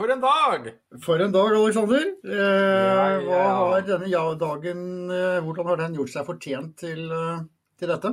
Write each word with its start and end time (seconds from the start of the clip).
For 0.00 0.08
en 0.08 0.20
dag! 0.22 0.68
For 1.04 1.20
en 1.20 1.32
dag, 1.32 1.52
Aleksander. 1.52 2.06
Eh, 2.24 2.36
ja. 2.36 3.20
Hva 3.26 3.40
har 3.58 3.82
denne 3.84 4.08
ja 4.08 4.22
dagen 4.40 5.10
eh, 5.12 5.40
Hvordan 5.44 5.68
har 5.68 5.80
den 5.82 5.98
gjort 5.98 6.12
seg 6.14 6.24
fortjent 6.24 6.78
til, 6.80 7.02
eh, 7.12 7.42
til 7.80 7.90
dette? 7.90 8.12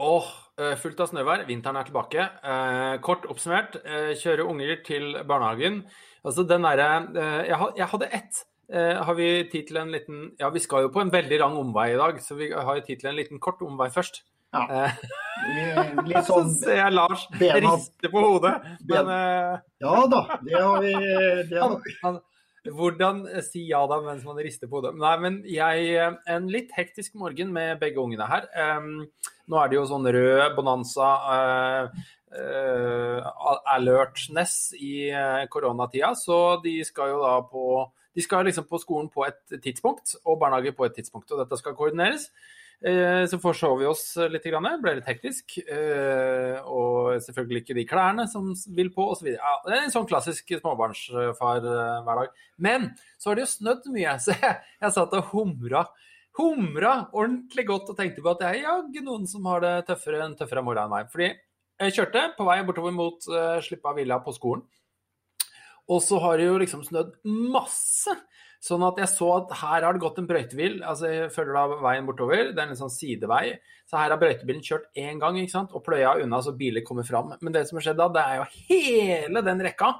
Åh, 0.00 0.26
eh, 0.58 0.74
fullt 0.80 1.00
av 1.04 1.10
snøvær. 1.10 1.44
Vinteren 1.48 1.76
er 1.80 1.86
tilbake. 1.88 2.24
Eh, 2.42 2.96
kort 3.04 3.26
oppsummert, 3.30 3.76
eh, 3.84 4.12
kjøre 4.18 4.46
unger 4.48 4.76
til 4.86 5.12
barnehagen. 5.28 5.82
Altså 6.24 6.44
den 6.48 6.62
derre 6.64 6.88
eh, 7.14 7.48
jeg, 7.50 7.56
ha- 7.60 7.72
jeg 7.76 7.86
hadde 7.92 8.08
ett. 8.12 8.44
Eh, 8.72 8.96
har 9.04 9.14
vi 9.14 9.26
tid 9.52 9.66
til 9.68 9.76
en 9.76 9.90
liten 9.92 10.30
Ja, 10.40 10.48
vi 10.50 10.58
skal 10.64 10.86
jo 10.86 10.88
på 10.94 11.02
en 11.02 11.10
veldig 11.12 11.38
lang 11.42 11.56
omvei 11.60 11.90
i 11.92 11.98
dag, 12.00 12.16
så 12.24 12.34
vi 12.38 12.48
har 12.50 12.78
jo 12.78 12.86
tid 12.86 13.00
til 13.02 13.10
en 13.10 13.16
liten 13.18 13.38
kort 13.38 13.60
omvei 13.62 13.90
først. 13.92 14.22
Ja. 14.54 14.62
Eh, 14.70 14.90
Vi- 15.44 16.06
Litt 16.08 16.24
så 16.28 16.38
sånn 16.40 16.50
ser 16.56 16.76
jeg 16.78 16.92
Lars 16.94 17.26
bena- 17.38 17.74
riste 17.76 18.08
på 18.10 18.22
hodet. 18.24 18.54
Men 18.88 19.06
Ja 19.82 20.06
da, 20.08 20.38
det 20.42 20.54
har 20.62 20.80
vi 20.80 20.92
det 21.50 21.60
har, 21.60 21.68
han, 21.68 21.80
han, 22.02 22.20
hvordan 22.72 23.24
eh, 23.28 23.42
si 23.44 23.66
ja 23.68 23.82
da 23.90 24.00
mens 24.04 24.24
man 24.24 24.40
rister 24.40 24.70
på 24.70 24.80
hodet? 24.80 24.94
Nei, 25.00 25.14
men 25.20 25.38
jeg 25.48 25.88
eh, 25.98 26.16
En 26.32 26.48
litt 26.52 26.72
hektisk 26.76 27.16
morgen 27.20 27.52
med 27.52 27.78
begge 27.82 28.00
ungene 28.00 28.28
her. 28.30 28.48
Um, 28.78 29.06
nå 29.50 29.60
er 29.60 29.68
det 29.68 29.76
jo 29.76 29.88
sånn 29.90 30.08
rød 30.08 30.54
bonanza, 30.56 31.10
uh, 32.34 33.26
alertness 33.74 34.72
i 34.80 35.10
eh, 35.12 35.44
koronatida, 35.52 36.14
så 36.18 36.56
de 36.64 36.78
skal 36.86 37.12
jo 37.12 37.20
da 37.22 37.36
på 37.46 37.84
de 38.14 38.22
skal 38.22 38.46
liksom 38.46 38.66
på 38.70 38.78
skolen 38.78 39.08
på 39.10 39.24
et 39.26 39.56
tidspunkt, 39.62 40.14
og 40.22 40.38
barnehage 40.38 40.70
på 40.76 40.86
et 40.86 40.94
tidspunkt. 40.94 41.32
Og 41.34 41.40
dette 41.40 41.58
skal 41.58 41.74
koordineres. 41.74 42.28
Eh, 42.82 43.24
Så 43.30 43.38
forsov 43.40 43.78
vi 43.80 43.86
oss 43.86 44.16
eh, 44.16 44.28
litt, 44.32 44.44
grann, 44.44 44.66
ble 44.82 44.96
litt 44.98 45.08
hektisk. 45.08 45.58
eh, 45.64 46.58
Og 46.64 47.20
selvfølgelig 47.22 47.62
ikke 47.62 47.76
de 47.78 47.86
klærne 47.88 48.26
som 48.30 48.50
vil 48.76 48.90
på, 48.94 49.06
osv. 49.14 49.30
Ja, 49.36 49.54
det 49.66 49.76
er 49.76 49.84
en 49.84 49.94
sånn 49.94 50.08
klassisk 50.08 50.50
småbarnsfar-hverdag. 50.60 52.26
Eh, 52.32 52.56
Men 52.58 52.90
så 53.18 53.30
har 53.30 53.38
det 53.38 53.46
jo 53.46 53.52
snødd 53.54 53.88
mye, 53.94 54.18
så 54.24 54.36
jeg, 54.36 54.58
jeg 54.82 54.96
satt 54.98 55.16
og 55.16 55.30
humra. 55.32 55.86
Humra 56.34 56.94
ordentlig 57.14 57.66
godt 57.68 57.92
og 57.92 57.96
tenkte 57.98 58.22
på 58.24 58.32
at 58.32 58.40
det 58.42 58.48
er 58.50 58.62
jaggu 58.64 59.02
noen 59.06 59.26
som 59.30 59.44
har 59.46 59.60
det 59.62 59.74
tøffere 59.86 60.24
enn 60.24 60.34
tøffere 60.38 60.64
mora 60.66 60.84
enn 60.88 60.90
meg. 60.90 61.10
Fordi 61.12 61.28
jeg 61.80 61.94
kjørte 61.94 62.24
på 62.36 62.46
vei 62.46 62.60
bortover 62.66 62.94
mot 62.94 63.28
eh, 63.30 63.52
uh, 63.58 63.60
Slippa 63.62 63.94
villa 63.96 64.18
på 64.22 64.34
skolen. 64.34 64.64
Og 65.90 66.00
så 66.04 66.18
har 66.22 66.38
det 66.40 66.46
jo 66.48 66.60
liksom 66.60 66.84
snødd 66.86 67.12
masse. 67.26 68.14
Sånn 68.64 68.80
at 68.86 68.96
jeg 68.96 69.10
så 69.12 69.26
at 69.34 69.50
her 69.60 69.84
har 69.84 69.92
det 69.92 70.00
gått 70.00 70.18
en 70.22 70.28
brøytebil. 70.28 70.78
Altså 70.88 71.10
jeg 71.10 71.32
følger 71.34 71.58
da 71.58 71.80
veien 71.84 72.06
bortover. 72.08 72.54
Det 72.56 72.62
er 72.62 72.72
en 72.72 72.78
sånn 72.78 72.92
sidevei. 72.92 73.58
Så 73.84 73.98
her 74.00 74.14
har 74.14 74.20
brøytebilen 74.20 74.64
kjørt 74.64 74.88
én 74.96 75.20
gang 75.20 75.36
ikke 75.40 75.52
sant? 75.52 75.74
og 75.76 75.84
pløya 75.84 76.14
unna 76.22 76.40
så 76.44 76.54
biler 76.56 76.84
kommer 76.86 77.04
fram. 77.04 77.34
Men 77.44 77.52
det 77.52 77.66
som 77.68 77.76
har 77.76 77.90
skjedd 77.90 78.00
da, 78.00 78.08
det 78.14 78.24
er 78.24 78.40
jo 78.40 78.46
hele 78.70 79.44
den 79.44 79.60
rekka 79.66 79.92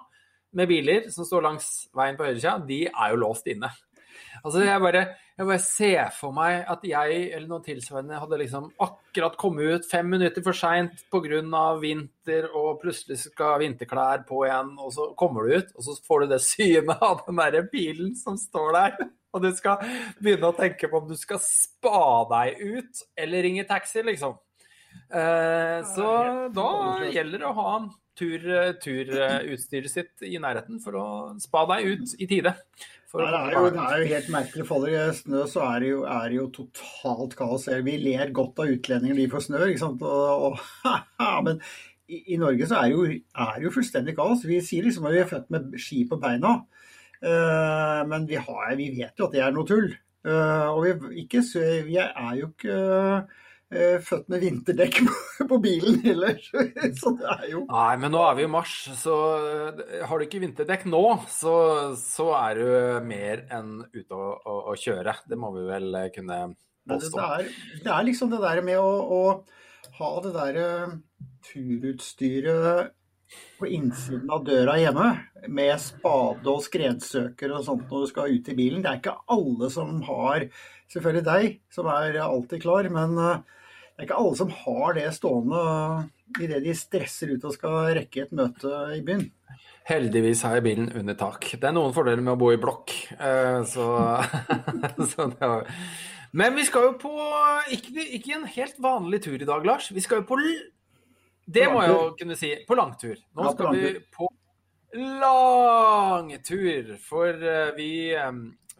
med 0.57 0.71
biler 0.71 1.11
som 1.13 1.27
står 1.29 1.45
langs 1.45 1.69
veien 1.97 2.17
på 2.17 2.25
høyresida, 2.25 2.57
de 2.65 2.87
er 2.89 3.13
jo 3.13 3.21
låst 3.21 3.51
inne. 3.53 3.69
Altså 4.43 4.65
jeg 4.65 4.83
bare, 4.83 5.03
jeg 5.39 5.49
bare 5.49 5.63
ser 5.63 6.13
for 6.17 6.35
meg 6.37 6.65
at 6.71 6.85
jeg 6.89 7.19
eller 7.37 7.47
noen 7.51 7.65
tilsvarende 7.65 8.21
hadde 8.21 8.39
liksom 8.41 8.71
akkurat 8.83 9.37
kommet 9.41 9.79
ut 9.79 9.89
fem 9.89 10.09
minutter 10.11 10.45
for 10.45 10.57
seint 10.59 11.05
pga. 11.13 11.65
vinter, 11.81 12.49
og 12.53 12.81
plutselig 12.83 13.21
skal 13.23 13.61
vinterklær 13.63 14.25
på 14.29 14.45
igjen, 14.47 14.75
og 14.79 14.93
så 14.93 15.11
kommer 15.19 15.45
du 15.45 15.59
ut, 15.59 15.75
og 15.77 15.87
så 15.87 15.99
får 16.07 16.25
du 16.25 16.35
det 16.35 16.41
synet 16.43 17.03
av 17.03 17.23
den 17.27 17.43
derre 17.43 17.63
bilen 17.71 18.15
som 18.17 18.39
står 18.41 18.73
der. 18.79 18.97
Og 19.35 19.43
du 19.43 19.51
skal 19.55 19.83
begynne 20.23 20.51
å 20.51 20.57
tenke 20.57 20.89
på 20.91 21.01
om 21.01 21.09
du 21.11 21.17
skal 21.19 21.41
spa 21.43 22.25
deg 22.31 22.61
ut 22.63 23.05
eller 23.19 23.43
ringe 23.43 23.67
taxi, 23.67 24.05
liksom. 24.07 24.37
Eh, 25.11 25.81
så 25.91 26.09
da 26.55 26.71
gjelder 27.11 27.43
det 27.43 27.49
å 27.49 27.57
ha 27.59 27.73
tur, 28.19 28.45
turutstyret 28.83 29.91
sitt 29.91 30.27
i 30.27 30.39
nærheten 30.39 30.79
for 30.83 30.99
å 30.99 31.07
spa 31.43 31.65
deg 31.75 31.91
ut 31.95 32.15
i 32.19 32.29
tide. 32.31 32.55
For 33.15 33.23
å 33.23 33.31
Nei, 33.31 33.31
det, 33.31 33.41
er 33.47 33.55
jo, 33.55 33.67
det 33.71 33.83
er 33.87 34.01
jo 34.01 34.07
helt 34.11 34.31
merkelig. 34.35 34.65
Faller 34.67 34.95
det 34.97 35.03
snø, 35.21 35.43
så 35.47 35.61
er 35.69 35.85
det 35.85 35.91
jo, 35.93 35.99
er 36.11 36.25
det 36.33 36.39
jo 36.41 36.47
totalt 36.57 37.37
kaos. 37.39 37.69
Vi 37.87 37.93
ler 38.03 38.33
godt 38.35 38.59
av 38.65 38.73
utlendinger, 38.75 39.21
de 39.21 39.27
får 39.31 39.45
snø, 39.45 39.61
ikke 39.71 39.83
sant. 39.85 40.03
Og, 40.03 40.49
og, 40.49 40.97
men 41.47 41.61
i, 42.11 42.19
i 42.35 42.39
Norge 42.43 42.67
så 42.67 42.81
er 42.81 42.91
det, 42.91 42.97
jo, 42.97 43.05
er 43.47 43.53
det 43.55 43.69
jo 43.69 43.73
fullstendig 43.77 44.17
kaos. 44.19 44.43
Vi 44.51 44.59
sier 44.67 44.89
liksom 44.89 45.07
at 45.07 45.15
vi 45.15 45.23
er 45.23 45.31
født 45.31 45.55
med 45.55 45.79
ski 45.79 46.01
på 46.11 46.19
beina. 46.25 46.57
Eh, 47.23 48.01
men 48.11 48.27
vi, 48.27 48.41
har, 48.49 48.75
vi 48.83 48.91
vet 48.99 49.23
jo 49.23 49.29
at 49.29 49.39
det 49.39 49.45
er 49.47 49.55
noe 49.55 49.71
tull. 49.71 49.93
Eh, 50.27 50.67
og 50.75 50.83
vi, 50.83 51.23
ikke, 51.23 51.45
vi 51.87 52.01
er 52.03 52.35
jo 52.41 52.51
ikke 52.51 52.81
eh, 52.83 53.41
født 54.05 54.29
med 54.31 54.43
vinterdekk 54.45 55.01
på, 55.51 55.59
bilen 55.63 56.01
heller. 56.05 56.39
Så 57.01 57.15
det 57.19 57.31
er 57.33 57.47
jo 57.51 57.65
Nei, 57.71 57.95
men 58.03 58.13
nå 58.15 58.23
er 58.27 58.39
vi 58.39 58.47
i 58.47 58.51
mars, 58.51 58.75
så 59.01 59.17
eh, 59.41 60.05
har 60.07 60.21
du 60.21 60.27
ikke 60.27 60.43
vinterdekk 60.45 60.87
nå, 60.91 61.03
så, 61.33 61.55
så 61.99 62.29
er 62.39 62.61
du 62.61 63.07
mer 63.09 63.47
enn 63.55 63.79
ute 63.95 64.15
å, 64.15 64.31
å, 64.39 64.59
å 64.73 64.77
kjøre. 64.79 65.17
Det 65.29 65.39
må 65.41 65.53
vi 65.57 65.67
vel 65.69 65.89
eh, 66.01 66.11
kunne 66.15 66.41
Men 66.53 66.57
det, 66.57 67.01
påstå. 67.01 67.17
det, 67.17 67.31
er, 67.31 67.79
det 67.87 67.95
er 67.97 68.09
liksom 68.11 68.35
det 68.35 68.43
der 68.45 68.63
med 68.67 68.83
å, 68.83 68.93
å 69.19 69.95
ha 70.01 70.13
det 70.25 70.35
der 70.37 70.61
eh, 70.65 70.99
turutstyret 71.49 72.93
på 73.59 73.67
innsiden 73.67 74.31
av 74.31 74.45
døra 74.47 74.77
hjemme, 74.79 75.09
med 75.49 75.75
spade 75.81 76.49
og 76.51 76.63
skredsøker 76.65 77.55
og 77.55 77.65
sånt 77.67 77.89
når 77.91 78.05
du 78.05 78.11
skal 78.11 78.35
ut 78.37 78.51
i 78.51 78.57
bilen. 78.59 78.83
Det 78.85 78.91
er 78.91 79.01
ikke 79.01 79.17
alle 79.35 79.71
som 79.73 79.97
har 80.07 80.47
Selvfølgelig 80.93 81.25
deg, 81.27 81.61
som 81.73 81.89
er 81.91 82.19
alltid 82.23 82.63
klar, 82.63 82.89
men 82.93 83.17
eh, 83.19 83.39
det 83.95 84.03
er 84.03 84.09
ikke 84.09 84.19
alle 84.21 84.37
som 84.39 84.51
har 84.65 84.95
det 84.99 85.07
stående 85.15 85.63
idet 86.43 86.63
de 86.65 86.75
stresser 86.77 87.35
ut 87.35 87.45
og 87.47 87.55
skal 87.55 87.93
rekke 87.99 88.25
et 88.25 88.33
møte 88.35 88.71
i 88.97 89.01
byen. 89.07 89.29
Heldigvis 89.85 90.43
har 90.47 90.57
jeg 90.57 90.65
bilen 90.65 90.89
under 90.97 91.17
tak. 91.21 91.45
Det 91.61 91.69
er 91.69 91.75
noen 91.77 91.93
fordeler 91.95 92.23
med 92.25 92.35
å 92.35 92.41
bo 92.41 92.49
i 92.55 92.61
blokk. 92.61 92.95
eh, 93.19 93.61
Så, 93.69 93.85
så 95.13 95.29
var... 95.39 95.69
Men 96.35 96.57
vi 96.57 96.65
skal 96.67 96.89
jo 96.89 96.95
på 96.99 97.13
ikke, 97.77 97.93
ikke 98.17 98.33
en 98.35 98.47
helt 98.57 98.81
vanlig 98.83 99.21
tur 99.23 99.37
i 99.37 99.47
dag, 99.47 99.67
Lars. 99.69 99.91
Vi 99.95 100.03
skal 100.03 100.23
jo 100.23 100.27
på 100.33 100.39
Det 101.47 101.69
På 101.69 101.75
må 101.77 101.83
jeg 101.85 101.93
jo 101.93 101.99
langtur. 102.01 102.17
kunne 102.23 102.37
si. 102.41 102.51
På 102.67 102.75
langtur. 102.81 103.15
Nå 103.37 103.45
Ja, 103.45 103.51
på 103.51 103.53
skal 103.55 103.77
vi 103.77 103.93
på 104.17 104.31
langtur. 105.21 106.95
For 107.05 107.29
eh, 107.29 107.71
vi, 107.77 107.91
eh, 108.17 108.33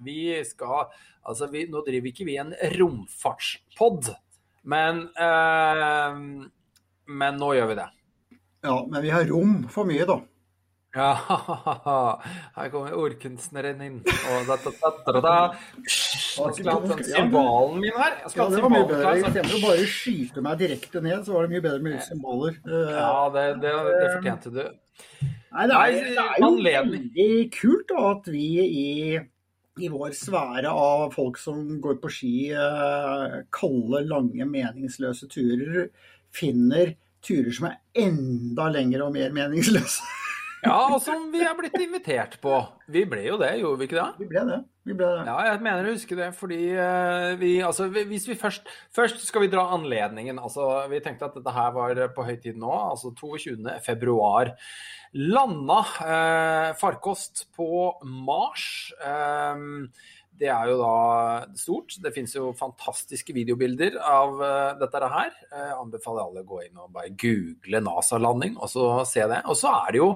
vi 0.03 0.43
skal 0.45 0.89
Altså, 1.25 1.47
vi, 1.49 1.65
nå 1.73 1.81
driver 1.87 2.11
ikke 2.11 2.27
vi 2.29 2.35
en 2.37 2.51
romfartspod, 2.77 4.11
men 4.69 4.99
eh, 5.17 6.19
Men 7.09 7.37
nå 7.41 7.49
gjør 7.57 7.71
vi 7.73 7.79
det. 7.81 7.87
Ja, 8.65 8.79
men 8.89 9.03
vi 9.05 9.11
har 9.13 9.25
rom 9.29 9.59
for 9.73 9.85
mye, 9.89 10.05
da. 10.09 10.19
Ja, 10.95 11.09
her 12.57 12.69
kommer 12.71 12.93
ordkunstneren 12.97 13.81
inn. 13.83 13.97
Og 14.31 14.47
da, 14.47 14.57
da, 14.63 14.71
da, 14.79 14.93
da, 15.09 15.21
da. 15.25 15.33
Nå 15.83 16.53
skal 16.55 16.61
jeg 16.61 16.71
ha 16.71 16.77
den 16.93 17.03
symbalen 17.09 17.81
min 17.83 17.97
her. 17.99 18.15
Jeg 18.23 18.37
Ja, 18.39 18.47
det 18.53 18.63
var 18.63 18.71
bedre. 18.77 19.01
klar. 19.01 19.19
så- 19.19 19.27
Istedenfor 19.33 19.59
å 19.59 19.65
bare 19.67 19.89
skyte 19.91 20.45
meg 20.47 20.59
direkte 20.63 21.03
ned, 21.03 21.25
så 21.27 21.35
var 21.35 21.43
det 21.49 21.53
mye 21.57 21.65
bedre 21.67 21.83
med 21.89 22.01
symboler. 22.07 22.57
Ja, 22.69 23.29
det, 23.35 23.45
det, 23.65 23.75
det 23.91 24.09
fortjente 24.15 24.55
du. 24.55 24.63
Nei, 25.55 25.67
det 25.67 25.75
Nei, 25.75 25.91
det 25.93 26.15
er 26.15 26.41
jo 26.41 26.47
anledning. 26.49 27.11
veldig 27.11 27.53
kult 27.59 27.89
da, 27.91 28.07
at 28.15 28.31
vi 28.33 28.47
i, 28.65 29.21
i 29.83 29.89
vår 29.91 30.13
sfære 30.15 30.71
av 30.71 31.09
folk 31.15 31.39
som 31.41 31.63
går 31.83 31.99
på 32.03 32.11
ski, 32.13 32.35
eh, 32.55 33.39
kalde, 33.55 34.05
lange, 34.07 34.47
meningsløse 34.47 35.29
turer, 35.31 35.89
finner 36.35 36.95
turer 37.25 37.55
som 37.55 37.71
er 37.71 37.81
enda 38.05 38.69
lengre 38.71 39.07
og 39.07 39.15
mer 39.17 39.35
meningsløse. 39.35 40.05
Ja, 40.65 40.79
og 40.95 41.01
som 41.05 41.27
vi 41.33 41.43
er 41.45 41.57
blitt 41.59 41.77
invitert 41.77 42.39
på. 42.41 42.63
Vi 42.89 43.05
ble 43.09 43.27
jo 43.27 43.41
det, 43.41 43.51
gjorde 43.61 43.83
vi 43.83 43.89
ikke 43.91 43.99
det? 43.99 44.11
Vi 44.23 44.29
ble 44.31 44.45
det. 44.49 44.61
Vi 44.85 44.93
ble 44.93 45.07
det. 45.17 45.23
Ja, 45.27 45.37
jeg 45.49 45.63
mener 45.65 45.87
å 45.89 45.93
huske 45.95 46.17
det, 46.19 46.27
fordi 46.37 46.59
eh, 46.77 47.35
vi 47.41 47.55
Altså, 47.65 47.87
vi- 47.89 48.05
hvis 48.11 48.27
vi 48.29 48.35
først 48.37 48.67
Først 48.93 49.23
skal 49.25 49.41
vi 49.47 49.49
dra 49.49 49.63
anledningen. 49.73 50.37
Altså, 50.39 50.67
vi 50.91 51.01
tenkte 51.01 51.25
at 51.31 51.35
dette 51.39 51.55
her 51.57 51.71
var 51.73 51.95
på 52.15 52.25
høy 52.27 52.37
tid 52.43 52.57
nå, 52.61 52.69
altså 52.91 53.15
22. 53.17 53.81
februar. 53.81 54.53
Landa 55.15 55.79
eh, 56.05 56.73
farkost 56.77 57.47
på 57.57 57.95
Mars. 58.05 58.93
Eh, 59.01 59.57
det 60.41 60.49
er 60.51 60.71
jo 60.71 60.79
da 60.81 60.95
stort. 61.59 61.95
Det 62.03 62.11
finnes 62.15 62.33
jo 62.35 62.49
fantastiske 62.59 63.35
videobilder 63.37 63.99
av 64.03 64.41
eh, 64.43 64.71
dette 64.81 65.11
her. 65.13 65.37
Eh, 65.51 65.67
jeg 65.69 65.77
anbefaler 65.79 66.25
alle 66.25 66.43
å 66.43 66.49
gå 66.49 66.63
inn 66.65 66.81
og 66.81 66.91
bare 66.95 67.13
google 67.21 67.83
NASA-landing 67.87 68.57
og 68.59 68.71
så 68.73 68.89
se 69.09 69.27
det. 69.31 69.41
Og 69.51 69.59
så 69.59 69.71
er 69.85 69.95
det 69.95 70.03
jo 70.03 70.11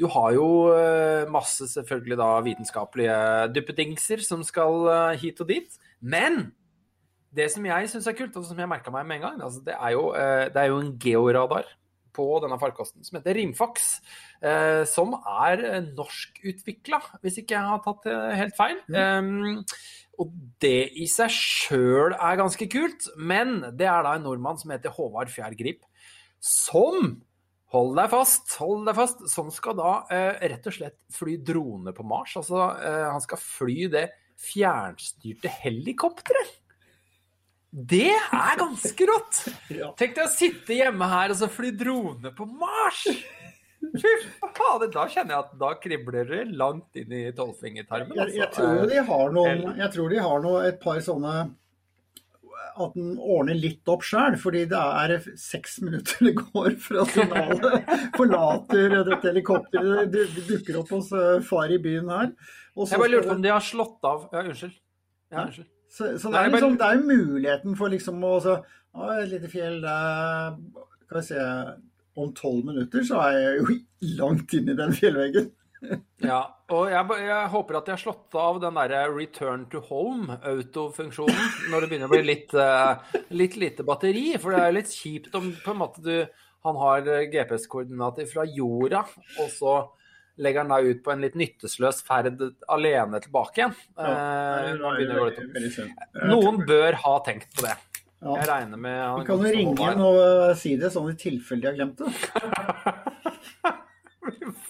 Du 0.00 0.08
har 0.10 0.32
jo 0.34 0.48
eh, 0.74 1.30
masse 1.30 1.68
selvfølgelig 1.70 2.18
da 2.20 2.28
vitenskapelige 2.44 3.16
duppedingser 3.54 4.24
som 4.26 4.44
skal 4.44 5.16
hit 5.20 5.40
og 5.40 5.48
dit. 5.48 5.80
Men 6.00 6.52
Det 7.34 7.48
som 7.50 7.64
jeg 7.66 7.88
syns 7.90 8.06
er 8.06 8.14
kult, 8.14 8.36
og 8.36 8.44
som 8.46 8.58
jeg 8.58 8.70
merka 8.70 8.92
meg 8.94 9.06
med 9.08 9.16
en 9.16 9.24
gang, 9.24 9.40
altså 9.42 9.64
det, 9.66 9.74
er 9.74 9.90
jo, 9.96 10.12
det 10.14 10.60
er 10.60 10.68
jo 10.70 10.76
en 10.78 10.92
georadar 11.02 11.66
på 12.14 12.26
denne 12.44 12.58
farkosten 12.60 13.04
som 13.06 13.18
heter 13.18 13.36
Rimfax. 13.38 13.90
Eh, 14.44 14.82
som 14.88 15.16
er 15.18 15.64
norskutvikla, 15.90 17.02
hvis 17.24 17.42
ikke 17.42 17.58
jeg 17.58 17.72
har 17.72 17.84
tatt 17.84 18.08
det 18.08 18.16
helt 18.40 18.56
feil. 18.58 18.80
Um, 18.94 19.62
og 20.20 20.32
det 20.62 20.94
i 21.00 21.08
seg 21.10 21.32
sjøl 21.34 22.14
er 22.14 22.38
ganske 22.38 22.68
kult, 22.70 23.08
men 23.18 23.60
det 23.74 23.88
er 23.90 24.06
da 24.06 24.14
en 24.14 24.26
nordmann 24.28 24.60
som 24.60 24.70
heter 24.74 24.94
Håvard 24.94 25.32
Fjær 25.32 25.56
Grip, 25.58 25.82
som 26.38 27.16
Hold 27.74 27.96
deg 27.98 28.10
fast, 28.12 28.52
hold 28.62 28.84
deg 28.86 28.94
fast, 28.94 29.24
som 29.32 29.48
skal 29.50 29.74
da 29.74 29.92
eh, 30.14 30.44
rett 30.52 30.66
og 30.70 30.76
slett 30.76 30.98
fly 31.10 31.40
drone 31.42 31.90
på 31.96 32.04
Mars. 32.06 32.36
Altså, 32.38 32.68
eh, 32.78 33.06
han 33.10 33.22
skal 33.24 33.40
fly 33.42 33.88
det 33.90 34.04
fjernstyrte 34.38 35.50
helikopteret. 35.64 36.52
Det 37.74 38.12
er 38.14 38.58
ganske 38.58 39.06
rått! 39.10 39.40
Tenk 39.98 40.12
deg 40.14 40.22
å 40.22 40.30
sitte 40.30 40.76
hjemme 40.76 41.08
her 41.10 41.32
og 41.34 41.40
så 41.40 41.48
fly 41.50 41.72
drone 41.74 42.30
på 42.36 42.46
Mars! 42.46 43.02
Fy 43.84 44.12
fader, 44.56 44.88
da 44.94 45.08
kjenner 45.10 45.34
jeg 45.34 45.40
at 45.42 45.50
da 45.60 45.72
kribler 45.82 46.30
det 46.30 46.44
langt 46.56 46.96
inn 46.98 47.10
i 47.12 47.26
tolvfingertarmen. 47.36 48.14
Jeg, 48.16 48.38
jeg, 48.38 48.46
altså. 48.46 48.62
tror 48.62 48.88
de 48.92 49.02
har 49.10 49.34
noen, 49.34 49.66
jeg 49.80 49.90
tror 49.96 50.14
de 50.14 50.22
har 50.24 50.46
noe, 50.46 50.62
et 50.70 50.78
par 50.80 51.02
sånne 51.04 51.34
At 52.80 52.96
den 52.96 53.12
ordner 53.18 53.58
litt 53.58 53.90
opp 53.90 54.06
sjøl, 54.06 54.38
fordi 54.40 54.64
det 54.70 54.80
er 55.02 55.16
seks 55.42 55.76
minutter 55.84 56.30
det 56.30 56.36
går 56.40 56.78
fra 56.86 57.04
signalet 57.10 57.92
forlater 58.18 58.98
dette 59.10 59.28
helikopteret. 59.28 60.14
Det 60.14 60.46
dukker 60.48 60.80
opp 60.80 60.94
hos 60.94 61.12
eh, 61.12 61.36
far 61.44 61.74
i 61.74 61.82
byen 61.82 62.10
her. 62.14 62.32
Jeg 62.78 62.98
bare 62.98 63.12
lurte 63.12 63.30
på 63.30 63.38
om 63.38 63.46
de 63.46 63.54
har 63.54 63.70
slått 63.74 64.10
av 64.14 64.28
Ja, 64.32 64.46
unnskyld. 64.46 64.82
Ja, 65.34 65.46
unnskyld. 65.48 65.73
Så, 65.94 66.08
så 66.18 66.26
det, 66.26 66.34
Nei, 66.34 66.40
er 66.42 66.50
bare- 66.50 66.58
liksom, 66.58 66.78
det 66.80 66.86
er 66.90 67.02
muligheten 67.06 67.76
for 67.78 67.92
liksom 67.92 68.22
å 68.26 68.32
så, 68.42 68.54
å, 68.98 69.10
Et 69.20 69.28
lite 69.30 69.50
fjell 69.52 69.76
der 69.84 70.56
Skal 71.04 71.20
vi 71.20 71.26
se 71.28 71.44
Om 72.18 72.32
tolv 72.38 72.64
minutter 72.66 73.04
så 73.06 73.20
er 73.28 73.36
jeg 73.38 73.60
jo 73.60 73.76
langt 74.18 74.54
inn 74.58 74.72
i 74.72 74.76
den 74.78 74.92
fjellveggen. 74.96 75.52
Ja, 76.24 76.38
og 76.72 76.86
jeg, 76.88 77.04
jeg 77.26 77.48
håper 77.52 77.76
at 77.76 77.84
de 77.88 77.92
har 77.92 78.00
slått 78.00 78.32
av 78.40 78.56
den 78.62 78.78
derre 78.78 79.02
return 79.12 79.66
to 79.68 79.82
home-autofunksjonen 79.84 81.68
når 81.72 81.84
det 81.84 81.88
begynner 81.90 82.08
å 82.08 82.14
bli 82.14 82.22
litt, 82.32 82.54
eh, 82.56 83.18
litt 83.36 83.58
lite 83.60 83.84
batteri. 83.84 84.30
For 84.40 84.54
det 84.54 84.62
er 84.64 84.76
litt 84.78 84.92
kjipt 84.94 85.34
om 85.38 85.50
på 85.64 85.74
en 85.74 85.80
måte 85.82 86.04
du 86.04 86.14
Han 86.64 86.78
har 86.80 87.04
eh, 87.12 87.26
GPS-koordinater 87.28 88.24
fra 88.30 88.46
jorda, 88.48 89.02
og 89.42 89.50
så 89.52 89.74
legger 90.38 90.64
han 90.64 90.72
da 90.72 90.78
ut 90.82 91.02
på 91.04 91.12
en 91.12 91.20
litt 91.22 91.34
nytteløs 91.38 92.00
ferd 92.06 92.40
alene 92.74 93.20
tilbake 93.22 93.60
igjen. 93.60 93.74
Eh, 93.98 95.68
synd. 95.70 95.92
Noen 96.30 96.62
bør 96.66 96.96
ha 97.04 97.14
tenkt 97.26 97.52
på 97.54 97.66
det. 97.66 97.76
Ja. 98.24 98.38
Jeg 98.40 98.48
regner 98.48 98.80
med 98.80 98.98
han 99.02 99.18
Vi 99.20 99.26
kan 99.28 99.42
jo 99.44 99.50
ringe 99.52 99.90
inn 99.92 100.00
og 100.00 100.18
eh, 100.24 100.54
si 100.56 100.74
det 100.80 100.88
sånn 100.94 101.10
i 101.12 101.16
tilfelle 101.20 101.60
de 101.60 101.68
har 101.68 101.76
glemt 101.76 101.98
det. 102.00 102.08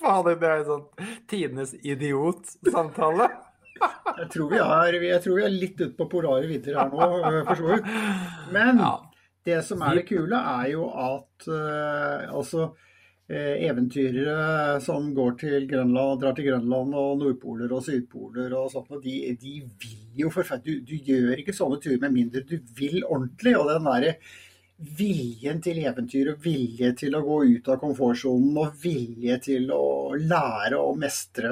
Fader, 0.00 0.36
det 0.40 0.48
er 0.52 0.62
jo 0.62 0.66
sånn 0.68 0.84
tidenes 1.30 1.74
idiot-samtale. 1.80 3.28
Jeg 4.14 4.28
tror 4.30 4.50
vi 4.52 4.58
er, 4.62 4.94
jeg 5.02 5.20
tror 5.24 5.34
vi 5.40 5.42
er 5.44 5.50
litt 5.52 5.80
ute 5.80 5.94
på 5.98 6.04
polare 6.12 6.46
vidder 6.46 6.76
her 6.78 6.92
nå, 6.92 7.06
eh, 7.26 7.38
for 7.48 7.58
så 7.58 7.64
vidt. 7.72 7.88
Men 8.54 8.78
Ja. 8.78 8.92
det 9.48 9.56
som 9.66 9.82
er 9.82 9.98
det 9.98 10.04
kule, 10.08 10.38
er 10.38 10.68
jo 10.70 10.84
at 10.94 11.48
eh, 11.50 12.30
altså 12.30 12.68
eh, 13.28 13.66
eventyrere 13.68 14.80
som 14.84 15.10
går 15.16 15.36
til 15.40 15.68
Grønland, 15.70 16.20
drar 16.22 16.36
til 16.36 16.48
Grønland 16.50 16.96
og 17.00 17.20
Nordpoler 17.20 17.72
og 17.72 17.84
Sydpoler 17.86 18.54
og 18.58 18.72
sånt, 18.72 18.90
og 18.92 19.04
de, 19.04 19.34
de 19.40 19.60
vil 19.64 20.24
jo 20.24 20.32
forferdelig 20.34 20.82
du, 20.84 20.94
du 20.94 21.12
gjør 21.12 21.40
ikke 21.40 21.56
sånne 21.56 21.80
turer 21.82 22.02
med 22.04 22.18
mindre 22.18 22.44
du 22.48 22.58
vil 22.78 23.00
ordentlig. 23.04 23.56
Og 23.58 23.70
den 23.70 23.88
derre 23.88 24.16
viljen 24.98 25.60
til 25.62 25.78
eventyr 25.86 26.32
og 26.32 26.40
vilje 26.44 26.90
til 26.98 27.14
å 27.14 27.22
gå 27.24 27.36
ut 27.54 27.68
av 27.70 27.78
komfortsonen 27.82 28.56
og 28.58 28.80
vilje 28.82 29.36
til 29.46 29.68
å 29.72 30.14
lære 30.18 30.80
og 30.80 30.98
mestre 30.98 31.50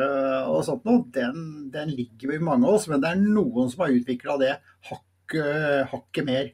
og 0.50 0.64
sånt 0.66 0.88
noe, 0.88 1.06
den, 1.14 1.70
den 1.72 1.92
ligger 1.94 2.32
jo 2.32 2.36
i 2.36 2.42
mange 2.42 2.66
av 2.66 2.80
oss. 2.80 2.88
Men 2.90 3.02
det 3.02 3.12
er 3.12 3.22
noen 3.22 3.70
som 3.70 3.84
har 3.84 3.94
utvikla 3.94 4.38
det 4.42 4.56
hakket, 4.90 5.86
hakket 5.92 6.28
mer. 6.28 6.50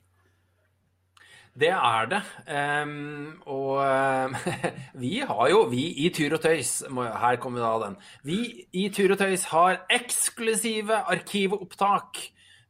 Det 1.58 1.70
er 1.74 2.06
det. 2.12 2.18
Ehm, 2.54 3.40
og 3.50 3.80
eh, 3.82 4.48
vi 5.02 5.12
har 5.26 5.48
jo, 5.50 5.64
vi 5.72 5.86
i 6.04 6.08
Tur 6.14 6.36
og 6.36 6.42
Tøys 6.44 6.82
Her 6.86 7.38
kommer 7.42 7.64
da 7.64 7.86
den. 7.86 7.96
Vi 8.28 8.38
i 8.78 8.88
Tur 8.94 9.14
og 9.16 9.18
Tøys 9.18 9.44
har 9.50 9.80
eksklusive 9.90 11.00
arkivopptak 11.10 12.20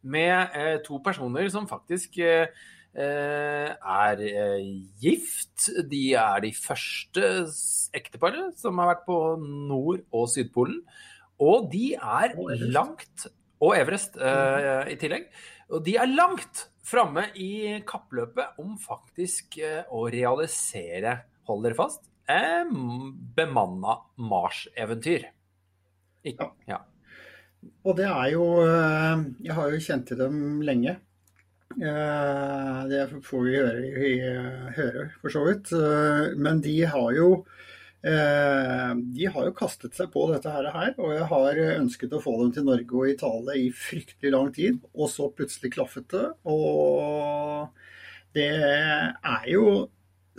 med 0.08 0.54
eh, 0.56 0.76
to 0.86 1.00
personer 1.04 1.50
som 1.52 1.66
faktisk 1.68 2.16
eh, 2.22 2.46
eh, 2.96 3.68
er 3.76 4.24
eh, 4.24 4.64
gift. 5.02 5.68
De 5.90 6.04
er 6.14 6.40
de 6.46 6.52
første 6.56 7.28
s- 7.50 7.90
ekteparet 7.98 8.56
som 8.60 8.78
har 8.80 8.94
vært 8.94 9.04
på 9.08 9.18
Nord- 9.42 10.06
og 10.14 10.28
Sydpolen. 10.32 10.80
Og 11.38 11.68
de 11.72 11.92
Everest. 11.98 12.64
langt 12.74 13.28
Og 13.60 13.74
Everest 13.76 14.16
eh, 14.16 14.92
i 14.92 14.96
tillegg. 14.98 15.28
Og 15.74 15.84
de 15.84 15.96
er 15.98 16.06
langt 16.08 16.68
framme 16.88 17.26
i 17.36 17.78
kappløpet 17.88 18.58
om 18.62 18.76
faktisk 18.80 19.58
eh, 19.62 19.82
å 19.92 20.06
realisere, 20.12 21.18
hold 21.48 21.64
dere 21.66 21.76
fast, 21.78 22.08
eh, 22.28 22.64
bemanna 23.36 23.98
Mars-eventyr. 24.18 25.28
Ikke, 26.28 26.50
ja. 26.68 26.80
Og 27.84 27.96
det 27.98 28.06
er 28.06 28.32
jo 28.32 28.44
eh, 28.62 29.22
Jeg 29.42 29.54
har 29.56 29.70
jo 29.72 29.78
kjent 29.82 30.06
til 30.10 30.18
dem 30.20 30.36
lenge. 30.66 30.96
Eh, 31.78 32.80
Det 32.88 33.02
får 33.22 33.42
vi 33.44 33.56
høre, 33.56 33.82
i- 34.08 34.72
høre 34.78 35.08
for 35.20 35.28
så 35.30 35.44
vidt. 35.46 35.72
Eh, 35.72 36.34
Men 36.36 36.60
de 36.64 36.76
har 36.86 37.12
jo 37.12 37.28
eh, 37.44 37.67
Eh, 38.06 38.90
de 38.94 39.26
har 39.26 39.48
jo 39.48 39.54
kastet 39.58 39.96
seg 39.98 40.12
på 40.14 40.28
dette 40.30 40.50
her, 40.54 40.68
och 40.96 41.04
og 41.04 41.14
jeg 41.14 41.26
har 41.32 41.58
eh, 41.58 41.78
ønsket 41.80 42.12
å 42.14 42.22
få 42.22 42.36
dem 42.42 42.52
til 42.52 42.64
Norge 42.64 42.94
og 42.94 43.10
Italia 43.10 43.56
i 43.58 43.72
fryktelig 43.74 44.32
lang 44.32 44.52
tid. 44.54 44.78
Og 44.94 45.10
så 45.10 45.30
plutselig 45.34 45.72
klaffet 45.74 46.08
det. 46.08 46.26
Og 46.44 47.68
det 48.34 48.50
er 48.54 49.48
jo 49.50 49.88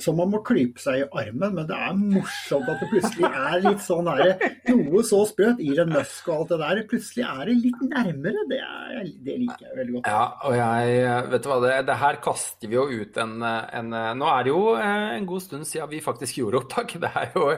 som 0.04 0.18
man 0.20 0.32
må 0.34 0.42
klype 0.46 0.82
seg 0.82 1.04
i 1.04 1.08
armen, 1.22 1.56
men 1.58 1.68
det 1.70 1.76
er 1.76 1.98
morsomt 2.00 2.70
at 2.72 2.82
det 2.84 2.90
plutselig 2.92 3.30
er 3.30 3.64
litt 3.66 3.84
sånn 3.84 4.10
her, 4.10 4.34
noe 4.70 5.04
så 5.08 5.22
sprøtt. 5.30 5.62
Elon 5.64 5.94
Musk 5.94 6.30
og 6.30 6.36
alt 6.36 6.54
det 6.54 6.60
der. 6.64 6.82
Plutselig 6.90 7.26
er 7.28 7.42
det 7.50 7.58
litt 7.66 7.84
nærmere. 7.90 8.46
Det, 8.50 8.60
er, 8.64 9.12
det 9.26 9.38
liker 9.44 9.68
jeg 9.68 9.78
veldig 9.82 9.96
godt. 9.98 10.10
ja, 10.12 10.24
og 10.50 10.58
jeg 10.60 11.28
Vet 11.30 11.46
du 11.46 11.50
hva, 11.52 11.60
det, 11.64 11.74
det 11.90 12.00
her 12.02 12.20
kaster 12.24 12.72
vi 12.72 12.78
jo 12.78 12.86
ut 12.90 13.20
en, 13.22 13.36
en 13.44 13.96
Nå 14.20 14.30
er 14.32 14.46
det 14.46 14.54
jo 14.54 14.64
en 14.80 15.28
god 15.30 15.44
stund 15.46 15.68
siden 15.68 15.92
vi 15.92 16.02
faktisk 16.04 16.42
gjorde 16.42 16.64
opptak. 16.64 16.96
Det 17.00 17.12
er 17.16 17.32
jo 17.36 17.52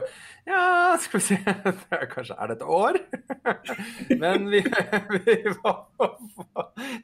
Ja, 0.46 0.96
skal 0.98 1.20
vi 1.20 1.24
se 1.24 1.36
det 1.38 1.98
Kanskje 2.10 2.34
er 2.34 2.50
det 2.50 2.56
et 2.58 2.64
år? 2.66 2.96
Men 4.18 4.48
vi, 4.50 4.58
vi 5.26 5.36
var, 5.62 5.76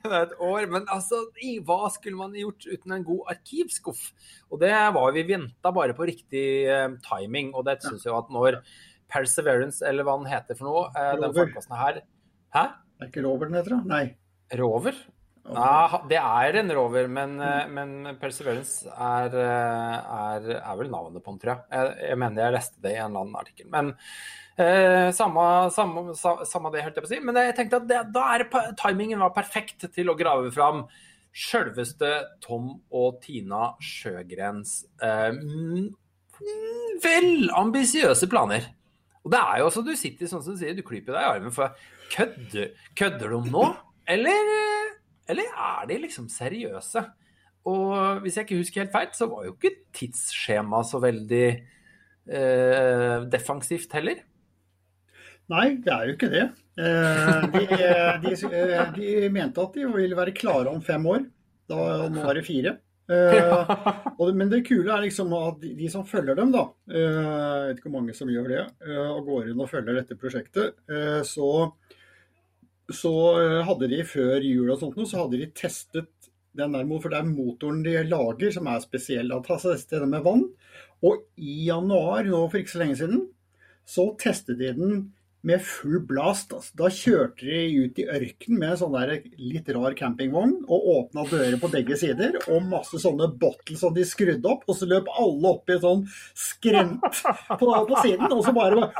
Det 0.02 0.11
er 0.11 0.25
et 0.25 0.35
år. 0.42 0.66
Men 0.73 0.88
altså, 0.90 1.21
i- 1.47 1.61
hva 1.62 1.87
skulle 1.95 2.18
man 2.18 2.35
gjort 2.35 2.66
uten 2.66 2.97
en 2.97 3.04
god 3.07 3.30
arkivskuff? 3.37 4.00
Og 4.50 4.59
det 4.64 4.73
var 4.97 5.12
vi 5.14 5.23
venta 5.28 5.71
bare 5.75 5.95
på 5.95 6.09
riktig 6.11 6.45
eh, 6.66 6.88
timing. 7.07 7.52
Og 7.54 7.64
det 7.68 7.78
syns 7.87 8.02
jeg 8.04 8.11
jo 8.12 8.18
at 8.18 8.33
når 8.35 8.59
Perseverance, 9.09 9.80
eller 9.88 10.04
hva 10.04 10.18
den 10.21 10.28
heter 10.28 10.59
for 10.59 10.68
noe, 10.68 10.88
eh, 10.92 11.14
den 11.23 11.33
farkosten 11.38 11.78
Hæ? 11.78 12.64
Det 12.99 13.07
er 13.07 13.12
ikke 13.12 13.23
Rover 13.28 13.47
den 13.49 13.57
heter? 13.61 13.78
Nei. 13.87 14.04
Rover? 14.59 14.99
Nei, 15.55 16.00
det 16.11 16.19
er 16.21 16.59
en 16.61 16.73
rover, 16.76 17.07
men, 17.12 17.38
eh, 17.40 17.69
men 17.73 18.19
Perseverance 18.21 18.88
er, 18.90 19.35
eh, 19.38 20.14
er, 20.19 20.49
er 20.59 20.78
vel 20.81 20.90
navnet 20.93 21.25
på 21.25 21.33
den, 21.33 21.40
tror 21.43 21.55
jeg. 21.55 21.64
jeg. 21.73 22.11
Jeg 22.11 22.21
mener 22.25 22.45
jeg 22.45 22.57
leste 22.59 22.85
det 22.85 22.95
i 22.95 23.00
en 23.00 23.11
eller 23.11 23.25
annen 23.25 23.40
artikkel. 23.40 23.69
Men 23.73 23.93
eh, 24.59 25.09
samme, 25.17 25.45
samme, 25.75 26.14
samme 26.19 26.73
det, 26.75 26.85
holdt 26.85 27.00
jeg 27.00 27.07
på 27.07 27.11
å 27.11 27.12
si. 27.14 27.21
Men 27.25 27.40
jeg 27.40 27.57
tenkte 27.59 27.83
at 27.83 27.90
det, 27.90 28.00
da 28.14 28.25
er 28.37 28.49
timingen 28.81 29.25
var 29.25 29.37
perfekt 29.37 29.88
til 29.95 30.12
å 30.12 30.19
grave 30.19 30.52
fram 30.55 30.87
sjølveste 31.38 32.11
Tom 32.45 32.71
og 32.95 33.21
Tina 33.23 33.73
Sjøgrens 33.85 34.81
eh, 35.05 35.31
mm, 35.37 35.87
vel 37.05 37.49
ambisiøse 37.57 38.28
planer. 38.31 38.67
Og 39.25 39.33
det 39.35 39.40
er 39.43 39.61
jo 39.61 39.69
også, 39.69 39.85
du 39.85 39.95
sitter 39.99 40.31
sånn 40.31 40.45
som 40.45 40.57
du 40.57 40.61
sier, 40.61 40.76
du 40.76 40.87
klyper 40.87 41.14
deg 41.14 41.21
i 41.23 41.31
armen 41.37 41.55
for 41.55 41.75
kødder, 42.14 42.73
kødder 42.99 43.35
de 43.35 43.52
nå? 43.52 43.64
Eller, 44.09 44.52
eh, 44.55 44.88
eller 45.28 45.49
er 45.52 45.88
de 45.90 45.99
liksom 46.04 46.28
seriøse? 46.32 47.02
Og 47.68 48.23
hvis 48.25 48.38
jeg 48.38 48.47
ikke 48.47 48.61
husker 48.62 48.80
helt 48.85 48.94
feil, 48.94 49.11
så 49.12 49.28
var 49.28 49.44
jo 49.44 49.54
ikke 49.56 49.75
tidsskjemaet 49.99 50.88
så 50.88 51.00
veldig 51.02 51.47
eh, 52.28 53.26
defensivt 53.32 53.92
heller. 53.99 54.23
Nei, 55.49 55.66
det 55.85 55.92
er 55.92 56.08
jo 56.08 56.16
ikke 56.16 56.30
det. 56.32 56.44
Eh, 56.78 57.47
De, 57.54 57.62
eh, 57.76 58.18
de, 58.25 58.35
eh, 58.52 58.92
de 58.97 59.30
mente 59.32 59.64
at 59.64 59.76
de 59.76 59.87
ville 59.94 60.16
være 60.16 60.37
klare 60.37 60.73
om 60.73 60.82
fem 60.85 61.06
år. 61.08 61.25
Da, 61.68 61.78
nå 62.12 62.25
er 62.28 62.38
det 62.38 62.47
fire. 62.47 62.75
Eh, 63.08 63.70
og, 64.20 64.35
men 64.37 64.50
det 64.52 64.62
kule 64.68 64.92
er 64.92 65.06
liksom 65.06 65.32
at 65.37 65.61
de, 65.62 65.70
de 65.78 65.88
som 65.92 66.04
følger 66.08 66.37
dem, 66.37 66.50
da, 66.52 66.66
eh, 66.92 66.99
jeg 67.00 67.70
vet 67.70 67.78
ikke 67.80 67.88
hvor 67.88 67.97
mange 67.97 68.16
som 68.16 68.28
gjør 68.32 68.50
det, 68.52 68.64
eh, 68.85 69.06
og 69.14 69.23
går 69.30 69.49
inn 69.52 69.62
og 69.64 69.70
følger 69.70 69.97
dette 69.97 70.16
prosjektet, 70.20 70.76
eh, 70.92 71.23
så, 71.25 71.49
så 72.95 73.14
eh, 73.40 73.59
hadde 73.68 73.90
de 73.90 74.04
før 74.09 74.45
jul 74.45 74.71
og 74.73 74.80
sånt 74.80 74.97
noe, 74.99 75.09
så 75.09 75.25
hadde 75.25 75.40
de 75.40 75.50
testet 75.57 76.11
Den 76.59 76.73
der, 76.75 76.87
for 76.99 77.12
det 77.12 77.18
er 77.21 77.28
motoren 77.28 77.85
de 77.85 77.92
lager 78.09 78.50
som 78.50 78.66
er 78.66 78.80
spesiell. 78.83 79.28
Da 79.30 79.38
tas 79.45 79.85
det 79.87 80.00
med 80.09 80.25
vann. 80.25 80.49
Og 81.07 81.21
i 81.38 81.68
januar 81.68 82.26
nå 82.26 82.40
for 82.49 82.59
ikke 82.59 82.73
så 82.73 82.80
lenge 82.80 82.97
siden, 82.99 83.21
så 83.87 84.09
testet 84.18 84.59
de 84.59 84.73
den 84.75 84.97
med 85.47 85.62
full 85.62 86.00
blast. 86.09 86.52
Altså. 86.57 86.73
Da 86.80 86.90
kjørte 86.90 87.47
de 87.47 87.61
ut 87.85 88.00
i 88.02 88.07
ørkenen 88.11 88.59
med 88.59 88.73
en 88.73 88.80
sånn 88.80 88.97
der 88.97 89.14
litt 89.38 89.71
rar 89.76 89.95
campingvogn 89.99 90.57
og 90.66 90.88
åpna 90.97 91.28
dører 91.30 91.59
på 91.62 91.71
begge 91.73 91.99
sider 92.00 92.40
og 92.49 92.66
masse 92.68 92.99
sånne 92.99 93.30
bottles 93.38 93.80
som 93.85 93.95
de 93.95 94.07
skrudde 94.09 94.50
opp, 94.50 94.66
og 94.66 94.78
så 94.78 94.88
løp 94.90 95.11
alle 95.14 95.54
opp 95.54 95.71
i 95.71 95.76
en 95.76 95.85
sånn 95.85 96.04
skrent 96.35 97.23
på, 97.61 97.71
på 97.71 98.02
siden, 98.02 98.26
og 98.33 98.42
så 98.45 98.57
bare 98.57 98.90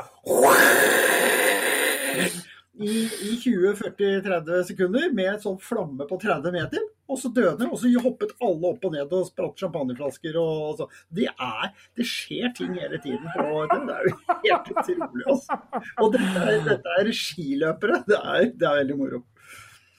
i, 2.79 3.03
i 3.29 3.33
20-40-30 3.43 4.63
sekunder 4.71 5.11
med 5.15 5.33
en 5.33 5.41
sånn 5.43 5.59
flamme 5.61 6.07
på 6.07 6.19
30 6.21 6.53
meter, 6.55 6.85
og 7.09 7.17
så 7.19 7.31
døde 7.33 7.65
Og 7.67 7.79
så 7.81 7.89
hoppet 8.03 8.35
alle 8.45 8.69
opp 8.69 8.85
og 8.85 8.93
ned 8.93 9.13
og 9.17 9.25
spratt 9.27 9.59
champagneflasker 9.59 10.37
og 10.39 10.77
så. 10.79 10.87
Det 11.09 11.25
er 11.31 11.71
Det 11.97 12.05
skjer 12.07 12.53
ting 12.55 12.75
hele 12.77 13.01
tiden 13.01 13.25
på 13.33 13.65
det. 13.71 13.79
Det 13.89 13.95
er 13.95 14.07
jo 14.07 14.15
helt 14.45 14.71
utrolig, 14.75 15.25
altså. 15.25 15.59
Og 16.03 16.13
dette 16.15 16.45
er, 16.45 16.61
dette 16.67 16.95
er 17.01 17.11
skiløpere. 17.19 18.03
Det 18.07 18.19
er, 18.19 18.47
det 18.53 18.69
er 18.69 18.79
veldig 18.83 18.99
moro. 19.01 19.23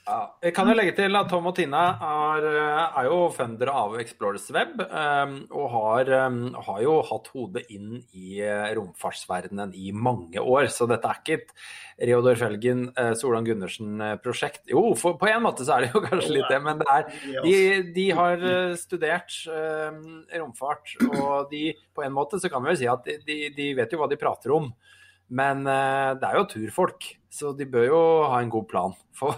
Ja, 0.06 0.18
jeg 0.42 0.54
kan 0.56 0.68
jo 0.70 0.74
legge 0.74 0.94
til 0.96 1.14
at 1.18 1.28
Tom 1.30 1.46
og 1.50 1.54
Tina 1.54 1.82
er, 2.02 2.46
eh, 2.48 2.98
er 3.00 3.06
jo 3.06 3.18
fundere 3.34 3.74
av 3.76 3.96
Explorers 4.00 4.48
Web, 4.54 4.80
um, 4.80 5.34
og 5.52 5.66
har, 5.74 6.10
har, 6.66 6.80
jo 6.82 6.94
hatt 7.06 7.28
hodet 7.34 7.66
inn 7.70 8.00
i 8.16 8.40
romfartsverdenen 8.76 9.74
i 9.76 9.92
mange 9.92 10.40
år. 10.40 10.70
Så 10.72 10.88
dette 10.90 11.06
er 11.06 11.20
ikke 11.20 11.38
et 11.38 11.52
Reodor 12.10 12.38
Felgen, 12.40 12.86
Solan 13.20 13.46
Gundersen-prosjekt. 13.46 14.64
Jo, 14.72 14.86
for, 14.98 15.18
på 15.20 15.28
en 15.30 15.44
måte 15.44 15.66
så 15.68 15.76
er 15.76 15.86
det 15.86 15.92
jo 15.94 16.04
kanskje 16.10 16.36
litt 16.38 16.50
det, 16.50 16.62
men 16.64 16.80
det 16.80 16.88
er, 16.94 17.10
de, 17.44 17.56
de 17.96 18.06
har 18.16 18.46
studert 18.80 19.36
romfart, 20.40 20.96
og 21.10 21.52
de, 21.52 21.68
på 21.94 22.06
en 22.06 22.16
måte 22.16 22.40
så 22.40 22.50
kan 22.50 22.64
vi 22.64 22.74
jo 22.74 22.80
si 22.82 22.90
at 22.90 23.12
de, 23.28 23.42
de 23.54 23.74
vet 23.78 23.92
jo 23.92 24.00
hva 24.00 24.08
de 24.10 24.18
prater 24.20 24.56
om. 24.56 24.72
Men 25.30 25.62
det 25.64 26.26
er 26.26 26.36
jo 26.36 26.48
turfolk, 26.50 27.06
så 27.30 27.52
de 27.54 27.66
bør 27.70 27.84
jo 27.86 28.00
ha 28.32 28.40
en 28.42 28.50
god 28.50 28.66
plan 28.70 28.96
for 29.14 29.36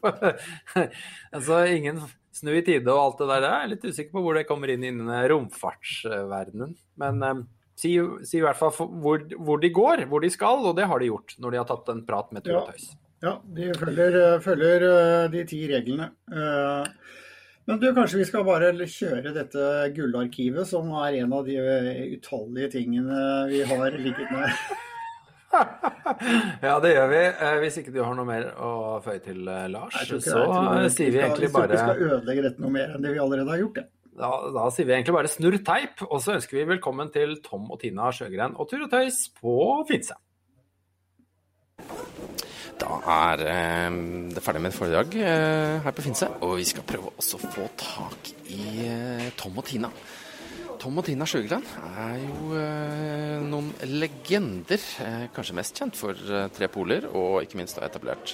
altså, 1.34 1.64
ingen 1.66 2.02
snu 2.34 2.52
i 2.56 2.64
tide 2.64 2.90
og 2.92 3.00
alt 3.02 3.22
det 3.22 3.30
der. 3.30 3.46
Jeg 3.46 3.64
er 3.64 3.72
litt 3.74 3.86
usikker 3.86 4.16
på 4.16 4.24
hvor 4.24 4.38
det 4.38 4.46
kommer 4.48 4.72
inn 4.72 4.86
i 4.86 4.92
romfartsverdenen. 5.32 6.74
Men 7.00 7.22
um, 7.26 7.44
si, 7.78 7.94
si, 8.24 8.38
i 8.40 8.44
hvert 8.44 8.58
fall 8.58 8.72
hvor, 8.76 9.22
hvor, 9.36 9.62
de 9.62 9.72
går, 9.74 10.06
hvor 10.10 10.24
de 10.24 10.32
skal, 10.32 10.64
og 10.64 10.76
det 10.78 10.88
har 10.90 11.02
de 11.02 11.10
gjort 11.10 11.36
når 11.38 11.54
de 11.54 11.62
har 11.62 11.70
tatt 11.70 11.92
en 11.92 12.04
prat 12.08 12.34
med 12.34 12.46
Tur 12.46 12.62
og 12.62 12.72
Tøys. 12.72 12.92
Ja, 13.20 13.34
de 13.56 13.66
følger, 13.76 14.14
følger, 14.40 14.84
eh, 14.88 15.26
de 15.28 15.40
ti 15.44 15.58
reglene. 15.68 16.06
Eh, 16.32 17.16
men 17.68 17.80
du, 17.82 17.90
kanskje 17.92 18.22
vi 18.22 18.28
skal 18.30 18.46
bare 18.46 18.72
kjøre 18.72 19.34
dette 19.34 19.64
gullarkivet, 19.92 20.64
som 20.70 20.88
er 21.02 21.18
en 21.20 21.34
av 21.36 21.44
de 21.44 21.58
utallige 22.16 22.72
tingene 22.78 23.26
vi 23.50 23.60
har 23.68 23.98
ligget 24.00 24.32
med. 24.32 24.48
ja, 26.66 26.74
det 26.82 26.92
gjør 26.94 27.08
vi. 27.10 27.22
Eh, 27.28 27.56
hvis 27.64 27.78
ikke 27.80 27.94
du 27.94 28.02
har 28.04 28.14
noe 28.18 28.28
mer 28.28 28.50
å 28.54 28.72
føye 29.04 29.22
til, 29.24 29.40
eh, 29.50 29.66
Lars, 29.72 29.96
så 30.06 30.18
sier 30.92 31.14
vi 31.14 31.22
egentlig 31.22 31.50
bare 31.54 31.74
vi 31.74 31.80
skal 31.80 32.04
ødelegge 32.06 32.44
dette 32.48 32.62
noe 32.62 32.74
mer 32.74 32.94
enn 32.94 33.04
det 33.04 33.14
vi 33.16 33.22
allerede 33.22 33.50
har 33.50 33.64
gjort, 33.64 33.82
ja. 33.82 33.88
Da, 34.20 34.28
da, 34.52 34.66
sier 34.74 34.88
vi 34.88 34.92
egentlig 34.96 35.14
bare 35.16 35.30
snurr 35.32 35.56
teip, 35.64 36.02
og 36.04 36.18
så 36.20 36.34
ønsker 36.36 36.58
vi 36.58 36.66
velkommen 36.74 37.08
til 37.14 37.38
Tom 37.44 37.70
og 37.72 37.78
Tina 37.80 38.10
Sjøgren 38.12 38.56
og 38.58 38.68
Tur 38.68 38.82
og 38.84 38.90
Tøys 38.92 39.22
på 39.38 39.54
Finse. 39.88 40.16
Da 42.80 42.98
er 43.14 43.44
eh, 43.48 43.88
det 44.34 44.42
ferdig 44.44 44.62
med 44.64 44.72
et 44.72 44.76
foredrag 44.76 45.16
eh, 45.20 45.78
her 45.84 45.96
på 45.96 46.04
Finse, 46.04 46.28
og 46.40 46.58
vi 46.60 46.66
skal 46.68 46.86
prøve 46.88 47.14
også 47.16 47.40
å 47.40 47.52
få 47.54 47.68
tak 47.80 48.32
i 48.52 48.86
eh, 48.88 49.30
Tom 49.40 49.56
og 49.60 49.68
Tina. 49.68 49.92
Tom 50.80 50.96
og 50.96 51.04
Tina 51.04 51.26
Sjøgren 51.28 51.64
er 52.00 52.14
jo 52.22 52.54
eh, 52.56 53.42
noen 53.44 53.68
legender. 53.84 54.80
Eh, 55.04 55.26
kanskje 55.36 55.56
mest 55.58 55.76
kjent 55.76 55.98
for 55.98 56.16
eh, 56.16 56.46
Tre 56.56 56.70
poler, 56.72 57.04
og 57.12 57.42
ikke 57.44 57.58
minst 57.60 57.76
har 57.76 57.84
etablert 57.90 58.32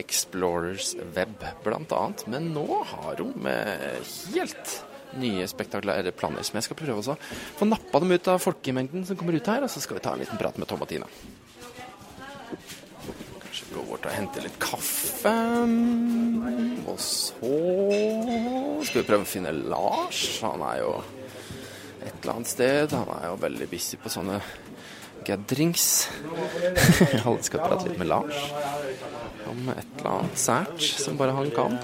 Explorers 0.00 0.96
Web 1.14 1.44
bl.a. 1.62 2.02
Men 2.32 2.50
nå 2.56 2.66
har 2.90 3.22
hun 3.22 3.36
med 3.44 4.02
helt 4.34 4.74
nye 5.16 5.46
spektakulære 5.48 6.10
planer 6.18 6.44
som 6.44 6.58
jeg 6.58 6.66
skal 6.66 6.78
prøve 6.80 7.14
å 7.14 7.16
få 7.56 7.68
nappa 7.70 8.02
dem 8.02 8.16
ut 8.16 8.30
av 8.34 8.42
folkemengden 8.42 9.06
som 9.06 9.18
kommer 9.18 9.38
ut 9.38 9.48
her, 9.48 9.62
og 9.62 9.70
så 9.70 9.80
skal 9.80 10.00
vi 10.00 10.04
ta 10.04 10.16
en 10.16 10.24
liten 10.24 10.40
prat 10.40 10.58
med 10.58 10.68
Tom 10.68 10.82
og 10.82 10.90
Tina. 10.90 11.06
Kanskje 13.46 13.70
gå 13.76 13.84
bort 13.86 14.08
og 14.10 14.16
hente 14.16 14.42
litt 14.42 14.58
kaffe. 14.60 15.36
Og 16.86 16.98
så 16.98 17.54
skal 18.90 19.00
vi 19.00 19.06
prøve 19.06 19.22
å 19.22 19.30
finne 19.30 19.54
Lars. 19.54 20.26
Han 20.42 20.66
er 20.66 20.82
jo 20.82 20.96
et 22.06 22.14
eller 22.22 22.32
annet 22.36 22.50
sted. 22.50 22.94
Han 22.94 23.12
er 23.18 23.28
jo 23.30 23.36
veldig 23.42 23.68
busy 23.70 23.98
på 24.00 24.12
sånne 24.12 24.40
gatherings. 25.26 25.86
Alle 27.24 27.42
skal 27.48 27.64
prate 27.64 27.88
litt 27.88 28.00
med 28.00 28.10
Lars 28.10 28.42
om 29.46 29.70
et 29.72 29.86
eller 29.98 30.10
annet 30.12 30.40
sært 30.40 30.82
som 31.02 31.18
bare 31.18 31.34
han 31.36 31.50
kan. 31.54 31.78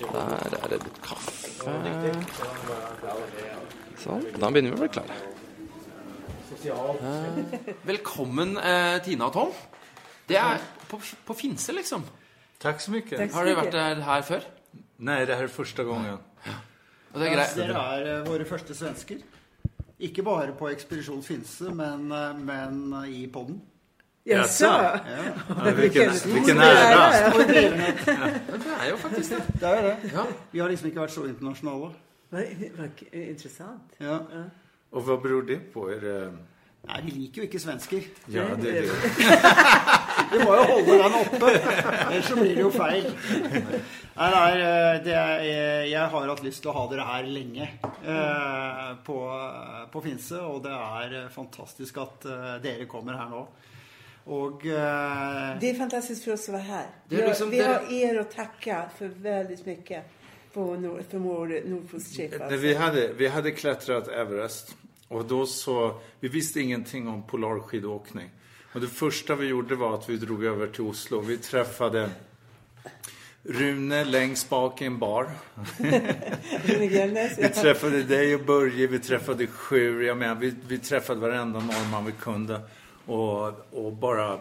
Der 0.00 0.58
er 0.60 0.72
det 0.72 0.80
litt 0.82 1.00
kaffe. 1.04 1.32
Sånn. 4.04 4.26
Da 4.36 4.50
begynner 4.50 4.74
vi 4.74 4.76
å 4.76 4.82
bli 4.82 4.90
klare. 4.92 5.22
Eh, 6.64 7.70
velkommen, 7.84 8.56
eh, 8.56 8.98
Tina 9.04 9.28
og 9.28 9.34
Tom. 9.36 9.50
Det 10.28 10.38
er 10.40 10.60
på, 10.88 11.00
på 11.28 11.36
Finse, 11.36 11.74
liksom. 11.76 12.04
Takk 12.60 12.80
så 12.80 12.94
mye. 12.94 13.04
Har 13.32 13.44
dere 13.44 13.58
vært 13.60 14.06
her 14.06 14.24
før? 14.24 14.46
Nei, 15.04 15.18
det 15.28 15.36
her 15.36 15.48
er 15.48 15.52
første 15.52 15.84
gangen. 15.84 16.22
Og 16.44 16.73
det 17.20 17.28
er 17.28 17.36
greit. 17.36 17.54
Dere 17.56 17.84
er 18.00 18.24
våre 18.26 18.44
første 18.48 18.74
svensker. 18.74 19.22
Ikke 20.04 20.22
bare 20.26 20.52
på 20.58 20.68
Ekspedisjon 20.68 21.22
Finse, 21.22 21.70
men, 21.74 22.08
men 22.44 23.04
i 23.08 23.26
podden. 23.32 23.60
Jaså? 24.26 24.66
Ja. 24.66 24.90
Ja, 25.66 25.72
hvilken, 25.72 26.10
hvilken 26.32 26.58
ære! 26.58 27.46
Det 27.48 28.74
er 28.80 28.88
jo 28.90 28.96
faktisk 28.96 29.30
det. 29.30 29.42
Det 29.60 29.68
er 29.68 29.82
jo 29.82 29.88
det. 29.88 30.12
Ja. 30.12 30.24
Vi 30.52 30.58
har 30.58 30.68
liksom 30.68 30.86
ikke 30.88 31.00
vært 31.00 31.12
så 31.12 31.24
internasjonale. 31.28 31.90
Interessant. 33.12 33.94
Ja. 34.00 34.18
Og 34.92 35.02
hva 35.02 35.16
beror 35.20 35.44
det 35.46 35.60
på? 35.74 35.88
Er 35.88 36.00
det 36.00 36.18
Nei, 36.84 37.00
vi 37.04 37.10
liker 37.10 37.42
jo 37.42 37.46
ikke 37.48 37.60
svensker. 37.60 38.02
Ja, 38.32 38.42
det 38.60 38.72
det. 38.74 38.82
vi 40.32 40.38
må 40.40 40.54
jo 40.56 40.64
holde 40.70 40.96
den 41.02 41.16
oppe, 41.18 41.50
ellers 41.52 42.28
så 42.28 42.38
blir 42.38 42.54
det 42.54 42.64
jo 42.64 42.70
feil. 42.74 43.06
Nei, 44.14 44.28
nei 44.30 44.50
det 45.04 45.14
er, 45.18 45.44
jeg 45.90 46.08
har 46.12 46.28
hatt 46.30 46.42
lyst 46.44 46.62
til 46.62 46.70
å 46.70 46.76
ha 46.76 46.84
dere 46.90 47.06
her 47.08 47.28
lenge 47.28 47.66
eh, 47.66 48.90
på, 49.06 49.18
på, 49.90 50.02
Finse. 50.04 50.38
Og 50.38 50.60
det 50.64 50.74
er 50.74 51.16
fantastisk 51.34 51.98
at 52.02 52.28
eh, 52.30 52.50
dere 52.64 52.86
kommer 52.90 53.18
her 53.18 53.32
nå. 53.32 53.42
Og 54.34 54.62
eh, 54.70 55.48
Det 55.60 55.72
er 55.72 55.80
fantastisk 55.80 56.28
for 56.28 56.36
oss 56.36 56.46
å 56.48 56.54
være 56.54 56.68
her. 56.68 56.92
Vi 57.10 57.18
har, 57.18 57.26
liksom, 57.32 57.50
vi 57.52 57.64
har 57.64 57.90
er 57.90 58.22
å 58.22 58.28
takke 58.30 58.84
for 58.98 59.18
veldig 59.26 59.58
mye 59.66 60.04
på 60.54 60.70
nord, 60.78 61.02
for 61.10 61.18
vår. 61.18 61.58
Vi, 62.62 62.74
hadde, 62.78 63.08
vi 63.18 63.28
hadde 63.28 63.52
klatret 63.58 64.08
Everest. 64.08 64.76
Och 65.08 65.24
då 65.24 65.46
så, 65.46 66.00
vi 66.20 66.28
visste 66.28 66.60
ingenting 66.60 67.08
om 67.08 67.22
polarskidåkning. 67.22 68.30
Och 68.74 68.80
det 68.80 68.86
första 68.86 69.34
vi 69.34 69.46
gjorde 69.46 69.74
var 69.74 69.94
att 69.94 70.08
vi 70.08 70.16
drog 70.16 70.44
över 70.44 70.66
till 70.66 70.80
Oslo. 70.80 71.20
Vi 71.20 71.38
träffade 71.38 72.10
Rune 73.42 74.04
längst 74.04 74.48
bak 74.48 74.82
i 74.82 74.84
en 74.84 74.98
bar. 74.98 75.30
vi 77.38 77.48
träffade 77.54 78.02
dig 78.02 78.34
och 78.34 78.44
Börje, 78.44 78.86
vi 78.86 78.98
träffade 78.98 79.46
Sjur. 79.46 80.02
Jag 80.02 80.16
menar, 80.16 80.34
vi, 80.34 80.54
vi 80.68 80.78
träffade 80.78 81.20
varenda 81.20 81.60
norrman 81.60 82.04
vi 82.04 82.12
kunde. 82.12 82.60
Och, 83.06 83.46
och 83.70 83.92
bara 83.92 84.38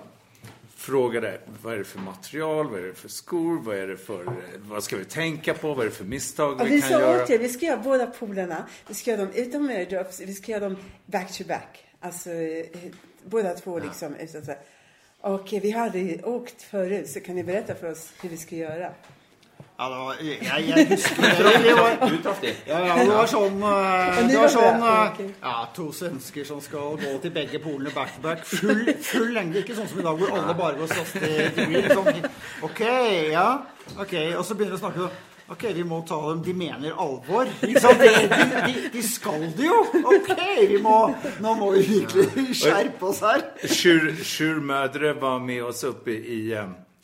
frågade 0.75 1.39
vad 1.61 1.73
är 1.73 1.77
det 1.77 1.83
för 1.83 1.99
material, 1.99 2.69
vad 2.69 2.79
är 2.79 2.83
det 2.83 2.93
för 2.93 3.09
skor, 3.09 3.61
vad 3.61 3.77
är 3.77 3.87
det 3.87 3.97
för, 3.97 4.25
vad 4.57 4.83
ska 4.83 4.97
vi 4.97 5.05
tänka 5.05 5.53
på, 5.53 5.73
vad 5.73 5.85
är 5.85 5.89
det 5.89 5.95
för 5.95 6.05
misstag 6.05 6.61
ja, 6.61 6.63
vi, 6.63 6.81
kan 6.81 6.91
göra? 6.91 7.23
Åt, 7.23 7.29
vi 7.29 7.49
ska 7.49 7.65
göra 7.65 7.81
båda 7.83 8.07
polerna, 8.07 8.67
vi 8.87 8.93
ska 8.93 9.11
göra 9.11 9.21
dem 9.21 9.31
utom 9.35 9.69
airdrops, 9.69 10.21
vi 10.21 10.33
ska 10.33 10.51
göra 10.51 10.63
dem 10.63 10.77
back 11.05 11.37
to 11.37 11.43
back. 11.43 11.85
Alltså 11.99 12.29
båda 13.25 13.53
två 13.53 13.79
liksom. 13.79 14.15
Ja. 14.19 14.55
Och 15.21 15.47
vi 15.51 15.71
hade 15.71 16.23
åkt 16.23 16.61
förut, 16.61 17.09
så 17.09 17.19
kan 17.19 17.35
ni 17.35 17.43
berätta 17.43 17.75
för 17.75 17.91
oss 17.91 18.11
hur 18.21 18.29
vi 18.29 18.37
ska 18.37 18.55
göra? 18.55 18.89
Ja, 19.77 19.89
det 19.89 19.95
var, 19.95 20.15
jeg, 20.21 20.67
jeg 20.67 20.87
husker 20.87 21.21
det. 21.21 21.63
Det 21.63 21.73
var, 21.73 21.89
ja, 22.67 22.79
ja, 22.85 23.03
det 23.03 23.09
var 23.09 23.25
eh, 23.63 24.19
det 24.27 24.37
var 24.37 24.51
sånn 24.53 24.83
eh, 24.85 25.21
ja, 25.41 25.53
To 25.75 25.87
svensker 25.91 26.45
som 26.45 26.61
skal 26.61 26.99
gå 27.01 27.13
til 27.23 27.33
begge 27.33 27.59
polene 27.63 27.89
back 27.95 28.13
to 28.13 28.21
back. 28.21 28.45
Full, 28.45 28.85
full 29.01 29.33
lengde, 29.33 29.63
ikke 29.63 29.75
sånn 29.79 29.89
som 29.89 30.03
i 30.03 30.05
dag 30.05 30.21
hvor 30.21 30.35
alle 30.37 30.53
bare 30.59 30.77
går 30.77 30.93
slåss 30.93 31.15
til 31.17 31.89
sånn. 31.89 32.21
OK, 32.69 32.81
ja. 33.33 33.47
ok, 33.97 34.13
Og 34.37 34.45
så 34.45 34.59
de 34.59 34.77
å 34.77 34.81
snakke 34.83 35.09
Ok, 35.53 35.63
vi 35.75 35.83
må 35.85 36.01
ta 36.07 36.17
dem. 36.29 36.41
De 36.43 36.53
mener 36.57 36.95
alvor. 36.97 37.49
De, 37.61 37.73
de, 37.73 38.89
de, 38.93 39.03
skal 39.05 39.45
det 39.53 39.67
jo! 39.67 39.81
Ok, 40.01 40.31
vi 40.71 40.79
må, 40.81 40.95
nå 41.43 41.53
må 41.59 41.69
vi 41.75 41.83
virkelig 41.91 42.57
skjerpe 42.57 43.11
oss 43.11 43.21
her. 43.21 43.45
Sjur 43.69 44.63
Mødre 44.65 45.13
var 45.21 45.37
med 45.43 45.61
oss 45.69 45.83
oppe 45.85 46.15
i, 46.17 46.41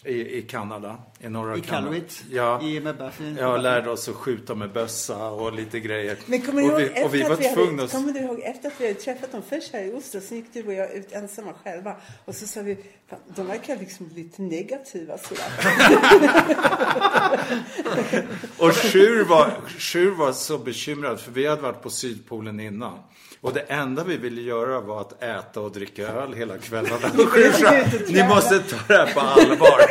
i, 0.05 0.37
i 0.37 0.41
Kanada, 0.41 0.97
i 1.19 1.29
norra 1.29 1.57
I 1.57 1.61
Kanada. 1.61 1.87
Iqaluit, 1.87 2.23
Ja, 2.31 2.61
i 2.61 2.79
med 2.79 2.97
Buffy. 2.97 3.35
ja, 3.39 3.57
lärde 3.57 3.89
oss 3.91 4.09
att 4.09 4.15
skjuta 4.15 4.55
med 4.55 4.71
bössa 4.73 5.27
och 5.29 5.53
lite 5.53 5.79
grejer. 5.79 6.17
Men 6.25 6.41
kommer 6.41 6.61
du 6.61 6.71
och, 6.73 6.81
ihåg 6.81 6.91
vi, 6.95 7.03
och 7.05 7.13
vi 7.13 7.21
efter 7.21 7.29
var 7.29 7.33
att 7.33 7.39
vi 7.51 7.53
tvungna 7.55 7.71
hade, 7.71 7.83
att... 7.83 7.91
kommer 7.91 8.13
du 8.13 8.19
ihåg 8.19 8.39
efter 8.39 8.67
att 8.67 8.81
vi 8.81 8.87
hade 8.87 8.99
träffat 8.99 9.31
dem 9.31 9.41
först 9.49 9.73
här 9.73 9.83
i 9.83 9.93
Oslo 9.93 10.21
så 10.21 10.35
gick 10.35 10.53
du 10.53 10.63
och 10.63 10.73
jag 10.73 10.93
ut 10.93 11.11
ensamma 11.11 11.53
själva 11.63 11.95
och 12.25 12.35
så 12.35 12.47
sa 12.47 12.61
vi 12.61 12.77
"Fan, 13.09 13.19
de 13.35 13.47
verkar 13.47 13.75
liksom 13.77 14.09
lite 14.15 14.41
negativa 14.41 15.17
sådär. 15.17 15.51
Och 18.59 18.73
Sjur 18.75 19.23
var, 19.23 19.61
Sjur 19.79 20.11
var 20.11 20.31
så 20.31 20.57
bekymrad 20.57 21.19
för 21.19 21.31
vi 21.31 21.47
hade 21.47 21.61
varit 21.61 21.81
på 21.81 21.89
Sydpolen 21.89 22.59
innan. 22.59 22.99
Och 23.41 23.53
det 23.53 23.59
enda 23.59 24.03
vi 24.03 24.17
ville 24.17 24.41
göra 24.41 24.81
var 24.81 25.01
att 25.01 25.23
äta 25.23 25.61
och 25.61 25.71
dricka 25.71 26.07
öl 26.07 26.33
hela 26.33 26.59
sa, 26.59 26.81
ni 28.07 28.23
måste 28.27 28.59
ta 28.59 28.77
det 28.87 28.93
här 28.93 29.13
på 29.13 29.19
allvar. 29.19 29.81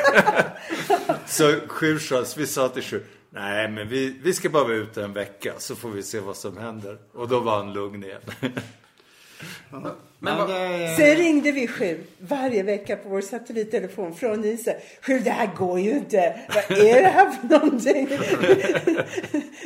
så 1.26 1.55
Sjur 1.67 1.99
sa, 1.99 2.25
så 2.25 2.40
vi 2.40 2.47
sa 2.47 2.69
till 2.69 2.83
Sjur, 2.83 3.02
nej 3.31 3.69
men 3.69 3.88
vi, 3.88 4.19
vi 4.23 4.35
ska 4.35 4.49
bara 4.49 4.64
vara 4.64 4.75
ute 4.75 5.05
en 5.05 5.12
vecka 5.12 5.52
så 5.59 5.76
får 5.76 5.88
vi 5.88 6.02
se 6.02 6.21
vad 6.21 6.37
som 6.37 6.57
händer. 6.57 6.99
Och 7.12 7.28
då 7.28 7.40
var 7.40 7.57
han 7.57 7.73
lugn 7.73 8.05
igen. 8.05 8.21
Men 10.19 10.49
det, 10.49 10.95
Sen 10.97 11.17
ringde 11.17 11.52
vi 11.52 11.69
sju 11.69 12.05
varje 12.19 12.62
vecka 12.62 12.97
på 12.97 13.09
vår 13.09 13.21
satellittelefon 13.21 14.14
från 14.14 14.45
Israel. 14.45 14.81
Sju, 15.02 15.19
det 15.19 15.31
här 15.31 15.50
går 15.57 15.81
ju 15.81 15.90
inte. 15.90 16.40
Vad 16.55 16.78
är 16.78 17.02
det 17.02 17.09
här 17.09 17.31
för 17.31 17.49
någonting? 17.49 18.09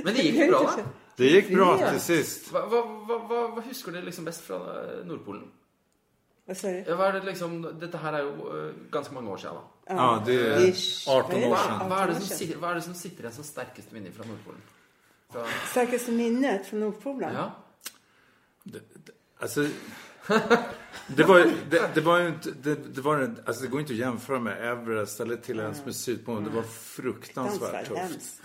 Men 0.04 0.14
det 0.14 0.22
gick 0.22 0.34
ju 0.34 0.48
bra. 0.48 0.70
Det 1.16 1.28
gick 1.30 1.50
bra 1.54 1.80
Ja. 1.80 1.90
till 1.90 2.00
sist. 2.00 2.50
Hva, 2.52 2.62
hva, 2.66 2.80
hva, 3.08 3.18
hva, 3.28 3.40
hva 3.56 3.62
husker 3.66 3.92
du 3.92 4.00
liksom 4.00 4.24
best 4.24 4.42
fra 4.46 4.56
eh, 4.56 5.02
Nordpolen? 5.06 5.50
Vad 6.46 6.56
sa 6.56 6.68
du? 6.68 6.84
Ja, 6.88 6.96
er 7.06 7.12
det 7.12 7.24
liksom, 7.26 7.58
dette 7.80 7.98
her 8.02 8.12
er 8.18 8.22
jo 8.26 8.48
eh, 8.56 8.74
ganske 8.90 9.14
mange 9.14 9.30
år 9.30 9.36
siden. 9.36 9.56
Da. 9.56 9.94
Ja, 9.94 10.22
det 10.26 10.38
är 10.46 10.68
Ish. 10.68 11.08
18 11.08 11.44
år 11.44 11.56
sedan. 11.56 11.88
hva, 11.88 11.98
er 12.02 12.06
det 12.06 12.16
18 12.16 12.16
år 12.16 12.20
som, 12.20 12.36
sedan. 12.38 12.64
er 12.70 12.74
det 12.74 12.82
som 12.84 12.94
sitter 12.94 13.20
igjen 13.26 13.32
som 13.36 13.44
sterkeste 13.44 13.94
minne 13.94 14.12
fra 14.12 14.24
Nordpolen? 14.26 14.62
Fra, 15.32 15.44
Starkaste 15.70 16.12
minnet 16.12 16.66
från 16.66 16.80
Nordpolen? 16.80 17.34
ja? 17.34 17.50
Alltså, 19.40 19.68
det 21.06 21.22
var, 21.24 21.52
det, 21.70 21.90
det 21.94 22.00
var 22.00 22.18
ju 22.18 22.28
inte, 22.28 22.50
det, 22.62 22.94
det 22.94 23.00
var, 23.00 23.34
alltså 23.46 23.62
det 23.62 23.68
går 23.68 23.80
inte 23.80 23.92
att 23.92 23.98
jämföra 23.98 24.38
med 24.40 24.72
Everest 24.72 25.20
eller 25.20 25.36
till 25.36 25.58
ens 25.60 25.84
med 25.84 25.94
Sydpolen. 25.96 26.44
Det 26.44 26.50
var 26.50 26.62
fruktansvärt 26.62 27.88
tufft. 27.88 28.42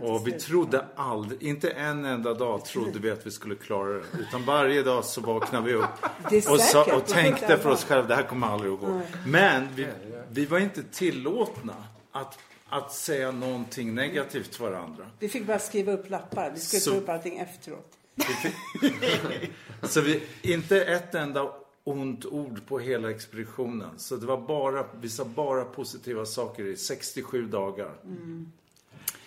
Och 0.00 0.28
vi 0.28 0.32
trodde 0.32 0.84
aldrig, 0.96 1.42
inte 1.42 1.70
en 1.70 2.04
enda 2.04 2.34
dag 2.34 2.64
trodde 2.64 2.98
vi 2.98 3.10
att 3.10 3.26
vi 3.26 3.30
skulle 3.30 3.54
klara 3.54 3.88
det. 3.92 4.02
Utan 4.20 4.44
varje 4.44 4.82
dag 4.82 5.04
så 5.04 5.20
vaknade 5.20 5.66
vi 5.66 5.74
upp 5.74 5.84
och, 6.50 6.60
sa, 6.60 6.96
och 6.96 7.06
tänkte 7.06 7.58
för 7.58 7.70
oss 7.70 7.84
själva, 7.84 8.08
det 8.08 8.14
här 8.14 8.22
kommer 8.22 8.46
aldrig 8.46 8.72
att 8.72 8.80
gå. 8.80 9.00
Men 9.26 9.68
vi, 9.74 9.86
vi 10.30 10.46
var 10.46 10.58
inte 10.58 10.82
tillåtna 10.82 11.74
att, 12.12 12.38
att 12.68 12.92
säga 12.92 13.30
någonting 13.30 13.94
negativt 13.94 14.52
till 14.52 14.62
varandra. 14.62 15.06
Vi 15.18 15.28
fick 15.28 15.46
bara 15.46 15.58
skriva 15.58 15.92
upp 15.92 16.10
lappar. 16.10 16.50
Vi 16.54 16.60
skulle 16.60 16.80
Så- 16.80 16.90
ta 16.90 16.96
upp 16.96 17.08
allting 17.08 17.38
efteråt. 17.38 17.92
Så 19.82 20.00
vi, 20.00 20.22
inte 20.42 20.84
ett 20.84 21.14
enda 21.14 21.52
ont 21.86 22.24
ord 22.24 22.60
på 22.66 22.78
hela 22.82 23.10
expeditionen. 23.10 23.98
Så 23.98 24.16
det 24.16 24.26
var 24.26 24.40
bara, 24.46 24.84
vi 25.00 25.08
sa 25.08 25.24
bara 25.24 25.64
positiva 25.64 26.26
saker 26.26 26.72
i 26.72 26.76
67 26.76 27.46
dagar. 27.50 27.94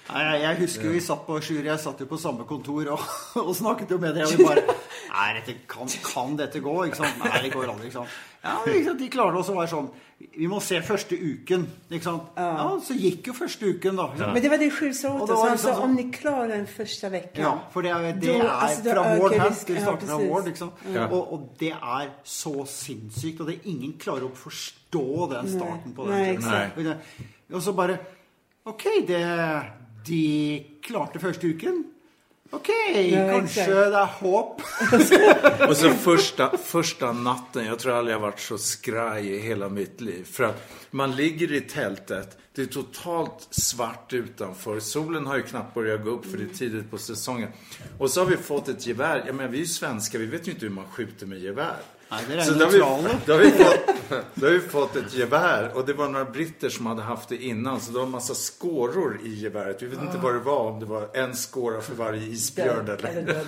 Nei, 0.10 0.22
jeg, 0.26 0.42
jeg 0.42 0.58
husker 0.64 0.90
vi 0.90 1.02
satt 1.06 1.26
på 1.28 1.38
Sjur, 1.46 1.62
jeg 1.64 1.80
satt 1.80 2.00
jo 2.02 2.08
på 2.10 2.18
samme 2.18 2.46
kontor 2.50 2.96
og 2.96 3.52
snakket 3.56 3.94
jo 3.94 4.00
med 4.02 4.18
dere. 4.18 4.28
Og 4.28 4.42
vi 4.42 4.78
Nei, 5.10 5.30
dette, 5.40 5.56
kan, 5.70 5.90
kan 6.06 6.36
dette 6.38 6.62
gå? 6.64 6.76
Sant? 6.98 7.22
Nei, 7.24 7.40
det 7.46 7.54
går 7.54 7.72
aldri. 7.72 7.90
Ikke 7.90 8.02
sant? 8.02 8.18
Ja, 8.44 8.58
sant? 8.66 9.00
De 9.00 9.10
klarte 9.12 9.42
også 9.42 9.56
å 9.56 9.60
være 9.60 9.72
sånn 9.72 9.90
Vi 10.38 10.48
må 10.48 10.60
se 10.62 10.82
første 10.84 11.16
uken. 11.16 11.62
Ikke 11.92 12.04
sant? 12.04 12.24
Ja, 12.38 12.66
så 12.84 12.94
gikk 12.94 13.28
jo 13.28 13.34
første 13.34 13.66
uken. 13.66 13.96
Ikke 14.00 14.18
sant? 14.20 14.34
Men 14.34 14.42
det 14.44 14.50
var 14.52 14.58
det 14.58 14.68
Sju 14.72 14.94
sa 14.94 15.10
Och 15.14 15.22
åt 15.22 15.28
då 15.30 15.34
oss. 15.34 15.42
Han 15.42 15.52
liksom 15.52 15.70
sa 15.70 15.76
så- 15.76 15.82
om 15.84 15.96
ni 15.96 16.04
klarar 16.12 16.48
den 16.48 16.68
första 16.68 17.10
veckan. 17.10 17.44
Ja, 17.44 17.60
for 17.72 17.82
det, 17.82 17.90
er- 17.90 18.14
det 18.14 18.28
Då- 18.28 18.34
er 18.34 18.48
alltså, 18.50 18.84
då 18.84 18.90
ökar 18.90 19.18
vår 19.20 19.34
Ja, 19.34 19.52
starter 19.52 19.82
fra 19.86 19.96
precis. 19.96 20.30
vår, 20.30 20.44
liksom. 20.46 20.72
Og 21.12 21.50
det 21.60 21.72
er 21.72 22.10
så 22.24 22.66
sinnssykt. 22.66 23.40
Og 23.42 23.48
det 23.48 23.56
er 23.56 23.70
ingen 23.70 23.94
klarer 23.94 24.24
å 24.28 24.32
forstå 24.36 25.30
den 25.32 25.48
starten 25.50 25.94
på 25.96 26.06
den 26.08 26.14
turen. 26.14 26.38
exakt. 26.38 26.98
Og 27.54 27.62
så 27.62 27.74
bare 27.74 27.98
OK, 28.66 28.84
det, 29.08 29.64
de 30.08 30.66
klarte 30.84 31.20
første 31.20 31.48
uken. 31.48 31.86
OK, 32.52 32.70
Ja, 32.96 33.30
kanskje 33.30 33.62
exakt. 33.62 33.68
det 33.70 33.98
er 34.00 34.06
håp. 34.20 34.62
Och 35.70 35.78
så 35.78 35.90
första, 35.90 36.58
första 36.58 37.12
natten, 37.12 37.66
jag 37.66 37.80
tror 37.80 37.94
aldrig 37.94 38.16
jag 38.16 38.20
varit 38.20 38.40
så 38.40 38.58
skraj 38.58 39.28
i 39.34 39.40
hela 39.40 39.70
mitt 39.70 40.02
liv. 40.02 40.28
För 40.32 40.44
att 40.44 40.72
man 40.92 41.16
ligger 41.16 41.52
i 41.52 41.62
tältet, 41.62 42.38
det 42.56 42.62
är 42.62 42.66
totalt 42.66 43.48
svart 43.50 44.14
utanför. 44.14 44.80
Solen 44.80 45.26
har 45.26 45.36
ju 45.38 45.44
knappt 45.44 45.74
börjat 45.74 46.04
gå 46.04 46.10
upp 46.10 46.26
för 46.26 46.38
det 46.38 46.44
är 46.44 46.58
tidigt 46.58 46.92
på 46.92 46.98
säsongen. 46.98 47.50
Och 47.98 48.10
så 48.10 48.22
har 48.22 48.26
vi 48.26 48.38
fått 48.38 48.68
ett 48.68 48.88
gevär. 48.88 49.24
Jag 49.26 49.36
menar, 49.36 49.50
vi 49.50 49.58
är 49.58 49.62
ju 49.62 49.68
svenskar, 49.68 50.20
vi 50.20 50.26
vet 50.26 50.48
ju 50.48 50.52
inte 50.52 50.66
hur 50.66 50.74
man 50.74 50.86
skjuter 50.92 51.26
med 51.26 51.40
gevär. 51.40 51.76
Nej, 52.12 52.24
det 52.28 52.44
Så 52.44 52.54
då 52.54 52.66
har, 52.66 52.72
vi, 52.72 52.78
då, 53.26 53.34
har 53.34 53.40
vi 53.40 53.52
fått, 53.52 54.16
då 54.34 54.48
har 54.48 54.54
vi 54.54 54.60
fått 54.60 54.96
ett 54.96 55.14
gevär 55.14 55.72
och 55.74 55.86
det 55.86 55.94
var 55.94 56.08
några 56.08 56.26
britter 56.26 56.70
som 56.70 56.86
hade 56.86 57.02
haft 57.02 57.30
det 57.30 57.44
innan 57.44 57.82
så 57.82 57.92
det 57.92 57.98
var 57.98 58.06
en 58.06 58.12
massa 58.12 58.34
skåror 58.34 59.20
i 59.24 59.30
geväret. 59.30 59.82
Vi 59.82 59.88
vet 59.88 60.02
inte 60.02 60.18
vad 60.18 60.34
det 60.34 60.40
var, 60.40 60.60
om 60.60 60.80
det 60.80 60.86
var 60.86 61.10
en 61.14 61.36
skåra 61.36 61.82
för 61.82 61.96
varje 61.96 62.24
isbjörn 62.24 62.86
eller... 62.86 63.08
eller. 63.08 63.46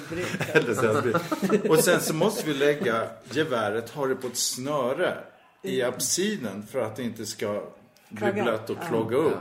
Eller. 0.54 1.71
Och 1.71 1.80
sen 1.80 2.02
så 2.02 2.13
måste 2.13 2.47
vi 2.47 2.54
lägga 2.54 3.08
geväret, 3.32 3.89
ha 3.89 4.06
det 4.06 4.15
på 4.15 4.28
ett 4.28 4.38
snöre 4.38 5.17
i 5.62 5.84
absinen 5.84 6.67
för 6.71 6.80
att 6.80 6.95
det 6.95 7.04
inte 7.04 7.26
ska 7.26 7.63
bli 8.10 8.32
blött 8.32 8.69
och 8.69 8.78
klogga 8.88 9.17
upp. 9.17 9.38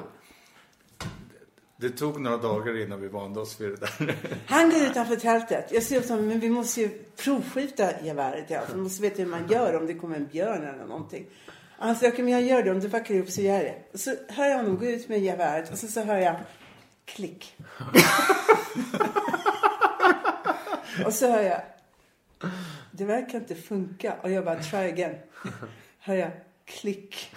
Det 1.80 1.90
tog 1.90 2.20
några 2.20 2.36
dagar 2.36 2.82
innan 2.82 3.00
vi 3.00 3.08
vande 3.08 3.40
oss 3.40 3.60
vid 3.60 3.70
det 3.70 3.76
där. 3.76 4.14
Han 4.46 4.70
går 4.70 4.82
utanför 4.82 5.16
tältet. 5.16 5.72
Jag 5.72 5.82
åt 6.02 6.08
honom, 6.08 6.26
men 6.26 6.40
vi 6.40 6.50
måste 6.50 6.80
ju 6.80 6.88
provskjuta 7.16 8.00
geväret 8.02 8.50
i 8.50 8.54
alla 8.54 8.66
fall. 8.66 8.76
Vi 8.76 8.82
måste 8.82 9.02
veta 9.02 9.22
hur 9.22 9.28
man 9.28 9.48
gör 9.48 9.76
om 9.76 9.86
det 9.86 9.94
kommer 9.94 10.16
en 10.16 10.26
björn 10.26 10.62
eller 10.62 10.86
någonting. 10.86 11.26
Han 11.78 11.96
säger, 11.96 12.12
okej 12.12 12.24
men 12.24 12.32
jag 12.32 12.42
gör 12.42 12.62
det. 12.62 12.70
Om 12.70 12.80
det 12.80 12.88
vacklar 12.88 13.18
upp 13.18 13.30
så 13.30 13.40
gör 13.40 13.54
jag 13.54 13.64
det. 13.64 13.98
Så 13.98 14.14
hör 14.28 14.46
jag 14.46 14.56
honom 14.56 14.78
gå 14.78 14.86
ut 14.86 15.08
med 15.08 15.20
geväret 15.20 15.72
och 15.72 15.78
så, 15.78 15.86
så 15.86 16.00
hör 16.00 16.18
jag 16.18 16.36
klick. 17.04 17.56
och 21.06 21.12
så 21.12 21.30
hör 21.30 21.42
jag, 21.42 21.60
det 22.90 23.04
verkar 23.04 23.38
inte 23.38 23.54
funka. 23.54 24.14
Och 24.22 24.30
jag 24.30 24.44
bara, 24.44 24.62
try 24.62 24.78
again. 24.78 25.14
Hör 25.98 26.14
jag 26.14 26.30
klick. 26.64 27.34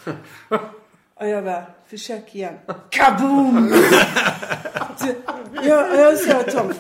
Och 1.24 1.30
jag 1.30 1.44
bara, 1.44 1.66
försök 1.88 2.36
igen. 2.36 2.54
Kaboom! 2.90 3.74
Så, 4.98 5.08
jag, 5.64 6.00
jag 6.00 6.18
sa 6.18 6.44
till 6.44 6.54
Tom, 6.54 6.74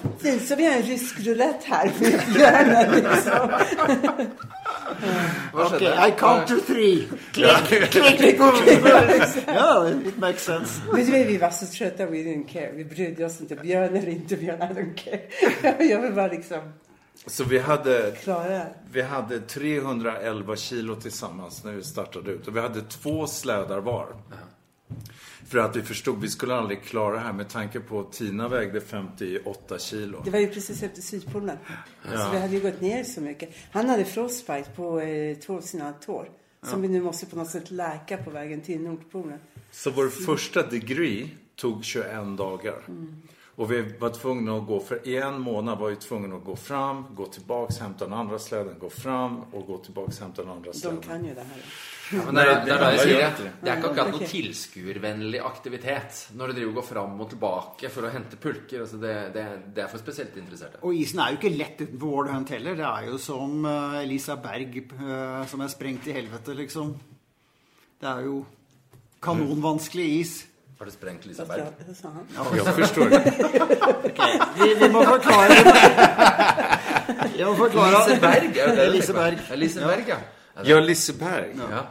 så 0.48 0.56
vi 0.56 0.66
har 0.66 0.74
en 0.74 0.82
rysk 0.82 1.20
roulette 1.20 1.66
här 1.68 1.92
björnen 2.34 2.92
liksom. 2.96 3.50
Hva 5.54 5.66
OK, 5.66 5.72
skjedde? 5.72 6.08
I 6.08 6.12
count 6.20 6.48
to 6.48 6.56
three. 6.68 7.08
Klick, 7.32 7.90
klick, 7.92 8.18
klick. 8.18 8.40
Ja, 9.48 9.90
it 9.90 10.18
makes 10.18 10.44
sense. 10.44 10.82
Men 10.92 11.06
du 11.06 11.12
vet, 11.12 11.28
vi 11.28 11.38
var 11.38 11.50
så 11.50 11.66
trötta, 11.66 12.06
we 12.06 12.18
didn't 12.18 12.48
care. 12.48 12.72
Vi 12.72 12.86
brydde 12.86 13.26
oss 13.26 13.42
inte, 13.42 13.56
björn 13.56 13.96
eller 13.96 14.10
inte 14.10 14.36
björn, 14.38 14.62
I 14.62 14.66
don't 14.66 14.96
care. 14.96 15.22
Jag 15.90 16.02
vill 16.02 16.14
bara 16.14 16.28
liksom 16.28 16.74
Så 17.26 17.44
vi 17.44 17.60
hade, 17.60 18.16
vi 18.92 19.02
hade 19.02 19.40
311 19.40 20.56
kilo 20.56 20.96
tillsammans 20.96 21.64
när 21.64 21.72
vi 21.72 21.84
startade 21.84 22.32
ut. 22.32 22.48
Och 22.48 22.56
vi 22.56 22.60
hade 22.60 22.82
två 22.82 23.28
slädar 23.28 23.80
var. 23.80 24.08
För 25.48 25.58
att 25.58 25.76
vi 25.76 25.82
förstod 25.82 26.22
vi 26.22 26.30
skulle 26.30 26.56
aldrig 26.56 26.84
klara 26.84 27.14
det 27.14 27.20
här 27.20 27.34
med 27.34 27.50
tanke 27.50 27.80
på 27.80 28.00
att 28.00 28.14
Tina 28.14 28.48
vägde 28.48 28.82
58 28.82 29.80
kilo. 29.80 30.22
Det 30.26 30.32
var 30.32 30.40
ju 30.40 30.48
precis 30.48 30.84
efter 30.84 31.02
Sydpolen. 31.02 31.58
Så 32.04 32.32
vi 32.32 32.40
hade 32.40 32.54
ju 32.54 32.60
gått 32.60 32.82
ner 32.82 33.04
så 33.04 33.22
mycket. 33.22 33.50
Han 33.72 33.90
hade 33.90 34.06
frostbite 34.06 34.70
på 34.76 35.00
eh, 35.00 35.38
två 35.38 35.58
av 35.58 35.62
sina 35.62 35.94
tår. 35.94 36.30
Som 36.66 36.82
vi 36.82 36.88
nu 36.88 37.02
måste 37.02 37.26
på 37.26 37.36
något 37.36 37.50
sätt 37.50 37.72
läka 37.72 38.18
på 38.18 38.30
vägen 38.30 38.62
till 38.62 38.82
Nordpolen. 38.82 39.40
Så 39.72 39.92
vår 39.92 40.10
första 40.10 40.68
degree 40.68 41.30
tog 41.56 41.84
21 41.84 42.38
dagar. 42.38 42.82
Och 43.56 43.72
vi 43.72 43.82
var 44.00 44.10
tvungna 44.10 44.58
att 44.58 44.68
gå, 44.68 44.80
för 44.80 45.08
i 45.08 45.18
en 45.18 45.39
månad 45.42 45.80
var 45.80 45.89
vi 45.89 45.96
tvungna 45.96 46.36
att 46.36 46.44
gå 46.44 46.56
fram, 46.56 47.06
gå 47.16 47.26
tillbaks, 47.26 47.80
hämta 47.80 48.06
den 48.06 48.13
andra 48.13 48.39
släden, 48.39 48.76
gå 48.80 48.89
fram 48.89 49.39
och 49.52 49.68
gå 49.68 49.78
tillbaks, 49.78 50.20
hämta 50.20 50.42
den 50.42 50.52
andra 50.52 50.72
De 50.72 50.78
släden. 50.78 51.02
kan 51.02 51.26
ju 51.26 51.34
det 51.34 51.42
här. 51.42 51.62
Ja, 52.12 52.22
men 52.26 52.36
det 52.36 52.63
det 52.66 52.80
Nei, 52.82 52.98
sier 52.98 53.20
ja. 53.20 53.30
det. 53.38 53.52
Det 53.62 53.70
er 53.72 53.78
ikke 53.78 53.89
akkurat 53.89 54.08
Ok. 54.08 54.20
noe 54.22 54.28
tilskuervennlig 54.30 55.39
aktivitet 55.46 56.24
når 56.36 56.48
du 56.48 56.54
driver 56.54 56.74
går 56.74 56.82
fram 56.88 57.22
og 57.22 57.30
tilbake 57.30 57.89
for 57.89 58.06
å 58.06 58.12
hente 58.13 58.36
pulker. 58.42 58.82
Altså 58.82 58.98
det, 59.02 59.13
det, 59.34 59.46
det 59.76 59.84
er 59.84 59.88
for 59.94 60.02
spesielt 60.02 60.38
interesserte. 60.38 60.82
Og 60.82 60.94
isen 60.98 61.20
er 61.24 61.32
jo 61.32 61.38
ikke 61.39 61.54
lett 61.58 61.82
utenfor 61.86 62.08
Ward 62.16 62.30
Hunt 62.34 62.50
heller. 62.50 62.76
Det 62.76 62.86
er 62.89 63.08
jo 63.12 63.18
som 63.18 63.66
eh, 63.66 64.00
Elisa 64.04 64.36
Berg 64.36 64.78
eh, 64.82 65.46
som 65.48 65.62
er 65.62 65.68
sprengt 65.74 66.08
i 66.10 66.18
helvete, 66.18 66.54
liksom. 66.58 66.96
Det 68.02 68.10
er 68.10 68.26
jo 68.28 68.42
kanonvanskelig 69.22 70.10
is. 70.20 70.34
Har 70.80 70.86
du 70.86 70.92
vad 71.88 71.96
sa 71.98 72.08
han? 72.10 72.28
Jag 72.58 72.76
förstår 72.76 73.10
det. 73.10 73.24
Vi, 74.58 74.74
vi 74.74 74.90
må 74.90 75.04
forklare 75.04 75.54
Vi 77.38 77.46
må 77.46 77.56
forklare 77.56 77.92
Liseberg? 78.10 78.58
Er 78.60 78.76
på? 78.76 78.92
Liseberg. 78.92 79.38
Ja, 79.50 79.56
Liseberg, 79.56 80.04
ja. 80.08 80.18
Ja, 80.64 80.80
Liseberg. 80.80 81.56
Ja. 81.72 81.82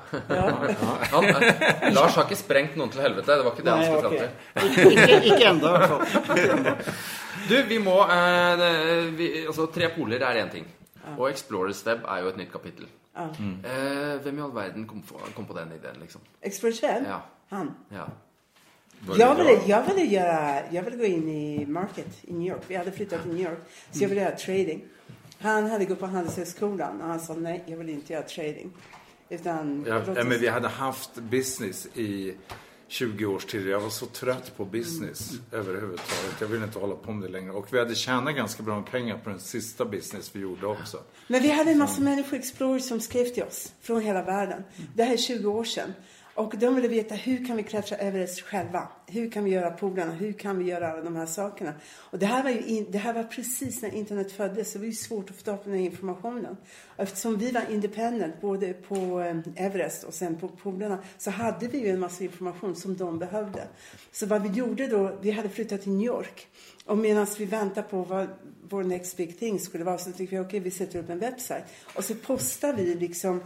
Han, 1.10 1.24
eh, 1.24 1.92
Lars 1.92 2.14
har 2.16 2.24
ikke 2.28 2.36
sprengt 2.38 2.76
noen 2.78 2.90
til 2.94 3.02
helvete. 3.02 3.34
Det 3.34 3.44
var 3.44 3.52
ikke 3.56 3.64
det 3.66 3.72
han 3.72 3.84
skulle 3.84 4.02
fram 4.02 4.14
til. 4.20 4.28
Ikke, 4.92 5.16
ikke 5.32 5.48
ennå, 5.50 5.66
i 5.66 5.78
hvert 5.78 5.88
fall. 5.90 6.04
Ikke 6.36 6.52
ennå. 6.58 6.74
Du, 7.48 7.56
vi 7.72 7.78
må 7.82 7.96
eh, 8.06 8.52
det- 8.60 9.18
vi, 9.18 9.30
Altså, 9.46 9.66
tre 9.74 9.88
poler 9.96 10.22
er 10.22 10.42
én 10.44 10.50
ting. 10.54 10.66
Og 11.18 11.26
Explorers 11.30 11.82
Web 11.86 12.04
er 12.08 12.18
jo 12.22 12.28
et 12.30 12.36
nytt 12.38 12.52
kapittel. 12.52 12.86
Eh, 13.18 14.22
hvem 14.22 14.38
i 14.38 14.42
all 14.46 14.54
verden 14.54 14.86
kom, 14.88 15.02
på- 15.10 15.20
kom 15.36 15.46
på 15.50 15.58
den 15.58 15.72
ideen, 15.74 15.98
liksom? 16.00 16.20
Expert 16.42 16.74
själv? 16.78 17.04
Ja. 17.10 17.18
Han. 17.50 17.74
Ja. 17.92 18.06
Jag 19.18 19.34
ville, 19.34 19.60
jag, 19.66 19.86
ville 19.86 20.04
göra, 20.04 20.62
jag 20.70 20.82
ville 20.82 20.96
gå 20.96 21.04
in 21.04 21.28
i 21.28 21.66
market 21.66 22.06
i 22.22 22.32
New 22.32 22.48
York. 22.48 22.62
Vi 22.68 22.76
hade 22.76 22.92
flyttat 22.92 23.22
till 23.22 23.32
New 23.32 23.46
York. 23.46 23.58
Så 23.90 24.04
jag 24.04 24.08
ville 24.08 24.20
göra 24.20 24.36
trading. 24.36 24.84
Han 25.38 25.70
hade 25.70 25.84
gått 25.84 26.00
på 26.00 26.06
Handelshögskolan 26.06 27.00
och 27.00 27.08
han 27.08 27.20
sa 27.20 27.34
nej, 27.34 27.62
jag 27.66 27.76
vill 27.76 27.88
inte 27.88 28.12
göra 28.12 28.22
trading. 28.22 28.72
Utan, 29.28 29.84
Ja, 29.88 30.02
ja, 30.16 30.24
men 30.24 30.40
vi 30.40 30.48
hade 30.48 30.68
haft 30.68 31.14
business 31.14 31.86
i 31.94 32.34
20 32.88 33.26
års 33.26 33.44
tid. 33.44 33.66
Jag 33.66 33.80
var 33.80 33.90
så 33.90 34.06
trött 34.06 34.56
på 34.56 34.64
business 34.64 35.30
överhuvudtaget. 35.52 36.40
Jag 36.40 36.48
ville 36.48 36.64
inte 36.64 36.78
hålla 36.78 36.94
på 36.94 37.12
med 37.12 37.28
det 37.28 37.32
längre. 37.32 37.52
Och 37.52 37.66
vi 37.70 37.78
hade 37.78 37.94
tjänat 37.94 38.34
ganska 38.36 38.62
bra 38.62 38.80
med 38.80 38.90
pengar 38.90 39.18
på 39.18 39.30
den 39.30 39.40
sista 39.40 39.84
business 39.84 40.30
vi 40.34 40.40
gjorde 40.40 40.66
också. 40.66 40.98
Men 41.26 41.42
vi 41.42 41.50
hade 41.50 41.70
en 41.70 41.78
massa 41.78 42.00
människor, 42.00 42.36
explorers, 42.36 42.82
som 42.82 43.00
skrev 43.00 43.24
till 43.24 43.42
oss 43.42 43.72
från 43.80 44.00
hela 44.00 44.22
världen. 44.22 44.64
Det 44.94 45.04
här 45.04 45.12
är 45.12 45.16
20 45.16 45.50
år 45.50 45.64
sedan. 45.64 45.92
Och 46.34 46.58
de 46.58 46.74
ville 46.74 46.88
veta 46.88 47.14
hur 47.14 47.46
kan 47.46 47.56
vi 47.56 47.62
klättra 47.62 47.96
Everest 47.96 48.40
själva? 48.40 48.88
Hur 49.06 49.30
kan 49.30 49.44
vi 49.44 49.50
göra 49.50 49.70
polarna? 49.70 50.12
Hur 50.12 50.32
kan 50.32 50.58
vi 50.58 50.64
göra 50.64 50.92
alla 50.92 51.02
de 51.02 51.16
här 51.16 51.26
sakerna? 51.26 51.74
Och 51.94 52.18
det 52.18 52.26
här 52.26 52.42
var 52.42 52.50
ju 52.50 52.60
in, 52.60 52.86
det 52.90 52.98
här 52.98 53.12
var 53.12 53.22
precis 53.22 53.82
när 53.82 53.94
internet 53.94 54.32
föddes. 54.32 54.72
Så 54.72 54.78
det 54.78 54.82
var 54.82 54.86
ju 54.86 54.92
svårt 54.92 55.30
att 55.30 55.36
få 55.36 55.42
tag 55.42 55.64
på 55.64 55.68
den 55.68 55.78
här 55.78 55.84
informationen. 55.84 56.56
Eftersom 56.96 57.36
vi 57.36 57.50
var 57.50 57.70
independent 57.70 58.40
både 58.40 58.72
på 58.72 59.20
eh, 59.20 59.64
Everest 59.66 60.04
och 60.04 60.14
sen 60.14 60.36
på 60.36 60.48
polarna 60.48 60.98
så 61.18 61.30
hade 61.30 61.68
vi 61.68 61.78
ju 61.78 61.88
en 61.88 62.00
massa 62.00 62.24
information 62.24 62.76
som 62.76 62.96
de 62.96 63.18
behövde. 63.18 63.68
Så 64.12 64.26
vad 64.26 64.42
vi 64.42 64.48
gjorde 64.48 64.86
då, 64.86 65.18
vi 65.20 65.30
hade 65.30 65.48
flyttat 65.48 65.82
till 65.82 65.92
New 65.92 66.06
York. 66.06 66.48
Och 66.84 66.98
medan 66.98 67.26
vi 67.38 67.44
väntade 67.44 67.88
på 67.88 68.02
vad 68.02 68.28
vår 68.68 68.84
next 68.84 69.16
big 69.16 69.38
thing 69.38 69.58
skulle 69.58 69.84
vara 69.84 69.98
så 69.98 70.12
tyckte 70.12 70.36
vi 70.36 70.42
okej, 70.42 70.60
vi 70.60 70.70
sätter 70.70 70.98
upp 70.98 71.10
en 71.10 71.18
webbsajt. 71.18 71.64
Och 71.94 72.04
så 72.04 72.14
postar 72.14 72.72
vi 72.72 72.94
liksom 72.94 73.40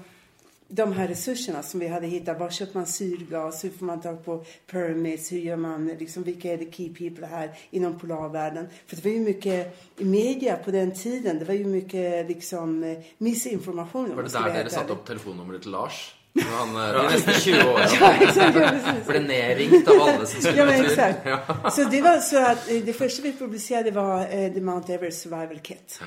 de 0.69 0.93
här 0.93 1.09
resurserna 1.09 1.63
som 1.63 1.81
vi 1.81 1.89
hade 1.89 2.07
hittat. 2.07 2.39
Var 2.41 2.51
köper 2.51 2.75
man 2.79 2.87
syrgas? 2.87 3.65
Hur 3.65 3.71
får 3.71 3.87
man 3.87 4.01
tag 4.01 4.25
på 4.25 4.45
permits? 4.67 5.33
Hur 5.33 5.39
gör 5.39 5.57
man, 5.57 5.87
liksom, 5.87 6.23
vilka 6.23 6.53
är 6.53 6.57
the 6.57 6.73
key 6.73 6.95
people 6.95 7.27
här 7.27 7.51
inom 7.71 7.99
polarvärlden? 7.99 8.67
För 8.87 8.97
det 8.97 9.05
var 9.05 9.11
ju 9.11 9.21
mycket 9.21 9.81
i 9.99 10.05
media 10.05 10.57
på 10.57 10.71
den 10.71 10.95
tiden. 10.95 11.39
Det 11.39 11.45
var 11.45 11.55
ju 11.55 11.65
mycket 11.65 12.29
liksom 12.29 12.85
eh, 12.85 12.99
missinformation. 13.19 14.17
Var 14.17 14.23
det 14.23 14.29
dere 14.29 14.51
helt 14.51 14.73
satte 14.73 14.85
ärlig. 14.85 14.93
opp 14.93 15.07
telefonnummeret 15.07 15.63
til 15.63 15.71
Lars? 15.71 16.15
Han, 16.59 16.77
eh, 16.77 16.93
de 16.95 17.03
neste 17.13 17.33
20 17.41 17.57
årene 17.73 17.89
Ja, 18.01 18.13
exakt, 18.21 18.57
ja, 18.57 18.69
precis. 18.71 19.07
ble 19.07 19.21
nedringt 19.21 19.89
av 19.89 20.01
alle 20.03 20.27
som 20.27 20.41
skulle 20.43 20.57
Ja, 20.57 20.65
men 20.67 20.85
exakt. 20.85 21.19
Ja. 21.25 21.71
Så 21.71 21.85
det 21.85 22.03
var 22.03 22.19
så 22.19 22.47
att 22.47 22.71
eh, 22.71 22.77
det 22.85 22.93
första 22.93 23.23
vi 23.23 23.33
publicerade 23.33 23.91
var 23.91 24.25
The 24.55 24.61
Mount 24.61 24.95
Everest 24.95 25.23
Survival 25.23 25.59
Kit. 25.63 26.01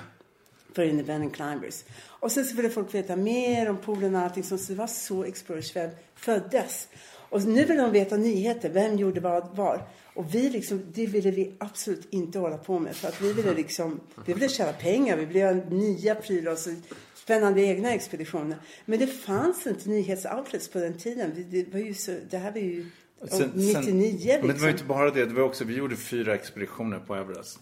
För 0.73 0.83
independent 0.83 1.35
climbers. 1.35 1.83
Och 1.99 2.31
sen 2.31 2.45
så 2.45 2.55
ville 2.55 2.69
folk 2.69 2.93
veta 2.93 3.15
mer 3.15 3.69
om 3.69 3.77
polerna 3.77 4.17
och 4.17 4.23
allting. 4.23 4.43
Så 4.43 4.55
det 4.55 4.75
var 4.75 4.87
så 4.87 5.23
Explorers 5.23 5.75
Web 5.75 5.89
föddes. 6.15 6.87
Och 7.29 7.43
nu 7.43 7.65
vill 7.65 7.77
de 7.77 7.91
veta 7.91 8.17
nyheter. 8.17 8.69
Vem 8.69 8.97
gjorde 8.97 9.19
vad 9.19 9.55
var. 9.55 9.87
Och 10.13 10.35
vi 10.35 10.49
liksom, 10.49 10.83
det 10.93 11.05
ville 11.05 11.31
vi 11.31 11.55
absolut 11.57 12.07
inte 12.09 12.39
hålla 12.39 12.57
på 12.57 12.79
med. 12.79 12.95
För 12.95 13.07
att 13.07 13.21
vi 13.21 13.33
ville 13.33 13.53
liksom, 13.53 13.99
vi 14.25 14.33
ville 14.33 14.49
tjäna 14.49 14.73
pengar. 14.73 15.17
Vi 15.17 15.25
ville 15.25 15.39
göra 15.39 15.55
nya 15.69 16.15
prylar 16.15 16.51
och 16.51 16.57
så 16.57 16.75
spännande 17.15 17.61
egna 17.61 17.93
expeditioner. 17.93 18.57
Men 18.85 18.99
det 18.99 19.07
fanns 19.07 19.67
inte 19.67 19.89
nyhetsoutlets 19.89 20.67
på 20.67 20.79
den 20.79 20.97
tiden. 20.97 21.45
Det, 21.49 21.73
var 21.73 21.79
ju 21.79 21.93
så, 21.93 22.17
det 22.29 22.37
här 22.37 22.51
var 22.51 22.59
ju 22.59 22.85
Sen- 23.27 23.51
99 23.55 23.73
sen- 23.73 23.99
liksom. 23.99 24.47
Men 24.47 24.55
det 24.55 24.61
var 24.61 24.67
ju 24.67 24.71
inte 24.71 24.83
bara 24.83 25.11
det. 25.11 25.25
det 25.25 25.33
var 25.33 25.43
också, 25.43 25.63
vi 25.63 25.75
gjorde 25.75 25.95
fyra 25.95 26.35
expeditioner 26.35 26.99
på 26.99 27.15
Everest. 27.15 27.59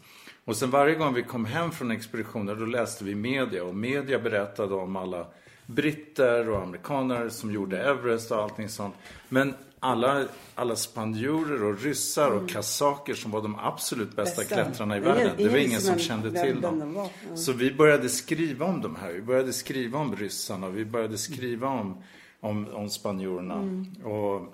Och 0.48 0.56
sen 0.56 0.70
varje 0.70 0.96
gång 0.96 1.14
vi 1.14 1.24
kom 1.24 1.46
hem 1.46 1.72
från 1.72 1.92
expeditioner 1.92 2.56
då 2.56 2.66
läste 2.66 3.04
vi 3.04 3.16
media. 3.16 3.64
Och 3.64 3.76
media 3.76 4.20
berättade 4.20 4.76
om 4.76 4.96
alla 4.96 5.28
britter 5.66 6.50
och 6.50 6.62
amerikaner 6.62 7.30
som 7.30 7.52
gjorde 7.52 7.84
Everest 7.84 8.32
och 8.32 8.38
allting 8.38 8.70
sånt. 8.70 8.96
Men 9.30 9.54
alla, 9.80 10.26
alla 10.56 10.76
spanjorer 10.76 11.64
och 11.64 11.82
ryssar 11.82 12.32
och 12.32 12.50
kazaker 12.50 13.14
som 13.14 13.32
var 13.32 13.42
de 13.42 13.56
absolut 13.60 14.16
bästa, 14.16 14.42
Bästa. 14.42 14.56
klättrarna 14.56 14.98
i 14.98 15.00
världen. 15.00 15.32
Det 15.38 15.50
var 15.50 15.58
ingen 15.58 15.82
som 15.82 16.00
kände 16.00 16.44
till 16.44 16.62
dem. 16.62 17.10
Så 17.36 17.54
vi 17.54 17.74
började 17.74 18.10
skriva 18.10 18.66
om 18.66 18.82
de 18.82 18.96
här. 18.96 19.12
Vi 19.12 19.22
började 19.22 19.54
skriva 19.54 20.00
om 20.00 20.16
ryssarna. 20.16 20.70
Vi 20.70 20.86
började 20.86 21.18
skriva 21.18 21.68
om, 21.68 22.04
om, 22.40 22.68
om 22.74 22.90
spanjorerna. 22.90 23.86
Och 24.04 24.54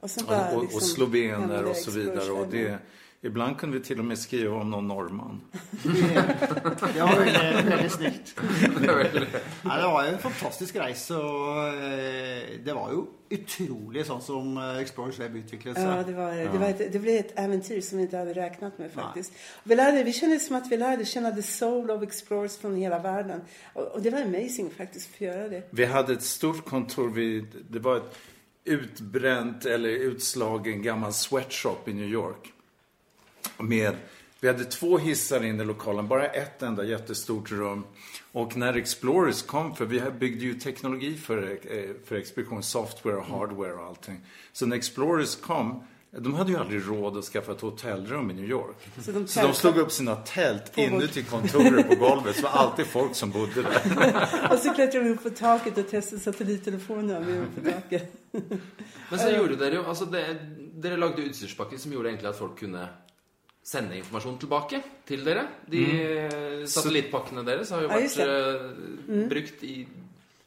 Och, 0.00 0.10
bara 0.28 0.50
och, 0.50 0.56
och, 0.56 0.62
liksom 0.62 0.76
och 0.76 0.82
slovener 0.82 1.64
och 1.64 1.76
så 1.76 1.90
vidare. 1.90 2.30
Och 2.30 2.46
det, 2.50 2.78
ibland 3.26 3.58
kunde 3.58 3.78
vi 3.78 3.84
till 3.84 3.98
och 3.98 4.04
med 4.04 4.18
skriva 4.18 4.56
om 4.56 4.70
någon 4.70 4.88
norrman. 4.88 5.40
Det 6.94 7.00
var 7.00 7.70
veldig 7.70 7.90
snilt. 7.90 8.40
Nei, 9.62 9.76
det 9.80 9.86
var 9.86 10.04
en 10.04 10.18
fantastisk 10.18 10.76
reise, 10.76 11.16
og 11.18 11.74
eh, 11.74 12.56
det 12.64 12.74
var 12.74 12.92
jo 12.94 13.06
utrolig 13.30 14.04
sånn 14.06 14.22
som 14.22 14.52
eh, 14.60 14.78
Explorers 14.82 15.18
Web 15.18 15.36
utviklet 15.40 15.78
Ja, 15.78 15.96
seg. 15.98 16.06
det, 16.06 16.14
var, 16.18 16.34
det, 16.36 16.58
var 16.58 16.68
ett, 16.68 16.92
det 16.92 17.02
blev 17.02 17.18
ett 17.20 17.32
äventyr 17.38 17.80
som 17.80 17.98
vi 17.98 18.04
inte 18.04 18.16
hade 18.16 18.34
räknat 18.34 18.78
med 18.78 18.92
faktiskt. 18.92 19.32
Vi, 19.64 19.74
lärde, 19.74 20.04
vi 20.04 20.12
kände 20.12 20.38
som 20.40 20.56
att 20.56 20.70
vi 20.70 20.76
lärde 20.76 21.04
känna 21.04 21.30
the 21.30 21.42
soul 21.42 21.90
of 21.90 22.02
explorers 22.02 22.56
från 22.56 22.76
hela 22.76 22.98
världen. 22.98 23.40
Och, 23.72 23.86
och 23.86 24.02
det 24.02 24.10
var 24.10 24.20
amazing 24.20 24.70
faktiskt 24.70 25.10
att 25.10 25.16
få 25.18 25.24
göra 25.24 25.48
det. 25.48 25.62
Vi 25.70 25.84
hade 25.84 26.12
ett 26.12 26.22
stort 26.22 26.64
kontor 26.64 27.10
vid, 27.10 27.46
det 27.70 27.78
var 27.78 27.96
ett 27.96 28.16
utbränt 28.64 29.64
eller 29.64 29.88
utslagen 29.88 30.82
gammal 30.82 31.12
sweatshop 31.12 31.88
i 31.88 31.94
New 31.94 32.08
York. 32.08 32.52
Med, 33.58 33.96
vi 34.40 34.48
hade 34.48 34.64
två 34.64 34.98
hissar 34.98 35.44
in 35.44 35.60
i 35.60 35.64
lokalen, 35.64 36.08
bara 36.08 36.26
ett 36.26 36.62
enda 36.62 36.84
jättestort 36.84 37.52
rum. 37.52 37.84
Och 38.32 38.56
när 38.56 38.74
Explorers 38.74 39.42
kom, 39.42 39.76
för 39.76 39.84
vi 39.84 40.00
byggde 40.20 40.44
ju 40.44 40.54
teknologi 40.54 41.16
för, 41.16 41.58
eh, 41.62 41.90
för 42.04 42.16
expedition, 42.16 42.62
software 42.62 43.16
och 43.16 43.24
hardware 43.24 43.72
och 43.72 43.84
allting. 43.84 44.20
Så 44.52 44.66
när 44.66 44.76
Explorers 44.76 45.36
kom, 45.36 45.84
de 46.10 46.34
hade 46.34 46.52
ju 46.52 46.58
aldrig 46.58 46.82
råd 46.88 47.16
att 47.16 47.24
skaffa 47.24 47.52
ett 47.52 47.60
hotellrum 47.60 48.30
i 48.30 48.34
New 48.34 48.50
York. 48.50 48.76
Så 49.00 49.12
de 49.12 49.26
Så 49.26 49.42
de 49.42 49.54
slog 49.54 49.76
upp 49.76 49.92
sina 49.92 50.16
tält 50.16 50.78
inuti 50.78 51.22
kontoret 51.22 51.88
på 51.88 51.94
golvet. 51.94 52.36
Så 52.36 52.42
det 52.42 52.48
var 52.48 52.50
alltid 52.50 52.86
folk 52.86 53.14
som 53.14 53.30
bodde 53.30 53.62
där. 53.62 54.48
Och 54.52 54.58
så 54.58 54.74
klättrade 54.74 55.04
vi 55.04 55.10
upp 55.10 55.22
på 55.22 55.30
taket 55.30 55.78
och 55.78 55.90
testade 55.90 56.22
satellittelefonerna 56.22 57.20
vi 57.20 57.38
var 57.38 57.46
på 57.46 57.70
taket. 57.70 58.12
Men 59.10 59.18
så 59.18 59.30
gjorde 59.36 59.56
dere 59.56 59.74
jo 59.74 59.82
altså 59.82 60.04
det, 60.04 60.36
Dere 60.76 60.96
lagde 60.96 61.22
utstyrspakker 61.22 61.78
som 61.78 61.92
gjorde 61.92 62.08
egentlig 62.08 62.28
at 62.28 62.38
folk 62.38 62.58
kunne 62.58 62.88
sende 63.66 63.96
informasjon 63.98 64.36
tilbake 64.38 64.78
til 65.08 65.24
dere. 65.26 65.46
De 65.66 65.80
eh, 65.82 66.66
satellittpakkene 66.70 67.42
deres 67.46 67.70
har 67.74 67.82
jo 67.82 67.88
Ja, 67.90 67.98
vært 67.98 68.16
det. 68.16 68.26
eh, 69.08 69.28
brukt 69.28 69.64
i 69.66 69.86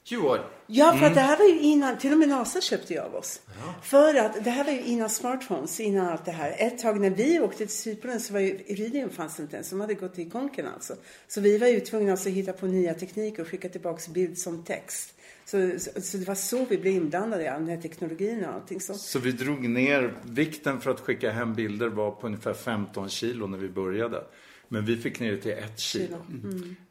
20 0.09 0.27
år. 0.29 0.45
Ja, 0.67 0.95
för 0.97 1.05
att 1.05 1.13
det 1.15 1.21
här 1.21 1.37
var 1.37 1.45
ju 1.45 1.59
innan, 1.59 1.97
till 1.97 2.11
och 2.11 2.17
med 2.19 2.29
NASA 2.29 2.61
köpte 2.61 2.93
ju 2.93 2.99
av 2.99 3.15
oss. 3.15 3.41
För 3.83 4.15
att 4.15 4.43
det 4.43 4.49
här 4.49 4.63
var 4.63 4.71
ju 4.71 4.81
innan 4.83 5.09
smartphones, 5.09 5.79
innan 5.79 6.07
allt 6.07 6.25
det 6.25 6.31
här. 6.31 6.55
Ett 6.57 6.79
tag 6.79 6.99
när 7.01 7.09
vi 7.09 7.39
åkte 7.39 7.57
till 7.57 7.69
Sydpolen 7.75 8.19
så 8.19 8.33
var 8.33 8.39
ju 8.39 8.59
Iridium 8.67 9.09
fanns 9.09 9.39
inte 9.39 9.55
ens, 9.55 9.69
de 9.69 9.81
hade 9.81 9.93
gått 9.93 10.19
i 10.19 10.29
konken 10.29 10.67
alltså. 10.67 10.95
Så 11.27 11.41
vi 11.41 11.57
var 11.57 11.67
ju 11.67 11.79
tvungna 11.79 12.13
att 12.13 12.25
hitta 12.27 12.53
på 12.53 12.65
nya 12.67 12.93
tekniker 12.93 13.41
och 13.41 13.47
skicka 13.47 13.69
tillbaks 13.69 14.07
bild 14.07 14.37
som 14.37 14.63
text. 14.63 15.13
Så, 15.49 15.79
så, 15.79 16.01
så 16.01 16.17
det 16.17 16.27
var 16.27 16.35
så 16.35 16.65
vi 16.65 16.77
blev 16.77 16.93
inblandade 16.93 17.43
i 17.43 17.47
all 17.47 17.59
den 17.59 17.69
här 17.69 17.81
teknologin 17.81 18.45
och 18.45 18.53
allting 18.53 18.81
så. 18.81 18.93
Så 18.93 19.19
vi 19.19 19.31
drog 19.31 19.69
ner, 19.69 20.13
vikten 20.23 20.81
för 20.81 20.91
att 20.91 20.99
skicka 20.99 21.31
hem 21.31 21.53
bilder 21.53 21.87
var 21.87 22.11
på 22.11 22.27
ungefär 22.27 22.53
15 22.53 23.09
kilo 23.09 23.47
när 23.47 23.57
vi 23.57 23.69
började. 23.69 24.23
Men 24.67 24.85
vi 24.85 24.97
fick 24.97 25.19
ner 25.19 25.31
det 25.31 25.37
till 25.37 25.51
ett 25.51 25.79
kilo. 25.79 26.25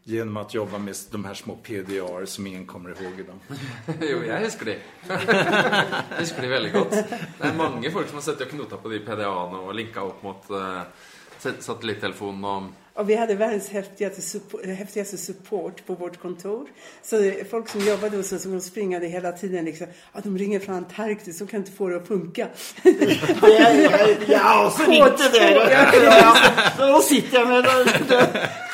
Genom 0.02 0.36
att 0.36 0.54
jobba 0.54 0.78
med 0.78 0.94
de 1.10 1.24
här 1.24 1.34
små 1.34 1.56
PDR 1.56 2.24
som 2.24 2.46
ingen 2.46 2.66
kommer 2.66 2.90
ihåg 2.90 3.20
idag. 3.20 3.38
jo, 4.10 4.22
jeg 4.26 4.44
husker 4.44 4.64
de. 4.64 4.76
jeg 5.08 6.18
husker 6.18 6.42
de 6.42 6.48
veldig 6.48 6.72
godt. 6.72 6.90
Det 7.38 7.46
er 7.52 7.54
mange 7.54 7.90
folk 7.90 8.10
som 8.10 8.18
har 8.18 8.26
sittet 8.26 8.48
og 8.48 8.56
knota 8.56 8.80
på 8.82 8.90
de 8.90 8.98
PDA-ene 9.06 9.62
og 9.62 9.70
linka 9.78 10.02
opp 10.02 10.26
mot 10.26 10.50
uh, 10.50 10.82
satellittelefonen 11.38 12.44
og 12.50 12.72
Och 12.98 13.10
vi 13.10 13.14
hade 13.14 13.34
världens 13.34 13.68
häftigaste 13.68 14.22
support, 14.22 14.66
häftigaste 14.66 15.18
support 15.18 15.86
på 15.86 15.94
vårt 15.94 16.20
kontor. 16.20 16.68
Så 17.02 17.18
det, 17.18 17.50
folk 17.50 17.68
som 17.68 17.80
jobbade 17.80 18.16
hos 18.16 18.32
oss, 18.32 18.42
de 18.42 18.60
springade 18.60 19.06
hela 19.06 19.32
tiden 19.32 19.64
liksom, 19.64 19.86
att 20.12 20.24
de 20.24 20.38
ringer 20.38 20.60
från 20.60 20.74
Antarktis, 20.74 21.38
de 21.38 21.48
kan 21.48 21.60
inte 21.60 21.72
få 21.72 21.88
det 21.88 21.96
att 21.96 22.08
funka. 22.08 22.46
Til 22.82 22.98
dere. 22.98 24.16
Ja, 24.28 24.72
så 24.76 24.82
nå 26.86 27.00
sitter 27.02 27.38
jeg 27.38 27.48
med 27.48 27.64
det. 27.64 27.70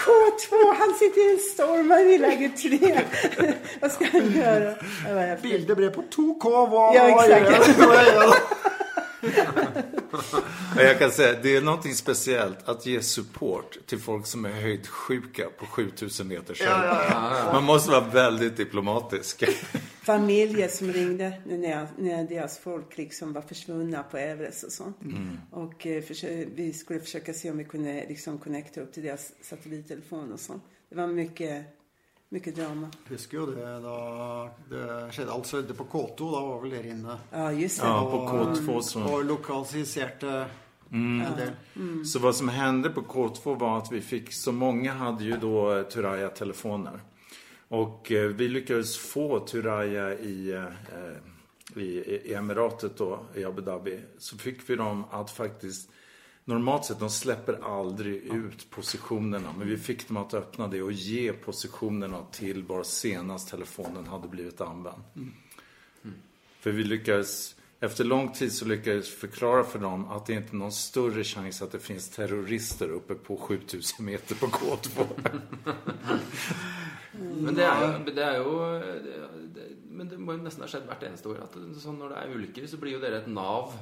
K2, 0.05 0.75
han 0.79 0.95
sitter 0.99 1.21
i 1.21 1.33
en 1.33 1.39
stormar 1.55 1.99
i 2.15 2.19
läge 2.19 2.49
3. 2.49 3.01
Vad 3.81 3.93
ska 3.93 4.05
han 4.13 4.33
göra? 4.33 4.75
Det 5.07 5.15
var 5.15 5.21
häftigt. 5.21 5.51
Bildet 5.51 5.77
ble 5.77 5.91
på 5.91 6.03
2K. 6.17 6.67
Hva 6.69 6.95
Ja, 6.95 7.09
exakt. 7.09 8.74
Jag 10.77 10.99
kan 10.99 11.11
säga, 11.11 11.39
det 11.43 11.57
är 11.57 11.63
någonting 11.63 11.95
speciellt 11.95 12.69
att 12.69 12.87
ge 12.87 13.03
support 13.03 13.79
till 13.87 13.99
folk 13.99 14.27
som 14.27 14.45
är 14.45 14.51
höjdsjuka 14.51 15.49
på 15.59 15.67
7000 15.67 16.29
meters 16.29 16.61
höjd. 16.63 17.13
Man 17.53 17.65
måste 17.65 17.91
vara 17.91 18.05
väldigt 18.09 18.57
diplomatisk. 18.57 19.45
familjer 20.03 20.69
som 20.69 20.93
ringde 20.93 21.33
när, 21.47 21.87
när 21.99 22.25
deras 22.29 22.59
folk 22.59 22.99
liksom 22.99 23.33
var 23.33 23.43
försvunna 23.43 24.03
på 24.03 24.17
Everest 24.19 24.65
och 24.65 24.73
sånt. 24.73 24.97
Och 25.51 25.87
eh, 25.87 26.03
försö- 26.03 26.49
vi 26.55 26.73
skulle 26.73 27.01
försöka 27.01 27.35
se 27.35 27.51
om 27.51 27.59
vi 27.59 27.65
kunde 27.65 28.05
liksom 28.09 28.39
connecta 28.39 28.81
upp 28.81 28.93
till 28.93 29.03
deras 29.03 29.33
satellittelefon 29.43 30.33
och 30.33 30.41
sånt. 30.41 30.63
Det 30.91 30.97
var 30.97 31.07
mycket, 31.07 31.65
mycket 32.35 32.57
drama. 32.57 32.89
Husker 33.09 33.39
jo 33.39 33.47
det 33.47 33.73
da 33.85 33.97
det 34.71 34.85
skjedde. 35.15 35.33
Alt 35.33 35.47
skjedde 35.47 35.75
på 35.79 35.85
K2. 35.85 36.31
Da 36.33 36.41
var 36.49 36.61
vel 36.65 36.75
dere 36.75 36.91
inne. 36.97 37.17
Ja, 37.31 37.53
just 37.53 37.81
det. 37.81 37.87
Ja, 37.87 38.11
på 38.11 38.19
K2 38.29 38.81
så... 38.81 39.03
Og 39.07 39.25
lokaliserte 39.25 40.47
en 40.91 41.37
del. 41.37 42.05
Så 42.07 42.19
vad 42.19 42.37
som 42.37 42.49
hände 42.49 42.91
på 42.91 43.03
K2 43.03 43.59
var 43.59 43.79
att 43.79 43.93
vi 43.93 44.01
fick, 44.01 44.33
så 44.33 44.53
många 44.53 44.93
hade 44.93 45.25
ju 45.25 45.37
då 45.37 45.83
Turaya-telefoner. 45.83 47.01
Och 47.69 48.13
eh, 48.13 48.29
vi 48.29 48.49
lyckades 48.49 48.97
få 48.99 49.41
Turaya 49.41 50.15
i, 50.15 50.53
eh, 50.53 51.83
i, 51.83 51.87
i 51.87 52.35
Emiratet 52.35 52.97
då, 52.97 53.27
i 53.35 53.45
Abu 53.45 53.63
Dhabi. 53.63 54.01
Så 54.19 54.39
fick 54.39 54.71
vi 54.71 54.77
dem 54.77 55.05
att 55.11 55.31
faktiskt, 55.31 55.91
normalt 56.45 56.85
sett, 56.85 57.01
de 57.01 57.11
släpper 57.11 57.81
aldrig 57.81 58.15
ut 58.23 58.71
positionerna. 58.71 59.55
Men 59.59 59.69
vi 59.69 59.77
fick 59.77 60.09
dem 60.09 60.17
att 60.17 60.35
öppna 60.35 60.69
det 60.69 60.83
och 60.83 60.93
ge 60.93 61.33
positionerna 61.33 62.19
till 62.33 62.63
var 62.63 62.83
senast 62.83 63.49
telefonen 63.51 64.07
hade 64.07 64.29
blivit 64.29 64.61
använd. 64.61 65.03
För 66.61 66.71
vi 66.71 66.85
lyckades, 66.85 67.57
efter 67.81 68.05
lång 68.05 68.33
tid 68.33 68.53
så 68.53 68.65
lyckades 68.65 69.09
förklara 69.15 69.65
för 69.65 69.79
dem 69.79 70.09
att 70.09 70.27
det 70.27 70.33
inte 70.33 70.53
är 70.53 70.57
någon 70.57 70.73
större 70.73 71.25
chans 71.25 71.63
att 71.63 71.73
det 71.73 71.79
finns 71.79 72.09
terrorister 72.11 72.89
uppe 72.89 73.15
på 73.15 73.37
7000 73.37 74.05
meter 74.07 74.35
på 74.35 74.47
K2. 74.47 75.07
Men 77.19 77.55
det 77.55 77.63
er 77.65 77.83
jo, 77.85 77.99
det 78.15 78.25
er 78.25 78.39
jo 78.43 78.55
det, 78.81 78.95
det, 79.55 79.67
Men 79.95 80.09
det 80.11 80.17
må 80.19 80.35
jo 80.35 80.43
nesten 80.43 80.65
ha 80.65 80.69
skjedd 80.71 80.87
hvert 80.89 81.05
eneste 81.07 81.29
år. 81.31 81.43
At 81.45 81.53
det- 81.55 81.79
sånn 81.81 81.99
når 82.01 82.09
det 82.11 82.19
er 82.23 82.33
ulykker, 82.35 82.67
så 82.67 82.77
blir 82.81 82.97
jo 82.97 83.01
dere 83.03 83.21
et 83.23 83.29
nav 83.31 83.75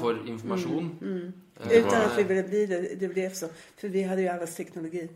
for 0.00 0.18
informasjon. 0.28 0.90
Eh, 1.00 1.30
Utan 1.70 2.02
att 2.02 2.18
vi 2.18 2.22
ville 2.22 2.42
bli 2.42 2.66
det, 2.66 2.94
det 2.94 3.08
blev 3.08 3.32
så. 3.32 3.48
För 3.76 3.88
vi 3.88 4.02
hade 4.02 4.22
ju 4.22 4.28
allas 4.28 4.56
teknologi. 4.56 5.08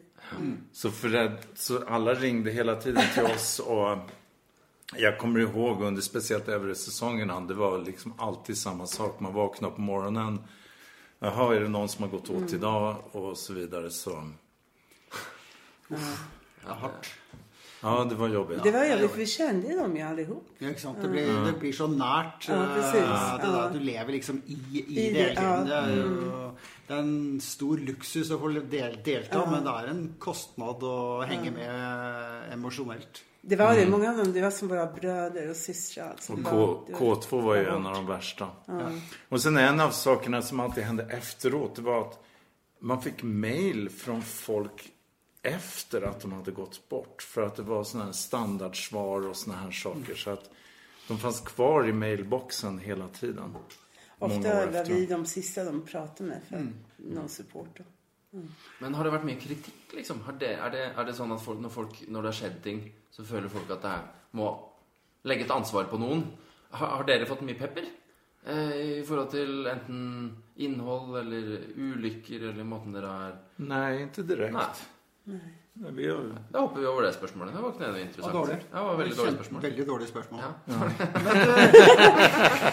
Så, 0.72 0.90
för 0.90 1.08
det, 1.08 1.36
så 1.54 1.84
alla 1.84 2.14
ringde 2.14 2.50
hela 2.50 2.76
tiden 2.76 3.02
till 3.14 3.22
oss 3.22 3.58
och 3.58 3.98
jag 4.96 5.18
kommer 5.18 5.40
ihåg 5.40 5.82
under 5.82 6.02
speciellt 6.02 6.48
Everest-säsongerna, 6.48 7.40
det 7.40 7.54
var 7.54 7.78
liksom 7.78 8.14
alltid 8.18 8.58
samma 8.58 8.86
sak. 8.86 9.20
Man 9.20 9.34
vaknade 9.34 9.74
på 9.74 9.80
morgonen, 9.80 10.40
jaha, 11.18 11.56
är 11.56 11.60
det 11.60 11.68
någon 11.68 11.88
som 11.88 12.02
har 12.02 12.10
gått 12.10 12.30
åt 12.30 12.52
idag? 12.52 12.96
Och 13.12 13.38
så 13.38 13.52
vidare. 13.52 13.90
Så 13.90 14.30
Ja, 16.66 16.74
hardt. 16.74 17.14
Ja, 17.82 18.04
det 18.04 18.14
var 18.14 18.28
jobbigt. 18.28 18.62
Det 18.62 18.70
var 18.70 18.84
jobbigt, 18.84 19.10
för 19.10 19.18
vi 19.18 19.26
kände 19.26 19.76
dem 19.76 19.96
ju 19.96 20.02
allihop. 20.02 20.48
Ja, 20.58 20.74
sant? 20.76 20.98
Det 21.02 21.08
blir, 21.08 21.46
det 21.46 21.52
blir 21.60 21.72
så 21.72 21.86
nært. 21.86 22.48
Ja, 22.48 22.54
eh, 22.54 22.92
det 22.92 23.46
Ja. 23.46 23.70
du 23.72 23.78
lever 23.80 24.12
liksom 24.12 24.42
i, 24.46 24.52
i, 24.52 25.08
I 25.08 25.12
det 25.12 25.28
tiden. 25.28 25.64
Det 25.66 25.74
ja. 25.74 25.82
er, 25.82 25.96
jo, 25.96 26.50
det 26.88 26.94
er 26.94 26.98
en 26.98 27.40
stor 27.40 27.76
luksus 27.78 28.30
å 28.30 28.38
få 28.40 28.48
del, 28.70 28.98
delta, 29.04 29.44
men 29.50 29.64
det 29.64 29.74
er 29.82 29.90
en 29.92 30.04
kostnad 30.18 30.82
å 30.82 31.22
henge 31.28 31.50
med 31.50 32.52
emosjonelt. 32.52 33.24
Det 33.40 33.56
var 33.56 33.74
det, 33.74 33.86
många 33.88 34.10
av 34.10 34.16
dem, 34.16 34.32
det 34.32 34.42
var 34.42 34.50
som 34.50 34.68
våra 34.68 34.86
bröder 34.86 35.50
och 35.50 35.56
systrar. 35.56 36.10
Alltså. 36.10 36.32
Och 36.32 36.44
K, 36.44 36.56
var- 36.56 36.80
det 36.86 36.92
var- 36.92 37.00
K2 37.16 37.42
var 37.42 37.54
ju 37.56 37.64
en 37.68 37.86
av 37.86 37.94
de 37.94 38.06
värsta. 38.06 38.48
Och 39.28 39.40
sen 39.42 39.56
en 39.56 39.80
av 39.80 39.90
sakerna 39.90 40.42
som 40.42 40.60
alltid 40.60 40.84
hände 40.84 41.02
efteråt, 41.10 41.76
det 41.76 41.82
var 41.82 42.00
att 42.00 42.18
man 42.80 43.02
fick 43.02 43.22
mail 43.22 43.90
från 43.90 44.22
folk 44.22 44.88
efter 45.48 46.02
att 46.02 46.20
de 46.20 46.32
hade 46.32 46.50
gått 46.50 46.88
bort. 46.88 47.22
För 47.22 47.42
att 47.42 47.56
det 47.56 47.62
var 47.62 47.84
sådana 47.84 48.04
här 48.04 48.12
standardsvar 48.12 49.28
och 49.28 49.36
sådana 49.36 49.60
här 49.62 49.70
saker. 49.70 50.14
Så 50.14 50.30
att 50.30 50.50
de 51.08 51.18
fanns 51.18 51.40
kvar 51.40 51.88
i 51.88 51.92
mailboxen 51.92 52.78
hela 52.78 53.08
tiden. 53.08 53.56
Ofta 54.18 54.66
var 54.66 54.84
vi 54.84 55.06
de 55.06 55.26
sista 55.26 55.64
de 55.64 55.82
pratade 55.86 56.28
med 56.28 56.40
för 56.48 56.72
någon 56.96 57.28
support. 57.28 57.78
Då. 57.78 57.84
Men 58.78 58.94
har 58.94 59.06
det 59.06 59.12
vært 59.14 59.24
mye 59.24 59.40
kritikk, 59.40 59.94
liksom? 59.96 60.20
Har 60.26 60.36
det, 60.40 60.50
er, 60.52 60.72
det, 60.72 60.82
er 60.92 61.06
det 61.08 61.14
sånn 61.16 61.32
at 61.32 61.40
folk, 61.40 61.62
når, 61.64 61.72
folk, 61.72 62.00
når 62.12 62.26
det 62.26 62.32
har 62.32 62.36
skjedd 62.36 62.58
ting, 62.64 62.82
så 63.14 63.24
føler 63.24 63.48
folk 63.52 63.70
at 63.72 63.84
det 63.84 63.92
her 63.94 64.02
må 64.36 64.50
legge 65.28 65.46
et 65.46 65.54
ansvar 65.54 65.88
på 65.88 66.00
noen? 66.00 66.26
Har, 66.74 66.98
har 66.98 67.08
dere 67.08 67.28
fått 67.30 67.46
mye 67.46 67.56
pepper? 67.56 67.88
Eh, 68.44 68.74
I 69.00 69.06
forhold 69.08 69.32
til 69.32 69.70
enten 69.70 70.02
innhold 70.60 71.16
eller 71.22 71.56
ulykker 71.78 72.50
eller 72.50 72.68
måten 72.68 72.94
dere 72.96 73.14
er 73.30 73.34
Nej, 73.56 74.02
inte 74.02 74.26
direkt. 74.28 74.84
Nei. 75.28 75.40
Nej, 75.78 75.92
Vi 75.94 76.08
har, 76.08 76.22
Da 76.52 76.58
hopper 76.64 76.80
vi 76.80 76.86
over 76.90 77.02
det 77.06 77.14
spørsmålet. 77.14 77.54
Det 77.54 77.62
var 77.62 77.70
ikke 77.74 77.90
noe 77.92 78.00
interessant. 78.02 78.34
Var 78.34 78.40
dårlig. 78.40 78.56
Ja, 78.72 78.78
det 78.78 78.84
var 78.86 78.96
veldig 78.96 79.16
dårlig 79.16 79.34
spørsmål. 79.34 79.62
Veldig 79.62 79.86
dårlig 79.86 80.08
spørsmål. 80.08 80.40
Ja. 80.42 80.50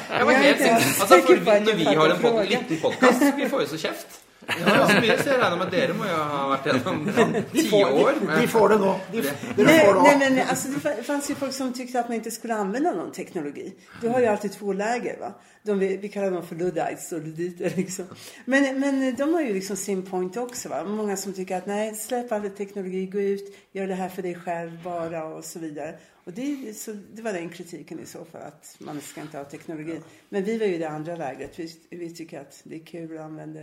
Jag 0.10 0.18
Jeg 0.18 0.26
var 0.26 0.32
är 0.32 0.38
helt 0.38 0.60
inte 0.60 0.84
sikker. 0.84 1.02
Altså, 1.02 1.16
for 1.46 1.60
når 1.66 1.76
vi 1.76 1.84
har 1.84 2.10
en 2.10 2.22
pod 2.22 2.46
liten 2.50 2.78
podkast, 2.82 3.22
vi 3.38 3.50
får 3.50 3.62
jo 3.62 3.68
så 3.68 3.78
kjeft. 3.78 4.22
Vi 4.48 4.64
har 4.64 4.78
jo 4.78 4.88
så 4.88 5.00
mye, 5.02 5.16
så 5.24 5.30
jeg 5.30 5.40
regner 5.42 5.58
med 5.58 5.66
at 5.66 5.72
dere 5.74 5.94
må 5.98 6.06
jo 6.10 6.18
ha 6.32 6.42
vært 6.52 6.66
gjennom 6.70 7.06
De 7.06 7.42
ti 7.62 7.70
får, 7.70 7.92
år. 7.92 8.12
de, 8.20 8.26
med- 8.26 8.42
de 8.42 8.48
får 8.48 8.70
det 8.70 8.78
nå. 8.84 8.92
De, 9.12 9.22
dere 9.22 9.34
Nej, 9.58 9.86
det 9.88 10.02
nej, 10.04 10.18
men 10.20 10.40
alltså, 10.50 10.68
det 10.70 10.80
fa- 10.90 11.02
fanns 11.04 11.30
ju 11.32 11.36
folk 11.36 11.54
som 11.54 11.74
tyckte 11.74 12.00
att 12.00 12.08
man 12.10 12.16
inte 12.18 12.32
skulle 12.32 12.54
använda 12.56 12.92
någon 12.92 13.12
teknologi. 13.12 13.74
Du 14.02 14.08
har 14.10 14.20
ju 14.20 14.26
alltid 14.26 14.52
två 14.52 14.74
läger. 14.74 15.20
Va? 15.20 15.34
De, 15.64 15.80
vi, 15.80 16.10
kallar 16.10 16.32
dem 16.32 16.46
för 16.48 16.56
luddites 16.56 17.12
och 17.12 17.22
ludditer. 17.22 17.74
Liksom. 17.76 18.06
Men, 18.46 18.80
men 18.80 19.16
de 19.16 19.34
har 19.34 19.42
ju 19.42 19.54
liksom 19.54 19.76
sin 19.78 20.04
point 20.04 20.38
också. 20.38 20.70
Va? 20.70 20.84
Många 20.84 21.18
som 21.18 21.34
tycker 21.34 21.58
att 21.58 21.66
nej, 21.66 21.96
släpp 21.96 22.32
all 22.32 22.50
teknologi, 22.50 23.06
gå 23.06 23.20
ut, 23.20 23.56
gör 23.72 23.88
det 23.88 23.96
här 23.96 24.10
för 24.10 24.22
dig 24.22 24.36
själv 24.36 24.84
bara 24.84 25.26
och 25.26 25.46
så 25.46 25.60
vidare. 25.60 25.96
Och 26.26 26.32
det, 26.34 26.78
så, 26.78 26.92
det 27.14 27.22
var 27.22 27.34
den 27.34 27.50
kritiken 27.50 28.00
i 28.00 28.06
så 28.06 28.26
fall, 28.26 28.42
att 28.42 28.76
man 28.80 29.02
ska 29.02 29.22
inte 29.22 29.38
ha 29.38 29.46
teknologi. 29.46 30.00
Men 30.30 30.44
vi 30.44 30.58
var 30.58 30.66
ju 30.66 30.78
det 30.78 30.90
andra 30.90 31.16
lägret. 31.16 31.60
Vi, 31.60 31.70
vi 31.90 32.14
tycker 32.16 32.40
att 32.40 32.62
det 32.64 32.76
är 32.76 32.86
kul 32.86 33.18
att 33.18 33.24
använda 33.24 33.60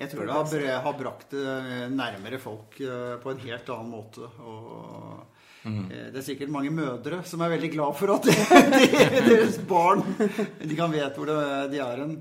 Jeg 0.00 0.10
tror 0.10 0.26
det 0.26 0.32
har, 0.32 0.82
har 0.86 0.94
brakt 0.98 1.30
det 1.36 1.90
nærmere 1.92 2.38
folk 2.40 2.78
eh, 2.80 3.16
på 3.20 3.30
en 3.34 3.42
helt 3.44 3.68
annen 3.74 3.90
måte. 3.92 4.28
Og 4.40 5.26
eh, 5.66 6.06
det 6.12 6.22
er 6.22 6.24
sikkert 6.24 6.52
mange 6.54 6.70
mødre 6.72 7.18
som 7.28 7.42
er 7.44 7.52
veldig 7.52 7.72
glad 7.74 7.98
for 8.00 8.14
at 8.16 8.24
de, 8.24 8.36
deres 9.28 9.58
barn 9.68 10.00
de 10.16 10.76
kan 10.78 10.92
vite 10.94 11.12
hvor 11.18 11.28
det, 11.28 11.40
de 11.74 11.82
er 11.84 12.00
hen. 12.06 12.16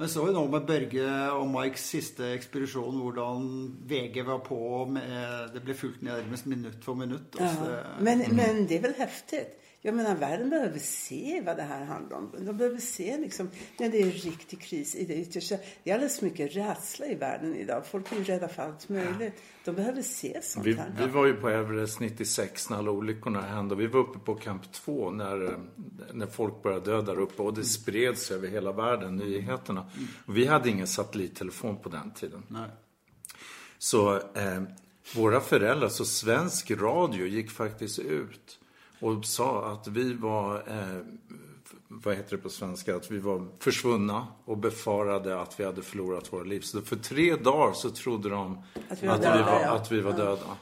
Men 0.00 0.08
så 0.08 0.22
jo 0.26 0.32
nå 0.32 0.42
med 0.48 0.64
Børge 0.64 1.06
og 1.36 1.44
Mikes 1.52 1.82
siste 1.92 2.30
ekspedisjon 2.32 2.96
hvordan 3.02 3.42
VG 3.86 4.22
var 4.24 4.38
på. 4.46 4.58
Med, 4.88 5.50
det 5.52 5.60
ble 5.66 5.74
fulgt 5.76 6.00
nærmest 6.06 6.46
minutt 6.48 6.80
for 6.82 6.96
minutt. 6.96 7.36
Altså, 7.36 7.66
Ja. 7.68 7.82
det- 7.98 8.04
Men, 8.08 8.22
men 8.36 8.66
det 8.66 8.78
är 8.78 8.82
väl 8.88 8.94
häftigt? 8.98 9.59
Jag 9.82 9.94
menar, 9.94 10.16
världen 10.16 10.50
behöver 10.50 10.78
se 10.78 11.42
vad 11.46 11.56
det 11.56 11.62
här 11.62 11.84
handlar 11.84 12.16
om. 12.16 12.30
De 12.38 12.56
behöver 12.56 12.78
se 12.78 13.18
liksom, 13.18 13.50
när 13.78 13.88
det 13.88 14.02
är 14.02 14.10
riktig 14.10 14.60
kris 14.60 14.94
i 14.94 15.04
det 15.04 15.14
yttersta. 15.14 15.56
Det 15.84 15.90
är 15.90 15.94
alldeles 15.94 16.22
mycket 16.22 16.56
rädsla 16.56 17.06
i 17.06 17.14
världen 17.14 17.54
idag. 17.54 17.86
Folk 17.86 18.12
är 18.12 18.16
ju 18.16 18.24
rädda 18.24 18.48
för 18.48 18.62
allt 18.62 18.88
möjligt. 18.88 19.42
De 19.64 19.74
behöver 19.74 20.02
se 20.02 20.42
sånt 20.42 20.66
Vi, 20.66 20.74
här. 20.74 20.92
vi 20.98 21.06
var 21.06 21.26
ju 21.26 21.34
på 21.34 21.48
Everest 21.48 22.00
96 22.00 22.70
när 22.70 22.76
alla 22.76 22.90
olyckorna 22.90 23.40
hände. 23.40 23.74
Vi 23.74 23.86
var 23.86 24.00
uppe 24.00 24.18
på 24.18 24.34
Camp 24.34 24.72
2 24.72 25.10
när, 25.10 25.58
när 26.12 26.26
folk 26.26 26.62
började 26.62 26.90
dö 26.90 27.02
där 27.02 27.18
uppe 27.18 27.42
och 27.42 27.54
det 27.54 27.64
spreds 27.64 28.30
över 28.30 28.48
hela 28.48 28.72
världen, 28.72 29.16
nyheterna. 29.16 29.90
Och 30.26 30.36
vi 30.36 30.46
hade 30.46 30.70
ingen 30.70 30.86
satellittelefon 30.86 31.76
på 31.76 31.88
den 31.88 32.10
tiden. 32.10 32.42
Nei. 32.48 32.68
Så 33.78 34.14
eh, 34.16 34.62
våra 35.16 35.40
föräldrar, 35.40 35.88
så 35.88 36.04
svensk 36.04 36.70
radio 36.70 37.26
gick 37.26 37.50
faktiskt 37.50 37.98
ut 37.98 38.59
och 39.00 39.24
sa 39.24 39.72
att 39.72 39.86
vi 39.88 40.12
var, 40.14 40.54
eh, 40.56 41.00
vad 41.88 42.16
heter 42.16 42.36
det 42.36 42.42
på 42.42 42.48
svenska, 42.50 42.96
att 42.96 43.10
vi 43.10 43.18
var 43.18 43.48
försvunna 43.58 44.26
och 44.44 44.58
befarade 44.58 45.40
att 45.40 45.60
vi 45.60 45.64
hade 45.64 45.82
förlorat 45.82 46.32
våra 46.32 46.44
liv. 46.44 46.60
Så 46.60 46.82
för 46.82 46.96
tre 46.96 47.36
dagar 47.36 47.72
så 47.72 47.90
trodde 47.90 48.28
de 48.28 48.62
Att 48.88 49.02
vi 49.02 49.06
var 49.06 49.14
att 49.14 49.22
döda, 49.22 49.36
vi 49.36 49.42
var, 49.42 49.60
ja. 49.60 49.70
att 49.70 49.92
vi 49.92 50.00
var 50.00 50.12
döda. 50.12 50.56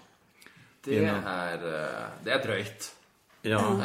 Det 0.85 0.95
Innan. 0.95 1.15
er, 1.25 1.55
eh, 1.55 2.25
det 2.25 2.31
er 2.33 2.43
drøyt. 2.47 2.95
Ja. 3.43 3.59
Eh, 3.59 3.83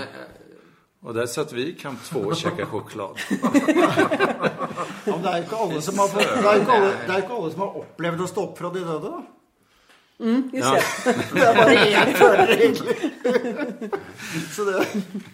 Och 1.05 1.13
där 1.13 1.25
satt 1.25 1.53
vi 1.53 1.67
i 1.67 1.73
Camp 1.73 2.03
2 2.03 2.19
och 2.19 2.35
käkade 2.35 2.65
choklad. 2.65 3.17
Men 5.05 5.21
det 5.21 5.29
er 5.29 5.37
jo 5.37 5.43
ikke 5.43 5.57
alle 5.59 5.81
som 5.81 5.99
har, 5.99 6.07
det 6.15 6.23
er 6.23 6.43
jo 6.43 6.61
ikke 6.61 6.75
alle, 6.77 6.91
det 6.91 7.09
er 7.09 7.17
jo 7.17 7.23
ikke 7.25 7.37
alle 7.39 7.51
som 7.51 7.61
har 7.65 7.79
opplevd 7.81 8.23
å 8.23 8.27
stå 8.31 8.43
opp 8.47 8.57
fra 8.57 8.69
de 8.71 8.83
døde. 8.85 9.09
da. 9.11 9.21
Just 10.23 10.53
Ja. 10.55 10.71
det. 14.63 14.87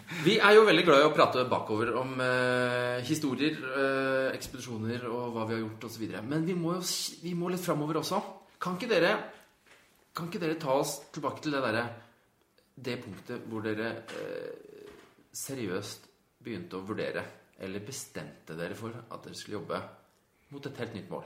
Vi 0.25 0.37
er 0.39 0.55
jo 0.55 0.63
veldig 0.65 0.85
glad 0.87 1.03
i 1.03 1.07
å 1.07 1.13
prate 1.13 1.43
bakover 1.49 1.91
om 2.01 2.15
eh, 2.23 2.97
historier, 3.05 3.55
eh, 3.69 4.29
ekspedisjoner 4.35 5.05
og 5.11 5.35
hva 5.35 5.45
vi 5.47 5.55
har 5.55 5.61
gjort 5.61 5.85
osv. 5.89 6.05
Men 6.25 6.45
vi 6.47 6.55
må 6.57 6.73
jo 6.79 6.83
vi 7.23 7.35
må 7.37 7.51
litt 7.53 7.63
framover 7.65 8.01
også. 8.01 8.21
Kan 8.59 8.75
ikke 8.79 8.89
dere 8.91 9.13
Kan 10.15 10.27
ikke 10.27 10.41
dere 10.41 10.57
ta 10.59 10.73
oss 10.81 10.97
tilbake 11.13 11.39
til 11.45 11.53
det 11.55 11.61
derre 11.63 11.83
Det 12.75 12.97
punktet 13.05 13.45
hvor 13.47 13.63
dere 13.63 13.91
eh, 14.17 14.89
seriøst 15.31 16.07
begynte 16.43 16.79
å 16.79 16.85
vurdere, 16.87 17.21
eller 17.61 17.83
bestemte 17.85 18.55
dere 18.57 18.75
for 18.75 18.95
at 18.95 19.23
dere 19.25 19.35
skulle 19.37 19.59
jobbe 19.59 19.79
mot 20.49 20.65
et 20.65 20.77
helt 20.81 20.95
nytt 20.97 21.09
mål? 21.11 21.25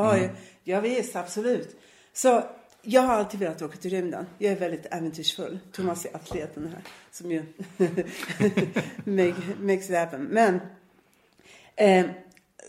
Oj, 0.00 0.22
ja 0.66 0.80
visst, 0.82 1.16
absolut. 1.20 1.74
Så 2.12 2.32
jag 2.82 3.02
har 3.02 3.14
alltid 3.14 3.40
velat 3.40 3.62
åka 3.62 3.76
till 3.76 3.90
rymden. 3.90 4.26
Jag 4.38 4.52
är 4.52 4.56
väldigt 4.56 4.86
äventyrsfull. 4.90 5.58
Thomas 5.72 6.04
är 6.04 6.16
atleten 6.16 6.68
här 6.68 6.82
som 7.10 7.30
ju 7.30 7.42
make, 9.04 9.42
makes 9.60 9.90
it 9.90 9.96
happen. 9.96 10.24
Men 10.24 10.60
eh, 11.76 12.06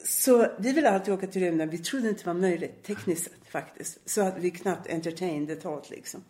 så 0.06 0.48
vi 0.60 0.74
ville 0.74 0.90
alltid 0.90 1.14
åka 1.14 1.28
till 1.28 1.42
rymden. 1.42 1.70
Vi 1.70 1.78
trodde 1.78 2.10
inte 2.10 2.24
det 2.24 2.28
var 2.28 2.34
möjligt 2.34 2.84
tekniskt 2.84 3.24
sett 3.24 3.48
faktiskt. 3.50 4.10
Så 4.10 4.22
att 4.22 4.38
vi 4.38 4.52
knappt 4.52 4.90
entertained 4.90 5.48
the 5.48 5.56
thought 5.56 5.90
liksom. 5.90 6.24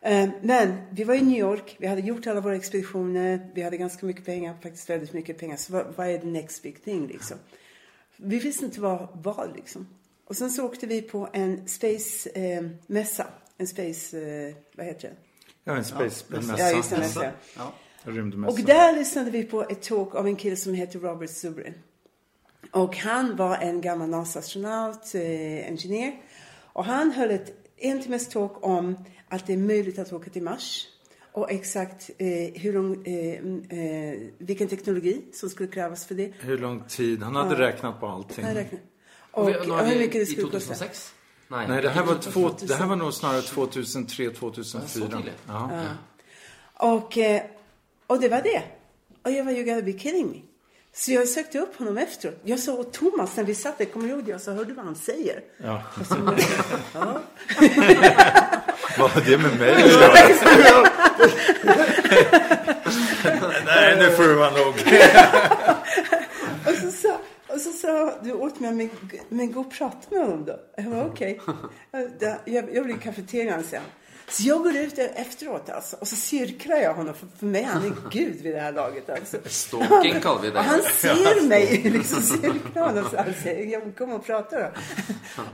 Eh, 0.00 0.30
men 0.42 0.76
vi 0.90 1.04
var 1.04 1.14
i 1.14 1.22
New 1.22 1.38
York. 1.38 1.76
Vi 1.78 1.86
hade 1.86 2.00
gjort 2.00 2.26
alla 2.26 2.40
våra 2.40 2.56
expeditioner. 2.56 3.50
Vi 3.54 3.62
hade 3.62 3.76
ganska 3.76 4.06
mycket 4.06 4.24
pengar, 4.24 4.54
faktiskt 4.62 4.90
väldigt 4.90 5.12
mycket 5.12 5.38
pengar. 5.38 5.56
Så 5.56 5.72
vad, 5.72 5.94
vad 5.96 6.06
är 6.06 6.18
the 6.18 6.26
next 6.26 6.62
big 6.62 6.84
thing 6.84 7.06
liksom? 7.06 7.38
Vi 8.16 8.38
visste 8.38 8.64
inte 8.64 8.80
vad 8.80 9.08
vad 9.12 9.56
liksom. 9.56 9.86
Och 10.26 10.36
sen 10.36 10.50
så 10.50 10.64
åkte 10.64 10.86
vi 10.86 11.02
på 11.02 11.28
en 11.32 11.66
space-mässa. 11.66 13.26
en 13.58 13.66
space, 13.66 14.18
eh, 14.18 14.54
vad 14.76 14.86
heter 14.86 15.08
det? 15.08 15.14
Ja, 15.64 15.76
en 15.76 15.84
space-mässa. 15.84 16.58
Ja, 16.58 16.76
just 16.76 16.90
mässa. 16.90 17.32
Ja. 17.56 17.72
Rymdmässa. 18.04 18.52
Och 18.52 18.66
där 18.66 18.92
lyssnade 18.92 19.30
vi 19.30 19.44
på 19.44 19.62
ett 19.62 19.82
talk 19.82 20.14
av 20.14 20.26
en 20.26 20.36
kille 20.36 20.56
som 20.56 20.74
heter 20.74 20.98
Robert 20.98 21.30
Zubrin. 21.30 21.74
Och 22.70 22.96
han 22.96 23.36
var 23.36 23.56
en 23.56 23.80
gammal 23.80 24.08
NASA-astronaut, 24.08 25.14
eh, 25.14 25.68
ingenjör. 25.68 26.12
Och 26.72 26.84
han 26.84 27.10
höll 27.10 27.30
ett 27.30 27.62
en 27.82 28.02
timmes 28.02 28.28
talk 28.28 28.66
om 28.66 28.96
att 29.28 29.46
det 29.46 29.52
är 29.52 29.56
möjligt 29.56 29.98
att 29.98 30.12
åka 30.12 30.30
till 30.30 30.42
Mars. 30.42 30.88
Och 31.32 31.50
exakt 31.50 32.10
eh, 32.18 32.26
hur 32.62 32.72
lång, 32.72 33.06
eh, 33.06 33.34
eh, 33.78 34.18
vilken 34.38 34.68
teknologi 34.68 35.24
som 35.32 35.50
skulle 35.50 35.68
krävas 35.68 36.06
för 36.06 36.14
det. 36.14 36.32
Hur 36.40 36.58
lång 36.58 36.84
tid? 36.84 37.22
Han 37.22 37.36
hade 37.36 37.58
räknat 37.58 38.00
på 38.00 38.06
allting. 38.06 38.44
Han 38.44 38.54
räknar. 38.54 38.80
Och, 39.32 39.48
Vi- 39.48 39.54
och 39.70 39.86
hur 39.86 39.98
mycket 39.98 40.12
det 40.12 40.18
I 40.20 40.26
skulle 40.26 40.42
kosta. 40.50 40.74
2006? 40.74 41.12
Nej, 41.48 41.66
Nej, 41.68 41.82
det 41.82 41.88
här, 41.90 42.02
var 42.02 42.14
två, 42.14 42.30
2000. 42.48 42.68
det 42.68 42.74
här 42.74 42.86
var 42.86 42.96
nog 42.96 43.14
snarare 43.14 43.42
2003, 43.42 44.30
2004. 44.30 44.88
Så 44.88 45.00
tidigt. 45.16 45.32
Ja. 45.48 45.70
Och, 46.74 47.18
eh, 47.18 47.42
och 48.06 48.20
det 48.20 48.28
var 48.28 48.42
det. 48.42 48.62
Och 49.24 49.30
jag 49.30 49.44
var 49.44 49.52
you 49.52 49.64
gotta 49.64 49.82
be 49.82 49.98
kidding 49.98 50.30
me. 50.30 50.36
Så 50.94 51.12
jag 51.12 51.28
sökte 51.28 51.58
upp 51.58 51.78
honom 51.78 51.98
efteråt. 51.98 52.40
Jag 52.44 52.58
sa 52.58 52.72
åt 52.72 52.92
Thomas 52.92 53.36
när 53.36 53.44
vi 53.44 53.54
satt 53.54 53.78
där, 53.78 53.84
kommer 53.84 54.06
du 54.08 54.12
ihåg 54.14 54.24
det? 54.24 54.30
Jag 54.30 54.40
sa, 54.40 54.52
hör 54.52 54.64
du 54.64 54.74
vad 54.74 54.84
han 54.84 54.94
säger? 54.96 55.40
Ja. 55.56 55.82
Så, 56.08 56.14
ja. 56.94 57.20
Vad 58.98 59.10
har 59.10 59.20
det 59.20 59.38
med 59.38 59.58
mig? 59.58 59.74
Nej, 63.66 63.96
nu 63.98 64.10
får 64.16 64.28
det 64.28 64.34
vara 64.34 64.50
nog. 64.50 64.74
Och 67.52 67.60
så 67.60 67.72
sa, 67.72 68.04
och 68.04 68.24
du 68.24 68.32
åt 68.32 68.60
mig, 68.60 68.72
men, 68.72 68.90
men 69.28 69.52
gå 69.52 69.60
och 69.60 69.70
prata 69.70 70.14
med 70.14 70.20
honom 70.20 70.44
då. 70.44 70.60
Jag 70.76 70.90
var 70.90 71.06
okej. 71.06 71.40
Jag, 71.90 72.38
jag, 72.44 72.74
jag 72.74 72.82
vill 72.82 72.96
i 72.96 72.98
kafeterian 72.98 73.64
sen. 73.64 73.82
Så 74.28 74.42
jag 74.42 74.62
går 74.62 74.76
ut 74.76 74.98
efteråt 74.98 75.70
alltså, 75.70 75.96
och 75.96 76.08
så 76.08 76.16
cirklar 76.16 76.76
jag 76.76 76.94
honom. 76.94 77.14
För, 77.14 77.26
för 77.26 77.46
mig 77.46 77.62
han 77.62 77.84
är 77.84 77.92
gud 78.10 78.40
vid 78.40 78.54
det 78.54 78.60
här 78.60 78.72
laget. 78.72 79.10
Alltså. 79.10 79.38
Stalking 79.44 80.20
kallar 80.20 80.42
vi 80.42 80.50
det. 80.50 80.58
Och 80.58 80.64
han 80.64 80.82
ser 80.82 81.48
mig 81.48 81.82
liksom 81.82 82.22
cirkla 82.22 82.86
honom. 82.86 83.04
Så 83.04 83.42
säger, 83.42 83.66
jag 83.66 83.96
kom 83.96 84.12
och 84.12 84.26
prata 84.26 84.58
då. 84.58 84.70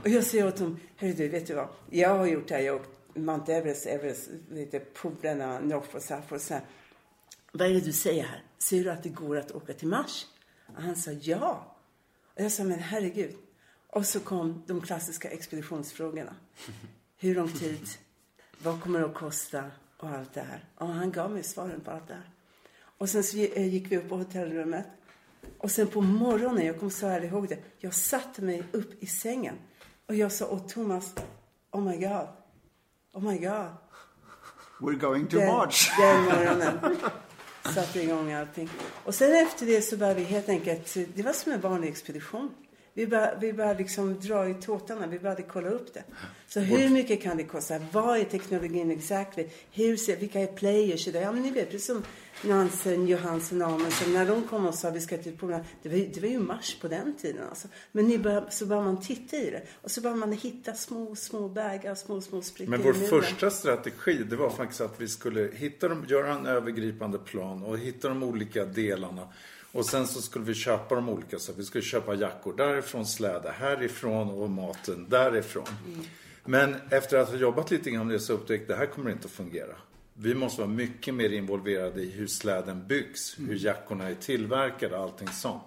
Och 0.03 0.09
jag 0.09 0.23
säger 0.23 0.47
åt 0.47 0.59
honom, 0.59 0.79
hörru 0.97 1.13
du, 1.13 1.27
vet 1.27 1.47
du 1.47 1.53
vad? 1.53 1.67
Jag 1.89 2.09
har 2.09 2.25
gjort 2.25 2.47
det 2.47 2.55
här. 2.55 2.61
Jag 2.61 2.73
har 2.73 2.79
åkt 2.79 2.89
Mount 3.13 3.53
Everest, 3.53 3.85
Everest, 3.85 4.29
lite 4.51 4.79
polerna, 4.79 5.59
North 5.59 5.97
South 5.99 6.33
och 6.33 6.41
så 6.41 6.53
här. 6.53 6.63
Vad 7.51 7.67
är 7.67 7.73
det 7.73 7.79
du 7.79 7.93
säger 7.93 8.23
här? 8.23 8.43
Ser 8.57 8.83
du 8.83 8.91
att 8.91 9.03
det 9.03 9.09
går 9.09 9.37
att 9.37 9.51
åka 9.51 9.73
till 9.73 9.87
Mars? 9.87 10.25
Och 10.75 10.81
han 10.81 10.95
sa 10.95 11.11
ja. 11.11 11.75
Och 12.39 12.45
jag 12.45 12.51
sa, 12.51 12.63
men 12.63 12.79
herregud. 12.79 13.35
Och 13.87 14.05
så 14.05 14.19
kom 14.19 14.63
de 14.67 14.81
klassiska 14.81 15.29
expeditionsfrågorna. 15.29 16.35
Hur 17.17 17.35
lång 17.35 17.51
tid? 17.51 17.87
Vad 18.63 18.81
kommer 18.81 18.99
det 18.99 19.05
att 19.05 19.13
kosta? 19.13 19.63
Och 19.97 20.09
allt 20.09 20.33
det 20.33 20.41
här. 20.41 20.63
Och 20.75 20.87
han 20.87 21.11
gav 21.11 21.31
mig 21.31 21.43
svaren 21.43 21.81
på 21.81 21.91
allt 21.91 22.07
det 22.07 22.13
här. 22.13 22.29
Och 22.97 23.09
sen 23.09 23.23
så 23.23 23.37
eh, 23.37 23.67
gick 23.67 23.91
vi 23.91 23.97
upp 23.97 24.09
på 24.09 24.17
hotellrummet. 24.17 24.85
Och 25.57 25.71
sen 25.71 25.87
på 25.87 26.01
morgonen, 26.01 26.65
jag 26.65 26.79
kommer 26.79 26.91
så 26.91 27.07
väl 27.07 27.23
ihåg 27.23 27.49
det. 27.49 27.59
Jag 27.77 27.93
satte 27.93 28.41
mig 28.41 28.63
upp 28.71 29.03
i 29.03 29.05
sängen. 29.05 29.55
Och 30.05 30.15
jag 30.15 30.31
sa 30.31 30.47
åt 30.47 30.69
Thomas, 30.69 31.15
oh 31.71 31.81
my 31.81 31.97
god. 31.97 32.27
Oh 33.13 33.23
my 33.23 33.37
god. 33.37 33.69
We're 34.79 34.99
going 34.99 35.27
to 35.27 35.37
Den, 35.37 35.47
March. 35.47 35.91
den 35.99 36.23
morgonen 36.23 36.97
satte 37.63 38.01
igång 38.01 38.33
allting. 38.33 38.69
Och 39.05 39.15
sen 39.15 39.35
efter 39.47 39.65
det 39.65 39.81
så 39.81 39.97
började 39.97 40.19
vi 40.19 40.25
helt 40.25 40.49
enkelt, 40.49 40.97
det 41.15 41.23
var 41.23 41.33
som 41.33 41.51
en 41.51 41.61
vanlig 41.61 41.89
expedition. 41.89 42.51
Vi 42.99 43.07
började, 43.07 43.37
vi 43.41 43.53
började 43.53 43.79
liksom 43.79 44.19
dra 44.19 44.49
i 44.49 44.53
tåtarna, 44.53 45.07
vi 45.07 45.19
började 45.19 45.41
kolla 45.43 45.69
upp 45.69 45.93
det. 45.93 46.03
Så 46.47 46.59
hur 46.59 46.89
mycket 46.89 47.21
kan 47.23 47.37
det 47.37 47.43
kosta? 47.43 47.79
Vad 47.91 48.17
är 48.19 48.23
teknologin 48.23 48.91
exakt? 48.91 49.39
Hur 49.71 49.97
ser, 49.97 50.17
vilka 50.17 50.39
är 50.39 50.47
players? 50.47 51.07
i 51.07 51.11
det? 51.11 51.19
Ja 51.21 51.31
men 51.31 51.41
ni 51.41 51.51
vet, 51.51 51.71
precis 51.71 51.87
som 51.87 52.03
Nansen, 52.43 53.07
Johansson, 53.07 53.61
Amundsen, 53.61 54.13
när 54.13 54.25
de 54.25 54.43
kom 54.47 54.65
och 54.65 54.75
sa 54.75 54.89
vi 54.89 55.01
ska 55.01 55.17
till 55.17 55.37
polarna. 55.37 55.65
Det 55.83 55.89
var, 55.89 55.95
ju- 55.95 56.07
det 56.13 56.21
var 56.21 56.27
ju 56.27 56.39
mars 56.39 56.77
på 56.81 56.87
den 56.87 57.13
tiden 57.15 57.41
alltså. 57.49 57.67
Men 57.91 58.05
ni 58.07 58.17
bör, 58.17 58.45
så 58.49 58.65
började 58.65 58.85
man 58.87 59.01
titta 59.01 59.37
i 59.37 59.49
det. 59.49 59.61
Och 59.81 59.91
så 59.91 60.01
började 60.01 60.19
man 60.19 60.31
hitta 60.31 60.73
små, 60.73 61.15
små 61.15 61.49
bägar, 61.49 61.95
små, 61.95 62.21
små 62.21 62.41
sprickor 62.41 62.71
Men 62.71 62.81
vår 62.81 62.93
första 62.93 63.49
strategi, 63.49 64.13
det 64.29 64.35
var 64.35 64.49
faktiskt 64.49 64.81
att 64.81 65.01
vi 65.01 65.07
skulle 65.07 65.49
hitta 65.53 65.87
dem, 65.87 66.05
göra 66.07 66.33
en 66.33 66.45
övergripande 66.45 67.17
plan 67.17 67.63
och 67.63 67.77
hitta 67.77 68.09
de 68.09 68.23
olika 68.23 68.65
delarna. 68.65 69.27
Och 69.71 69.85
sen 69.85 70.07
så 70.07 70.21
skulle 70.21 70.45
vi 70.45 70.53
köpa 70.53 70.95
de 70.95 71.09
olika, 71.09 71.39
så 71.39 71.53
vi 71.53 71.63
skulle 71.63 71.83
köpa 71.83 72.13
jackor 72.13 72.53
därifrån, 72.57 73.05
släde 73.05 73.51
härifrån 73.51 74.29
och 74.29 74.49
maten 74.49 75.05
därifrån. 75.09 75.67
Men 76.45 76.75
efter 76.89 77.17
att 77.17 77.29
ha 77.29 77.37
jobbat 77.37 77.71
lite 77.71 77.91
grann 77.91 78.07
med 78.07 78.15
det 78.15 78.19
så 78.19 78.33
upptäckte 78.33 78.71
jag 78.71 78.79
det 78.79 78.85
här 78.85 78.93
kommer 78.93 79.11
inte 79.11 79.25
att 79.25 79.31
fungera. 79.31 79.75
Vi 80.13 80.35
måste 80.35 80.61
vara 80.61 80.71
mycket 80.71 81.13
mer 81.13 81.29
involverade 81.29 82.01
i 82.01 82.11
hur 82.11 82.27
släden 82.27 82.87
byggs, 82.87 83.35
hur 83.39 83.55
jackorna 83.55 84.09
är 84.09 84.15
tillverkade 84.15 84.97
och 84.97 85.03
allting 85.03 85.27
sånt. 85.27 85.63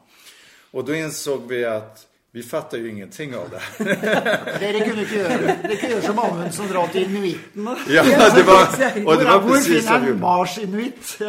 Och 0.70 0.84
då 0.84 0.94
insåg 0.94 1.48
vi 1.48 1.64
att 1.64 2.06
vi 2.34 2.42
fattar 2.42 2.78
ju 2.78 2.90
ingenting 2.90 3.36
av 3.36 3.50
det 3.50 3.58
här. 3.58 4.58
Dere 4.60 4.80
kunne 4.88 5.02
ikke 5.04 5.18
gjøre 5.18 5.56
Dere 5.62 5.74
kunne 5.76 5.90
gjøre 5.90 6.04
som 6.06 6.20
Amundsen 6.22 6.70
dra 6.70 6.84
til 6.88 7.04
inuittene. 7.04 7.74
Ja, 7.92 8.04
det 8.36 8.44
var, 8.48 8.62
och 9.06 9.16
det 9.16 9.24
var 9.24 9.48
precis 9.48 9.90
vad 9.90 10.04
vi. 10.04 10.14
Mars-inuitt? 10.14 11.20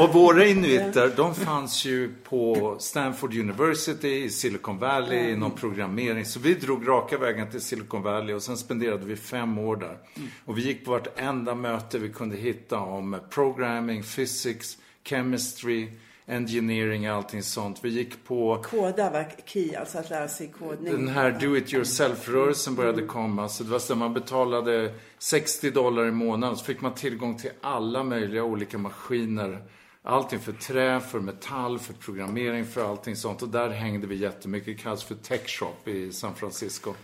Och 0.00 0.12
våra 0.12 0.46
inuiter, 0.46 1.12
de 1.16 1.34
fanns 1.34 1.84
ju 1.84 2.14
på 2.24 2.76
Stanford 2.80 3.34
University 3.34 4.24
i 4.24 4.30
Silicon 4.30 4.78
Valley 4.78 5.32
inom 5.32 5.50
programmering. 5.50 6.24
Så 6.24 6.40
vi 6.40 6.54
drog 6.54 6.88
raka 6.88 7.18
vägen 7.18 7.50
till 7.50 7.60
Silicon 7.60 8.02
Valley 8.02 8.34
och 8.34 8.42
sen 8.42 8.56
spenderade 8.56 9.06
vi 9.06 9.16
fem 9.16 9.58
år 9.58 9.76
där. 9.76 9.96
Och 10.44 10.58
vi 10.58 10.62
gick 10.62 10.84
på 10.84 10.90
vartenda 10.90 11.54
möte 11.54 11.98
vi 11.98 12.08
kunde 12.08 12.36
hitta 12.36 12.78
om 12.78 13.20
programming, 13.30 14.02
physics, 14.02 14.78
chemistry, 15.04 15.88
engineering, 16.26 17.06
allting 17.06 17.42
sånt. 17.42 17.84
Vi 17.84 17.88
gick 17.88 18.24
på 18.24 18.62
Koda 18.62 19.10
var 19.10 19.32
key, 19.44 19.74
alltså 19.74 19.98
att 19.98 20.10
lära 20.10 20.28
sig 20.28 20.48
kodning. 20.48 20.92
den 20.92 21.08
här 21.08 21.30
do 21.40 21.56
it 21.56 21.72
yourself-rörelsen 21.72 22.74
började 22.74 23.02
komma. 23.02 23.48
Så 23.48 23.64
det 23.64 23.70
var 23.70 23.78
så 23.78 23.92
att 23.92 23.98
man 23.98 24.14
betalade 24.14 24.94
60 25.18 25.70
dollar 25.70 26.06
i 26.06 26.10
månaden. 26.10 26.56
Så 26.56 26.64
fick 26.64 26.80
man 26.80 26.94
tillgång 26.94 27.38
till 27.38 27.50
alla 27.60 28.02
möjliga 28.02 28.44
olika 28.44 28.78
maskiner. 28.78 29.62
Allting 30.02 30.38
för 30.38 30.52
trä, 30.52 31.00
för 31.00 31.20
metall, 31.20 31.78
för 31.78 31.92
programmering, 31.92 32.64
för 32.64 32.90
allting 32.90 33.16
sånt. 33.16 33.42
Och 33.42 33.48
där 33.48 33.68
hängde 33.68 34.06
vi 34.06 34.14
jättemycket. 34.14 34.76
Det 34.76 34.82
kallas 34.82 35.04
för 35.04 35.14
Tech 35.14 35.48
Shop 35.48 35.88
i 35.88 36.12
San 36.12 36.34
Francisco. 36.34 36.94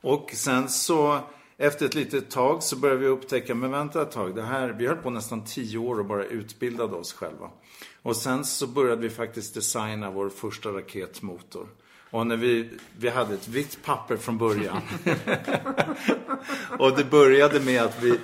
Och 0.00 0.30
sen 0.34 0.68
så 0.68 1.20
efter 1.58 1.86
ett 1.86 1.94
litet 1.94 2.30
tag 2.30 2.62
så 2.62 2.76
började 2.76 3.00
vi 3.00 3.06
upptäcka, 3.06 3.54
men 3.54 3.70
vänta 3.70 4.02
ett 4.02 4.10
tag, 4.10 4.34
det 4.34 4.42
här, 4.42 4.68
vi 4.68 4.86
höll 4.86 4.96
på 4.96 5.10
nästan 5.10 5.44
tio 5.44 5.78
år 5.78 5.98
och 5.98 6.06
bara 6.06 6.24
utbildade 6.24 6.96
oss 6.96 7.12
själva. 7.12 7.50
Och 8.02 8.16
sen 8.16 8.44
så 8.44 8.66
började 8.66 9.02
vi 9.02 9.10
faktiskt 9.10 9.54
designa 9.54 10.10
vår 10.10 10.28
första 10.28 10.68
raketmotor. 10.68 11.68
Och 12.10 12.26
när 12.26 12.36
vi, 12.36 12.70
vi 12.98 13.08
hade 13.08 13.34
ett 13.34 13.48
vitt 13.48 13.78
papper 13.84 14.16
från 14.16 14.38
början. 14.38 14.80
och 16.78 16.96
det 16.96 17.10
började 17.10 17.60
med 17.60 17.82
att 17.82 18.02
vi, 18.02 18.18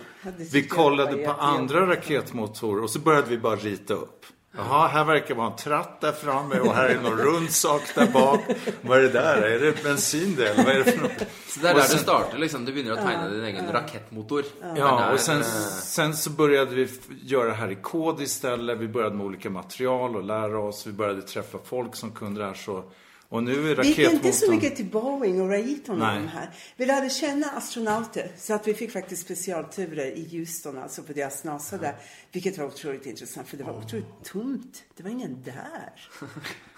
vi 0.52 0.68
kollade 0.68 1.26
på 1.26 1.32
andra 1.32 1.86
raketmotorer 1.86 2.82
och 2.82 2.90
så 2.90 2.98
började 2.98 3.28
vi 3.28 3.38
bara 3.38 3.56
rita 3.56 3.94
upp. 3.94 4.26
Jaha, 4.56 4.88
här 4.88 5.04
verkar 5.04 5.34
vara 5.34 5.46
en 5.50 5.56
tratt 5.56 6.00
där 6.00 6.12
framme 6.12 6.60
och 6.60 6.74
här 6.74 6.88
är 6.88 7.00
någon 7.00 7.18
rund 7.18 7.50
sak 7.50 7.82
där 7.94 8.06
bak. 8.06 8.40
Vad 8.80 8.98
är 8.98 9.02
det 9.02 9.08
där? 9.08 9.42
Är 9.42 9.60
det 9.60 9.82
bensin 9.82 10.34
det? 10.36 10.48
Eller 10.48 10.64
vad 10.64 10.74
är 10.74 10.78
det 10.78 10.92
för 10.92 11.00
något? 11.02 11.26
Så 11.48 11.60
det 11.60 11.70
Og 11.70 11.76
der 11.76 11.82
sen- 11.82 11.96
det 11.96 12.02
starter, 12.02 12.38
liksom. 12.38 12.64
Du 12.64 12.72
begynner 12.72 12.92
å 12.92 12.96
tegne 12.96 13.28
din 13.28 13.44
egen 13.44 13.64
er 13.64 14.74
Ja, 14.76 15.12
och 15.12 15.20
sen, 15.20 15.40
eh, 15.40 15.46
sen 15.82 16.16
så 16.16 16.30
började 16.30 16.74
vi 16.74 16.88
göra 17.22 17.48
det 17.48 17.54
här 17.54 17.70
i 17.70 17.74
kod 17.74 18.20
istället. 18.20 18.78
Vi 18.78 18.88
började 18.88 19.16
med 19.16 19.26
olika 19.26 19.50
material 19.50 20.16
och 20.16 20.24
lära 20.24 20.58
oss. 20.58 20.86
Vi 20.86 20.92
började 20.92 21.22
träffa 21.22 21.58
folk 21.64 21.96
som 21.96 22.10
kunde 22.12 22.40
det 22.40 22.46
här. 22.46 22.54
Så. 22.54 22.84
Och 23.28 23.42
nu 23.42 23.70
är 23.70 23.76
Vi 23.76 23.88
gick 23.88 23.98
inte 23.98 24.12
så 24.12 24.16
raketmotorn... 24.16 24.50
mycket 24.54 24.76
till 24.76 24.84
Boeing 24.84 25.40
och 25.42 25.48
Raytheon 25.48 26.02
och 26.02 26.08
de 26.08 26.28
här. 26.28 26.50
Vi 26.76 26.86
lärde 26.86 27.10
känna 27.10 27.46
astronauter. 27.46 28.30
Så 28.38 28.54
att 28.54 28.68
vi 28.68 28.74
fick 28.74 28.92
faktiskt 28.92 29.22
specialturer 29.22 30.06
i 30.06 30.38
Houston, 30.38 30.78
alltså 30.78 31.02
på 31.02 31.12
deras 31.12 31.44
NASA 31.44 31.76
där. 31.76 31.94
Vilket 32.34 32.58
var 32.58 32.66
otroligt 32.66 33.06
intressant, 33.06 33.48
för 33.48 33.56
det 33.56 33.64
var 33.64 33.78
otroligt 33.78 34.24
tomt. 34.24 34.84
Det 34.96 35.02
var 35.02 35.10
ingen 35.10 35.42
där. 35.42 36.08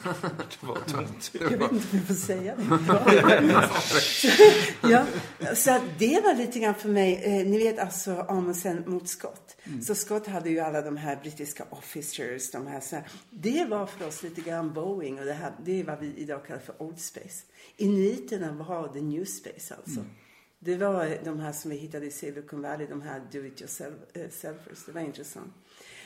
Det 0.60 0.66
var 0.66 0.76
tungt. 0.76 1.30
Jag 1.40 1.50
vet 1.50 1.72
inte 1.72 1.86
om 1.90 1.98
jag 1.98 2.06
får 2.06 2.14
säga 2.14 2.56
det. 2.56 2.62
ja, 4.90 5.06
så 5.54 5.80
det 5.98 6.20
var 6.24 6.34
lite 6.34 6.58
grann 6.58 6.74
för 6.74 6.88
mig, 6.88 7.22
eh, 7.24 7.46
ni 7.46 7.58
vet 7.58 7.78
alltså 7.78 8.14
Amundsen 8.28 8.84
mot 8.86 9.08
Scott. 9.08 9.56
Så 9.82 9.94
Scott 9.94 10.26
hade 10.26 10.50
ju 10.50 10.60
alla 10.60 10.82
de 10.82 10.96
här 10.96 11.16
brittiska 11.16 11.64
officers, 11.70 12.50
de 12.50 12.66
här, 12.66 12.80
så 12.80 12.96
här. 12.96 13.08
Det 13.30 13.64
var 13.64 13.86
för 13.86 14.06
oss 14.06 14.22
lite 14.22 14.40
grann 14.40 14.72
Boeing 14.72 15.18
och 15.18 15.24
det, 15.24 15.32
här, 15.32 15.52
det 15.64 15.80
är 15.80 15.84
vad 15.84 16.00
vi 16.00 16.14
idag 16.16 16.46
kallar 16.46 16.60
för 16.60 16.82
Old 16.82 17.00
Space. 17.00 17.42
Initerna 17.76 18.52
var 18.52 18.88
the 18.88 19.00
new 19.00 19.24
space 19.24 19.74
alltså. 19.74 20.00
Det 20.66 20.76
var 20.76 21.18
de 21.24 21.40
här 21.40 21.52
som 21.52 21.70
vi 21.70 21.76
hittade 21.76 22.06
i 22.06 22.10
Silicon 22.10 22.62
Valley, 22.62 22.86
de 22.86 23.02
här 23.02 23.22
do-it-yourselfers. 23.32 24.78
Eh, 24.78 24.86
det 24.86 24.92
var 24.92 25.00
intressant. 25.00 25.54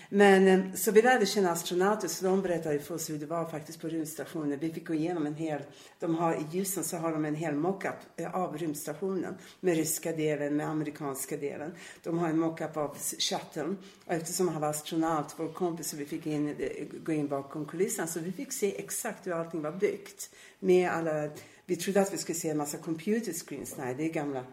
Men 0.09 0.49
eh, 0.49 0.75
så 0.75 0.91
vi 0.91 1.03
lärde 1.03 1.27
känna 1.27 1.51
astronauter 1.51 2.09
så 2.09 2.25
de 2.25 2.43
berättade 2.43 2.79
för 2.79 2.95
oss 2.95 3.11
hur 3.11 3.19
det 3.19 3.27
var 3.27 3.45
faktiskt 3.45 3.81
på 3.81 3.89
rymdstationen. 3.89 4.59
Vi 4.59 4.73
fick 4.73 4.87
gå 4.87 4.95
igenom 4.95 5.27
en 5.27 5.35
hel, 5.35 5.63
de 5.99 6.15
har 6.15 6.35
i 6.35 6.47
ljusen 6.51 6.85
så 6.85 6.97
har 6.97 7.13
de 7.13 7.25
en 7.25 7.35
hel 7.35 7.55
mockup 7.55 7.95
eh, 8.17 8.35
av 8.35 8.59
rymdstationen. 8.59 9.35
Med 9.61 9.77
ryska 9.77 10.13
delen, 10.13 10.57
med 10.57 10.69
amerikanska 10.69 11.37
delen. 11.37 11.73
De 12.03 12.19
har 12.19 12.29
en 12.29 12.39
mockup 12.39 12.77
av 12.77 12.97
chatten 13.19 13.79
Och 14.05 14.13
eftersom 14.13 14.49
han 14.49 14.61
var 14.61 14.69
astronaut, 14.69 15.35
vår 15.37 15.53
kompis, 15.53 15.91
så 15.91 15.97
vi 15.97 16.07
fick 16.07 16.27
in, 16.27 16.57
gå 17.05 17.13
in 17.13 17.29
bakom 17.29 17.67
kulisserna. 17.67 18.07
Så 18.07 18.21
vi 18.21 18.33
fick 18.33 18.53
se 18.53 18.79
exakt 18.79 19.27
hur 19.27 19.33
allting 19.33 19.63
var 19.63 19.73
byggt. 19.73 20.31
Med 20.59 20.91
alla, 20.91 21.29
vi 21.71 21.77
trodde 21.77 22.01
att 22.01 22.13
vi 22.13 22.19
skulle 22.19 22.39
se 22.39 22.49
en 22.49 22.57
massa 22.57 22.79
computer 22.79 23.33
screens. 23.33 23.77
Nej, 23.79 23.95
det 23.95 24.05
är 24.05 24.13
gamla 24.13 24.45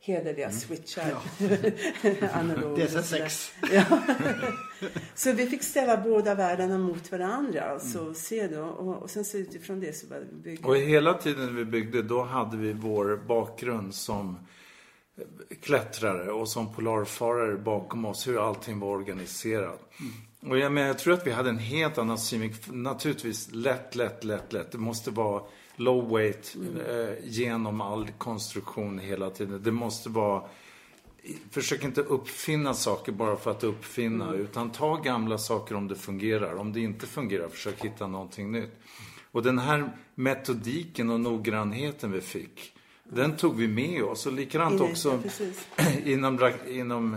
hederliga 0.00 0.50
switchar. 0.50 1.14
Analog 2.32 2.72
och 2.72 2.88
sådär. 2.90 3.28
DC6. 3.28 3.50
Ja. 3.72 4.00
så 5.14 5.32
vi 5.32 5.46
fick 5.46 5.62
ställa 5.62 5.96
båda 5.96 6.34
världarna 6.34 6.78
mot 6.78 7.12
varandra. 7.12 7.62
Alltså, 7.62 8.00
Mm. 8.00 8.14
se 8.14 8.46
då. 8.46 8.62
Och, 8.62 9.02
och 9.02 9.10
sen 9.10 9.24
så 9.24 9.36
utifrån 9.38 9.80
det 9.80 9.96
så 9.96 10.06
började 10.06 10.26
vi 10.32 10.36
bygga. 10.42 10.68
Och 10.68 10.76
hela 10.76 11.14
tiden 11.14 11.56
vi 11.56 11.64
byggde, 11.64 12.02
då 12.02 12.22
hade 12.22 12.56
vi 12.56 12.72
vår 12.72 13.16
bakgrund 13.28 13.94
som 13.94 14.38
klättrare 15.62 16.32
och 16.32 16.48
som 16.48 16.74
polarfarare 16.74 17.56
bakom 17.56 18.04
oss, 18.04 18.28
hur 18.28 18.48
allting 18.48 18.78
var 18.80 18.88
organiserat. 18.88 19.80
Och 20.40 20.58
jag, 20.58 20.72
men 20.72 20.86
jag 20.86 20.98
tror 20.98 21.14
att 21.14 21.26
vi 21.26 21.30
hade 21.30 21.48
en 21.50 21.58
helt 21.58 21.98
annan 21.98 22.18
syn. 22.18 22.54
Naturligtvis 22.66 23.48
lätt, 23.52 23.94
lätt, 23.94 24.24
lätt, 24.24 24.52
lätt. 24.52 24.72
Det 24.72 24.78
måste 24.78 25.10
vara 25.10 25.42
low 25.76 26.10
weight 26.10 26.56
eh, 26.88 27.24
genom 27.24 27.80
all 27.80 28.08
konstruktion 28.18 28.98
hela 28.98 29.30
tiden. 29.30 29.62
Det 29.62 29.72
måste 29.72 30.08
vara 30.08 30.42
Försök 31.50 31.84
inte 31.84 32.00
uppfinna 32.00 32.74
saker 32.74 33.12
bara 33.12 33.36
för 33.36 33.50
att 33.50 33.64
uppfinna. 33.64 34.34
Utan 34.34 34.70
ta 34.70 34.96
gamla 34.96 35.38
saker 35.38 35.74
om 35.74 35.88
det 35.88 35.94
fungerar. 35.94 36.54
Om 36.54 36.72
det 36.72 36.80
inte 36.80 37.06
fungerar, 37.06 37.48
försök 37.48 37.84
hitta 37.84 38.06
någonting 38.06 38.52
nytt. 38.52 38.72
Och 39.32 39.42
den 39.42 39.58
här 39.58 39.96
metodiken 40.14 41.10
och 41.10 41.20
noggrannheten 41.20 42.12
vi 42.12 42.20
fick. 42.20 42.72
Den 43.04 43.36
tog 43.36 43.56
vi 43.56 43.68
med 43.68 44.02
oss. 44.02 44.26
Och 44.26 44.32
likadant 44.32 44.80
också 44.80 45.22
inom, 46.04 46.52
inom 46.68 47.16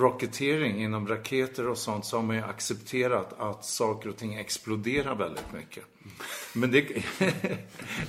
rocketering, 0.00 0.82
inom 0.82 1.08
raketer 1.08 1.68
och 1.68 1.78
sånt 1.78 2.04
så 2.04 2.16
har 2.16 2.22
man 2.22 2.36
ju 2.36 2.42
accepterat 2.42 3.34
att 3.38 3.64
saker 3.64 4.08
och 4.08 4.16
ting 4.16 4.34
exploderar 4.34 5.14
väldigt 5.14 5.52
mycket. 5.52 5.84
Men 6.52 6.70
det, 6.70 6.80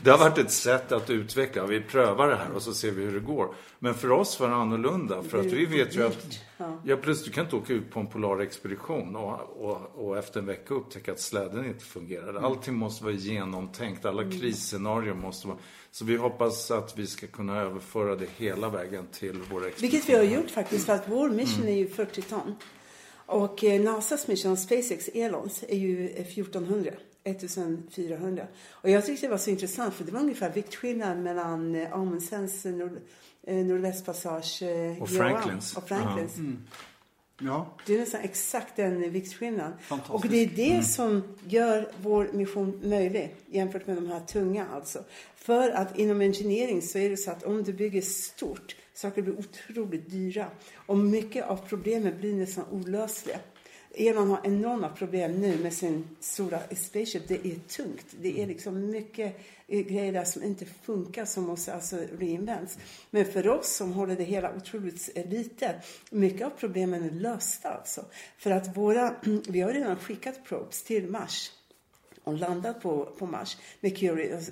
det 0.04 0.12
har 0.12 0.18
varit 0.18 0.38
ett 0.38 0.52
sätt 0.52 0.92
att 0.92 1.10
utveckla. 1.10 1.66
Vi 1.66 1.82
prövar 1.82 2.28
det 2.28 2.36
här 2.36 2.52
och 2.52 2.62
så 2.62 2.74
ser 2.74 2.92
vi 2.92 3.04
hur 3.04 3.14
det 3.14 3.20
går. 3.20 3.54
Men 3.80 3.94
för 3.94 4.12
oss 4.12 4.40
var 4.40 4.50
det 4.50 4.56
annorlunda. 4.56 5.24
För 5.24 5.40
att 5.40 5.46
vi 5.46 5.66
vet 5.66 5.96
ju 5.96 6.06
att 6.06 6.40
ja, 6.84 6.98
plus 6.98 7.24
du 7.24 7.32
kan 7.32 7.46
inte 7.46 7.56
åka 7.56 7.74
ut 7.74 7.92
på 7.92 8.00
en 8.00 8.08
polarexpedition 8.08 9.16
och, 9.16 9.40
och, 9.60 9.92
och 9.96 10.18
efter 10.18 10.40
en 10.40 10.46
vecka 10.46 10.74
upptäcka 10.74 11.12
att 11.12 11.20
släden 11.20 11.66
inte 11.66 11.86
fungerar. 11.86 12.34
Allting 12.34 12.76
måste 12.76 13.04
vara 13.04 13.14
genomtänkt. 13.14 14.06
Alla 14.06 14.24
krisscenarier 14.24 15.14
måste 15.14 15.48
vara... 15.48 15.58
Så 15.92 16.06
vi 16.06 16.16
hoppas 16.16 16.72
att 16.72 16.98
vi 16.98 17.08
ska 17.08 17.28
kunna 17.28 17.58
överföra 17.62 18.16
det 18.16 18.28
hela 18.38 18.70
vägen 18.70 19.08
till 19.12 19.42
våra 19.42 19.68
expeditioner. 19.68 19.92
Vilket 19.92 20.10
vi 20.10 20.16
har 20.16 20.24
gjort 20.24 20.52
faktiskt. 20.52 20.86
För 20.86 20.94
att 20.94 21.08
vår 21.08 21.30
mission 21.30 21.68
är 21.68 21.76
ju 21.76 21.88
40 21.88 22.22
ton. 22.22 22.56
Och 23.26 23.64
eh, 23.64 23.82
NASAs 23.82 24.28
mission, 24.28 24.58
SpaceX 24.58 25.08
Elons, 25.08 25.64
är 25.68 25.78
ju 25.78 26.10
eh, 26.10 26.22
1400. 26.22 26.92
1400. 27.24 28.48
Och 28.72 28.90
jag 28.90 29.06
tyckte 29.06 29.26
det 29.28 29.32
var 29.32 29.38
så 29.38 29.50
intressant 29.50 29.94
för 29.94 30.04
det 30.04 30.12
var 30.12 30.20
ungefär 30.20 30.50
viktskillnad 30.50 31.18
mellan 31.18 31.76
eh, 31.76 31.94
Amundsens 31.94 32.66
nord, 32.66 32.98
eh, 33.44 33.56
nordvästpassage 33.56 34.64
Och 35.02 35.10
Franklins. 35.10 35.78
och 35.78 35.88
Franklins. 35.88 36.36
Ja. 37.44 37.78
Det 37.86 37.94
är 37.94 38.00
nästan 38.00 38.22
exakt 38.22 38.76
den 38.76 39.12
viktskillnaden. 39.12 39.74
Och 40.08 40.28
det 40.28 40.38
är 40.38 40.48
det 40.56 40.84
som 40.84 41.24
gör 41.48 41.92
vår 42.02 42.30
mission 42.34 42.80
möjlig 42.84 43.36
jämfört 43.48 43.88
med 43.88 43.96
de 43.96 44.08
här 44.08 44.20
tunga 44.20 44.68
alltså. 44.74 45.04
För 45.36 45.70
att 45.70 46.00
inom 46.00 46.22
engineering 46.22 46.82
så 46.82 46.98
är 46.98 47.10
det 47.10 47.18
så 47.18 47.32
att 47.32 47.44
om 47.44 47.64
du 47.64 47.74
bygger 47.74 48.02
stort, 48.02 48.76
saker 48.94 49.22
blir 49.22 49.40
otroligt 49.40 50.10
dyra. 50.10 50.46
Och 50.76 50.98
mycket 50.98 51.46
av 51.46 51.56
problemen 51.56 52.18
blir 52.18 52.36
nästan 52.36 52.66
olösliga. 52.72 53.40
Elon 53.94 54.30
har 54.30 54.40
enorma 54.44 54.90
problem 54.90 55.32
nu 55.32 55.58
med 55.58 55.74
sin 55.74 56.08
stora 56.20 56.60
spaceship. 56.60 57.28
Det 57.28 57.48
är 57.48 57.60
tungt. 57.68 58.06
Det 58.22 58.42
är 58.42 58.48
liksom 58.48 58.90
mycket 58.90 59.40
eh, 59.68 59.80
grejer 59.80 60.14
där 60.14 60.24
som 60.24 60.44
inte 60.44 60.66
funkar 60.66 61.26
som 61.26 61.44
måste 61.44 61.74
alltså 61.74 61.98
reinvents. 62.20 62.78
Men 63.10 63.26
för 63.26 63.48
oss 63.48 63.76
som 63.76 63.94
håller 63.94 64.16
det 64.16 64.24
hela 64.24 64.56
otroligt 64.56 65.10
eh, 65.16 65.30
lite, 65.30 65.82
mycket 66.10 66.48
av 66.48 66.50
problemen 66.50 67.04
är 67.04 67.12
lösta 67.12 67.70
alltså. 67.70 68.06
För 68.38 68.52
att 68.52 68.78
våra, 68.78 69.16
vi 69.48 69.62
har 69.62 69.74
redan 69.74 69.96
skickat 69.96 70.46
probes 70.46 70.84
till 70.84 71.08
Mars 71.08 71.52
och 72.24 72.34
landat 72.34 72.82
på, 72.82 73.06
på 73.06 73.26
Mars 73.26 73.58
med 73.80 73.92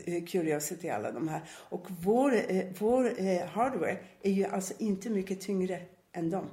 eh, 0.06 0.26
Curiosity 0.26 0.90
alla 0.90 1.12
de 1.12 1.28
här. 1.28 1.42
Och 1.50 1.86
vår, 1.90 2.32
vår 2.80 3.46
hardware 3.46 3.98
är 4.22 4.32
ju 4.32 4.46
alltså 4.46 4.74
inte 4.78 5.10
mycket 5.10 5.42
tyngre 5.42 5.82
än 6.12 6.30
dem. 6.30 6.50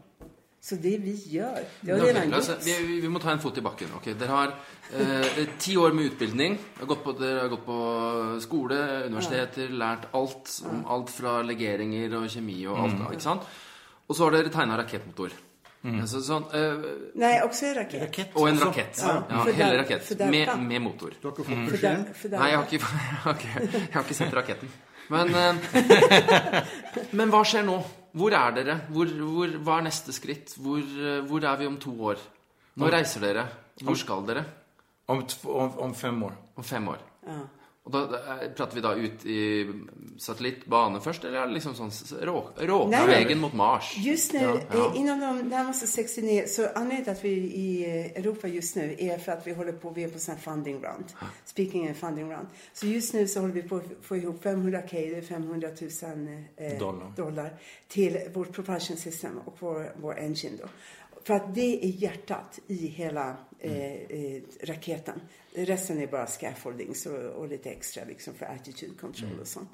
Så 0.67 0.75
det 0.75 0.97
vi 0.99 1.13
gör, 1.31 1.61
det 1.81 1.93
har 1.93 2.01
redan 2.07 2.31
la 2.31 2.39
oss- 2.39 2.49
gjorts. 2.49 2.67
vi, 2.67 3.01
vi- 3.01 3.09
må 3.09 3.19
ta 3.23 3.31
en 3.31 3.39
fot 3.39 3.59
i 3.59 3.63
bakken. 3.63 3.89
Ok, 3.97 4.09
Dere 4.19 4.29
har 4.35 4.55
eh, 4.99 5.47
ti 5.63 5.77
år 5.79 5.93
med 5.95 6.05
utbildning. 6.11 6.57
Dere 6.59 6.81
har 6.81 6.87
gått 6.91 7.05
på, 7.05 7.13
har 7.23 7.49
gått 7.53 7.63
på 7.67 7.77
skole, 8.43 8.79
universiteter, 9.07 9.69
lært 9.71 10.09
alt. 10.13 10.51
Om 10.71 10.81
alt 10.91 11.11
fra 11.15 11.37
legeringer 11.47 12.17
og 12.19 12.27
kjemi 12.33 12.65
og 12.67 12.79
alt. 12.83 12.99
da, 12.99 13.11
ikke 13.15 13.23
sant? 13.29 13.43
Og 14.09 14.17
så 14.19 14.25
har 14.27 14.31
dere 14.41 14.51
tegna 14.51 14.79
rakettmotor. 14.83 15.31
Altså, 15.87 16.19
sånn, 16.27 16.45
eh, 16.51 16.83
Nej, 17.15 17.43
också 17.45 17.67
en 17.67 17.75
raket. 17.75 18.03
Rakett. 18.03 18.31
og 18.35 18.49
en 18.49 18.57
også. 18.57 18.67
rakett. 18.67 18.99
Ja, 19.07 19.23
Ja, 19.31 19.45
hele 19.53 19.79
rakett. 19.85 20.11
Med, 20.31 20.49
med 20.67 20.83
motor. 20.83 21.13
Du 21.23 21.29
har 21.29 21.33
ikke 21.37 21.45
fått 21.45 21.81
där, 21.81 22.39
Nei, 22.39 22.49
jeg 22.51 22.59
har 22.59 22.65
ikke, 22.65 22.81
jeg 23.13 23.21
har 23.23 23.35
ikke, 23.35 23.71
jeg 23.71 23.93
har 23.93 24.03
ikke 24.03 24.15
sett 24.15 24.35
raketten. 24.35 24.69
Men, 25.09 25.31
eh, 25.41 26.65
men 27.13 27.31
hva 27.31 27.45
skjer 27.47 27.63
nå? 27.69 27.79
Hvor 28.17 28.33
er 28.33 28.55
dere? 28.57 28.79
Hvor, 28.89 29.11
hvor, 29.21 29.59
hva 29.67 29.79
er 29.81 29.89
neste 29.91 30.15
skritt? 30.17 30.55
Hvor, 30.63 30.81
eh, 30.81 31.21
hvor 31.29 31.45
er 31.45 31.59
vi 31.61 31.69
om 31.69 31.77
to 31.81 31.93
år? 32.11 32.23
Når 32.81 32.95
reiser 32.95 33.25
dere? 33.25 33.45
Hvor 33.85 33.99
skal 34.01 34.25
dere? 34.29 34.45
Om, 35.13 35.21
om, 35.45 35.79
om 35.87 35.95
fem 35.95 36.23
år. 36.25 36.37
Om 36.57 36.65
fem 36.65 36.89
år. 36.89 37.03
Ja. 37.27 37.39
Da, 37.93 38.07
da 38.07 38.43
eh, 38.43 38.49
prater 38.57 38.75
vi 38.75 38.81
da 38.81 38.95
ut 38.95 39.27
i 39.27 39.67
satellittbane 40.19 41.01
først, 41.01 41.25
eller 41.25 41.39
er 41.43 41.47
det 41.47 41.55
liksom 41.55 41.75
sånn 41.79 41.91
s- 41.93 42.13
rå, 42.23 42.41
råka 42.57 43.07
vägen 43.07 43.39
mot 43.39 43.55
Mars? 43.55 43.93
Just 43.99 44.33
nu, 44.33 44.41
Ja, 44.41 44.59
ja. 44.73 44.93
inom 44.97 45.21
de 45.21 45.49
närmaste 45.49 45.87
69, 45.87 46.45
så 46.49 46.67
anledningen 46.75 47.05
till 47.05 47.13
att 47.13 47.25
vi 47.25 47.33
är 47.39 47.59
i 47.59 47.85
Europa 48.17 48.49
just 48.49 48.77
nu 48.77 48.97
är 48.99 49.19
för 49.19 49.33
att 49.33 49.47
vi 49.47 49.53
håller 49.55 49.73
på, 49.73 49.91
vi 49.91 50.05
är 50.05 50.09
på 50.09 50.19
sån 50.19 50.37
funding 50.37 50.75
round. 50.83 51.05
Speaking 51.45 51.87
and 51.89 51.97
funding 51.97 52.31
round. 52.33 52.47
Så 52.73 52.87
just 52.87 53.15
nu 53.15 53.27
så 53.29 53.41
håller 53.41 53.55
vi 53.55 53.63
på 53.63 53.77
att 53.77 53.85
få 54.03 54.17
ihop 54.17 54.45
500k, 54.45 54.91
det 54.91 55.17
är 55.17 55.23
500 55.23 55.69
000 56.03 56.47
eh, 56.57 56.79
Dollar. 56.79 57.13
dollar 57.17 57.55
till 57.89 58.19
vårt 58.35 58.53
propulsion 58.53 58.97
system 58.97 59.39
och 59.45 59.57
vår, 59.59 59.93
vår 60.01 60.19
engine 60.19 60.57
då. 60.63 60.69
För 61.25 61.35
att 61.35 61.55
det 61.55 61.85
är 61.85 61.89
hjärtat 61.89 62.59
i 62.67 62.87
hela 62.87 63.37
eh, 63.61 63.95
eh, 63.95 64.43
raketen. 64.63 65.21
Resten 65.55 65.99
är 65.99 66.07
bara 66.07 66.27
scaffoldings 66.27 67.07
och, 67.07 67.19
och 67.19 67.49
lite 67.49 67.71
extra 67.71 68.05
liksom 68.05 68.35
för 68.35 68.47
attitude 68.47 68.95
control 69.01 69.41
och 69.41 69.47
sånt. 69.47 69.69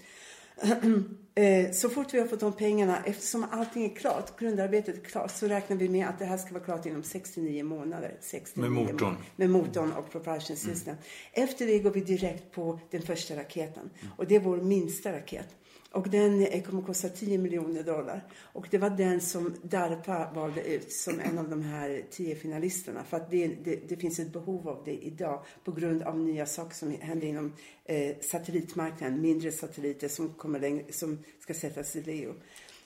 Eh, 1.35 1.71
Så 1.71 1.89
fort 1.91 2.15
vi 2.15 2.19
har 2.19 2.27
fått 2.27 2.41
de 2.41 2.53
pengarna, 2.53 3.03
eftersom 3.05 3.47
allting 3.51 3.85
är 3.85 3.97
klart, 3.97 4.39
grundarbetet 4.39 4.97
är 4.97 5.01
klart, 5.01 5.31
så 5.31 5.47
räknar 5.47 5.77
vi 5.77 5.89
med 5.89 6.09
att 6.09 6.19
det 6.19 6.25
här 6.25 6.37
ska 6.37 6.53
vara 6.55 6.65
klart 6.65 6.87
inom 6.87 7.03
69 7.03 7.65
månader. 7.65 8.17
69 8.21 8.71
Med 8.71 8.85
motorn. 8.85 9.17
Med 9.37 9.51
motorn 9.51 9.93
och 9.93 10.11
propulsion 10.11 10.57
system. 10.57 10.97
Efter 11.33 11.67
det 11.67 11.79
går 11.79 11.91
vi 11.91 12.01
direkt 12.01 12.53
på 12.53 12.81
den 12.91 13.03
första 13.03 13.37
raketen. 13.37 13.91
Och 14.17 14.27
det 14.27 14.35
är 14.37 14.41
vår 14.41 14.57
minsta 14.57 15.13
raket. 15.13 15.49
Och 15.93 16.09
den 16.09 16.63
kommer 16.63 16.81
att 16.81 16.87
kosta 16.87 17.09
10 17.09 17.39
miljoner 17.39 17.83
dollar. 17.83 18.25
Och 18.43 18.67
det 18.71 18.79
var 18.79 18.91
den 18.91 19.21
som 19.21 19.55
DARPA 19.63 20.33
valde 20.35 20.63
ut 20.65 20.93
som 20.93 21.21
en 21.21 21.39
av 21.39 21.49
de 21.49 21.63
här 21.63 22.03
10 22.11 22.37
finalisterna. 22.37 23.05
För 23.05 23.17
att 23.17 23.31
det, 23.31 23.47
det, 23.47 23.89
det 23.89 23.97
finns 23.97 24.19
ett 24.19 24.33
behov 24.33 24.69
av 24.69 24.83
det 24.85 25.05
idag 25.05 25.45
på 25.65 25.73
grund 25.73 26.03
av 26.03 26.19
nya 26.19 26.47
saker 26.47 26.75
som 26.75 26.97
händer 27.01 27.27
inom 27.27 27.53
eh, 27.85 28.17
satellitmarknaden. 28.21 29.21
Mindre 29.21 29.53
satelliter 29.53 30.09
som, 30.09 30.29
kommer 30.29 30.61
längre, 30.61 30.93
som 30.93 31.19
ska 31.41 31.55
sättas 31.55 31.97
i 31.97 32.03
Leo. 32.03 32.35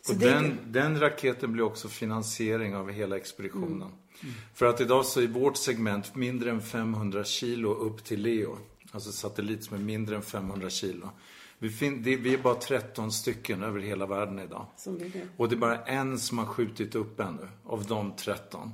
Så 0.02 0.12
Och 0.12 0.18
den, 0.18 0.58
den 0.66 1.00
raketen 1.00 1.52
blir 1.52 1.64
också 1.64 1.88
finansiering 1.88 2.76
av 2.76 2.90
hela 2.90 3.16
expeditionen. 3.16 3.88
För 4.54 4.66
att 4.66 4.80
idag 4.80 5.06
så 5.06 5.20
är 5.20 5.26
vårt 5.26 5.56
segment 5.56 6.14
mindre 6.14 6.50
än 6.50 6.62
500 6.62 7.24
kilo 7.24 7.74
upp 7.74 8.04
till 8.04 8.22
Leo. 8.22 8.58
Alltså 8.90 9.12
satellit 9.12 9.64
som 9.64 9.76
är 9.76 9.80
mindre 9.80 10.16
än 10.16 10.22
500 10.22 10.70
kilo. 10.70 11.10
Vi, 11.58 11.70
fin- 11.70 12.02
det, 12.02 12.16
vi 12.16 12.34
är 12.34 12.38
bara 12.38 12.54
13 12.54 13.12
stycken 13.12 13.62
över 13.62 13.80
hela 13.80 14.06
världen 14.06 14.38
idag. 14.38 14.66
Bygger. 14.86 15.28
Och 15.36 15.48
det 15.48 15.54
är 15.54 15.58
bara 15.58 15.78
en 15.84 16.18
som 16.18 16.38
har 16.38 16.46
skjutit 16.46 16.94
upp 16.94 17.20
ännu, 17.20 17.48
av 17.64 17.84
de 17.84 18.12
13. 18.16 18.72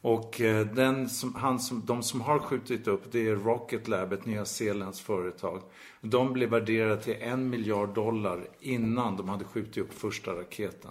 Och 0.00 0.40
eh, 0.40 0.66
den 0.66 1.08
som, 1.08 1.34
han 1.34 1.60
som, 1.60 1.82
de 1.86 2.02
som 2.02 2.20
har 2.20 2.38
skjutit 2.38 2.88
upp, 2.88 3.12
det 3.12 3.28
är 3.28 3.36
Rocket 3.36 3.88
Lab, 3.88 4.12
ett 4.12 4.26
nyzeeländskt 4.26 5.06
företag. 5.06 5.62
De 6.00 6.32
blev 6.32 6.48
värderade 6.50 7.02
till 7.02 7.16
en 7.20 7.50
miljard 7.50 7.94
dollar 7.94 8.48
innan 8.60 9.16
de 9.16 9.28
hade 9.28 9.44
skjutit 9.44 9.76
upp 9.78 9.94
första 9.94 10.32
raketen. 10.32 10.90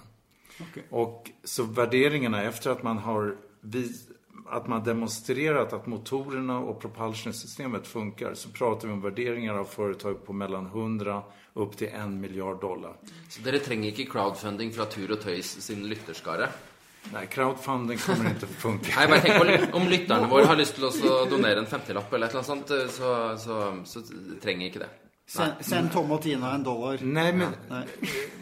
Okej. 0.72 0.84
Och 0.90 1.32
så 1.44 1.64
värderingarna 1.64 2.44
efter 2.44 2.70
att 2.72 2.84
man 2.84 2.98
har 2.98 3.36
vis, 3.62 4.08
att 4.54 4.68
man 4.68 4.84
demonstrerat 4.84 5.74
att 5.74 5.88
motorerna 5.88 6.60
och 6.60 6.80
propulsionsystemet 6.82 7.88
funkar 7.88 8.34
så 8.34 8.50
pratar 8.50 8.88
vi 8.88 8.94
om 8.94 9.02
värderingar 9.02 9.54
av 9.54 9.66
företag 9.66 10.26
på 10.26 10.34
mellan 10.34 10.66
100 10.66 11.24
upp 11.54 11.78
till 11.78 11.88
en 11.88 12.22
miljard 12.22 12.62
dollar. 12.62 12.94
Så 13.30 13.42
dere 13.42 13.60
trenger 13.60 13.90
ikke 13.90 14.06
crowdfunding 14.12 14.74
fra 14.74 14.86
Tur 14.86 15.12
og 15.12 15.22
Tøys 15.22 15.56
sin 15.66 15.88
lytterskare? 15.90 16.50
Nej, 17.14 17.28
crowdfunding 17.28 17.98
kommer 17.98 18.30
inte 18.30 18.46
att 18.46 18.62
funka. 18.62 19.08
Bare 19.08 19.22
tenk 19.22 19.72
på 19.72 19.78
om 19.78 19.88
lytteren 19.88 20.30
vår 20.34 20.46
har 20.46 20.62
å 20.62 20.92
så 20.92 21.26
donere 21.26 21.60
en 21.60 21.66
femtilapp 21.66 22.14
eller 22.14 22.28
et 22.28 22.36
eller 22.36 22.54
annet 22.54 22.70
sånt, 22.70 22.92
så, 22.92 23.38
så, 23.38 23.58
så 23.86 24.02
trenger 24.42 24.70
ikke 24.70 24.86
det. 24.86 24.92
Send, 25.28 25.54
send 25.62 25.92
Tom 25.92 26.12
og 26.12 26.22
Tina 26.22 26.52
en 26.56 26.64
dollar. 26.64 27.00
Nej, 27.02 27.34
men 27.34 27.54
Nej. 27.70 27.88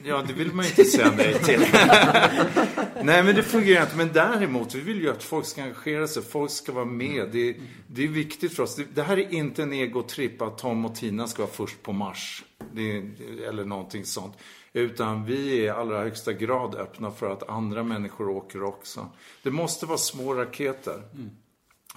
ja, 0.04 0.24
det 0.28 0.34
vill 0.34 0.54
man 0.54 0.66
ju 0.66 0.70
inte 0.70 0.86
säga 0.86 1.12
nej 1.18 1.34
till. 1.34 1.60
nej, 3.04 3.24
men 3.24 3.36
det 3.36 3.44
fungerar 3.44 3.84
inte. 3.84 3.98
Men 3.98 4.14
däremot, 4.14 4.76
vi 4.76 4.82
vill 4.82 5.02
ju 5.02 5.12
att 5.12 5.24
folk 5.24 5.46
ska 5.46 5.62
engagera 5.62 6.08
sig. 6.08 6.24
Folk 6.24 6.52
ska 6.52 6.72
vara 6.72 6.86
med. 6.86 7.30
Det, 7.32 7.56
det 7.88 8.04
är 8.04 8.08
viktigt 8.08 8.56
för 8.56 8.64
oss. 8.64 8.76
Det, 8.76 8.86
det 8.94 9.04
här 9.04 9.18
är 9.18 9.34
inte 9.34 9.64
en 9.64 9.74
egotripp 9.74 10.42
att 10.42 10.58
Tom 10.58 10.86
och 10.86 10.96
Tina 10.96 11.28
ska 11.28 11.42
vara 11.42 11.54
först 11.54 11.84
på 11.84 11.94
Mars. 11.94 12.44
Det, 12.74 13.04
eller 13.48 13.66
någonting 13.66 14.06
sånt. 14.06 14.38
Utan 14.74 15.26
vi 15.26 15.60
är 15.60 15.64
i 15.64 15.70
allra 15.70 16.00
högsta 16.00 16.34
grad 16.34 16.76
öppna 16.76 17.12
för 17.12 17.30
att 17.30 17.50
andra 17.50 17.84
människor 17.84 18.30
åker 18.30 18.64
också. 18.64 19.10
Det 19.44 19.52
måste 19.52 19.86
vara 19.86 19.98
små 19.98 20.34
raketer. 20.34 21.04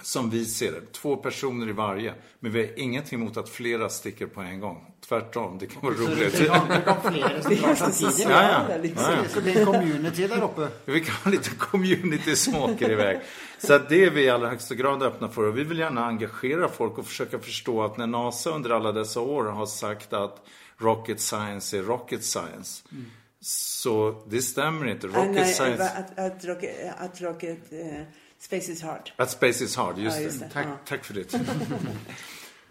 Som 0.01 0.29
vi 0.29 0.45
ser 0.45 0.71
det. 0.71 0.91
Två 0.91 1.15
personer 1.15 1.69
i 1.69 1.71
varje. 1.71 2.13
Men 2.39 2.51
vi 2.51 2.59
har 2.65 2.79
ingenting 2.79 3.19
emot 3.21 3.37
att 3.37 3.49
flera 3.49 3.89
sticker 3.89 4.25
på 4.25 4.41
en 4.41 4.59
gång. 4.59 4.91
Tvärtom, 5.07 5.57
det 5.57 5.67
kan 5.67 5.81
vara 5.81 5.95
Så 5.95 6.01
roligt. 6.01 6.47
kan, 6.47 6.67
det 6.69 6.81
kan 6.81 7.11
flera 7.13 7.41
som 7.41 7.55
drar 7.55 7.75
samtidigt. 7.75 8.19
Ja, 8.19 8.29
ja. 8.29 8.65
Ja, 8.69 8.77
liksom. 8.81 9.03
ja, 9.03 9.17
ja. 9.23 9.29
Så 9.29 9.35
det 9.35 9.41
blir 9.41 9.59
en 9.59 9.65
community 9.65 10.27
där 10.27 10.43
uppe. 10.43 10.67
Vi 10.85 11.01
kan 11.01 11.15
ha 11.15 11.31
lite 11.31 11.49
community 11.49 12.35
som 12.35 12.55
åker 12.55 12.91
iväg. 12.91 13.19
Så 13.57 13.77
det 13.77 14.03
är 14.03 14.09
vi 14.09 14.21
i 14.23 14.29
allra 14.29 14.49
högsta 14.49 14.75
grad 14.75 15.03
öppna 15.03 15.29
för. 15.29 15.43
Och 15.43 15.57
vi 15.57 15.63
vill 15.63 15.79
gärna 15.79 16.05
engagera 16.05 16.67
folk 16.69 16.97
och 16.97 17.05
försöka 17.05 17.39
förstå 17.39 17.83
att 17.83 17.97
när 17.97 18.07
NASA 18.07 18.49
under 18.49 18.69
alla 18.69 18.91
dessa 18.91 19.19
år 19.21 19.43
har 19.45 19.65
sagt 19.65 20.13
att 20.13 20.41
rocket 20.77 21.19
science 21.19 21.77
är 21.77 21.81
rocket 21.83 22.23
science. 22.23 22.83
Så 23.41 24.23
det 24.29 24.41
stämmer 24.41 24.87
inte. 24.87 25.07
Ah, 25.07 25.09
Rocket 25.09 25.31
nej, 25.35 25.53
science... 25.53 25.83
att, 25.89 26.19
att, 26.19 26.45
rocket, 26.45 26.75
att 26.97 27.21
rocket, 27.21 27.73
eh, 27.73 28.01
space 28.45 28.71
is 28.71 28.81
hard. 28.81 29.11
Att 29.17 29.31
space 29.31 29.63
is 29.63 29.75
hard, 29.75 29.97
just, 29.97 30.17
Ja, 30.17 30.23
just 30.23 30.39
det. 30.39 30.45
det. 30.45 30.51
Tack, 30.53 30.65
Ja. 30.67 30.77
tack 30.87 31.03
för 31.05 31.13
det. 31.13 31.39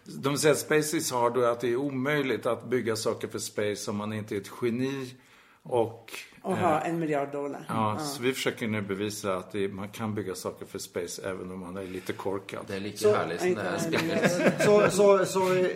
De 0.04 0.38
säger 0.38 0.52
att 0.52 0.58
space 0.60 0.96
is 0.96 1.12
hard 1.12 1.36
och 1.36 1.50
att 1.50 1.60
det 1.60 1.68
är 1.68 1.76
omöjligt 1.76 2.46
att 2.46 2.64
bygga 2.64 2.96
saker 2.96 3.28
för 3.28 3.38
space 3.38 3.90
om 3.90 3.96
man 3.96 4.12
inte 4.12 4.34
är 4.36 4.40
ett 4.40 4.50
geni 4.62 5.14
och... 5.62 6.12
Och 6.42 6.56
ha 6.56 6.80
en 6.80 6.98
miljard 6.98 7.32
dollar. 7.32 7.64
Ja, 7.68 7.98
så 7.98 8.22
vi 8.22 8.32
försöker 8.32 8.66
nu 8.66 8.80
bevisa 8.82 9.34
att 9.36 9.52
det, 9.52 9.68
man 9.68 9.88
kan 9.88 10.14
bygga 10.14 10.34
saker 10.34 10.66
för 10.66 10.78
space 10.78 11.22
även 11.30 11.50
om 11.52 11.60
man 11.60 11.76
är 11.76 11.84
lite 11.84 12.12
korkad. 12.12 12.64
Det 12.66 12.76
er 12.76 12.80
like 12.80 12.98
Så- 12.98 13.14
herlig 13.16 13.40
som 13.40 13.54
det 13.54 13.62
er 13.62 13.78
spinnvilt. 13.78 14.62
Så, 14.64 14.90
så, 14.90 15.24
så 15.26 15.54
eh, 15.54 15.66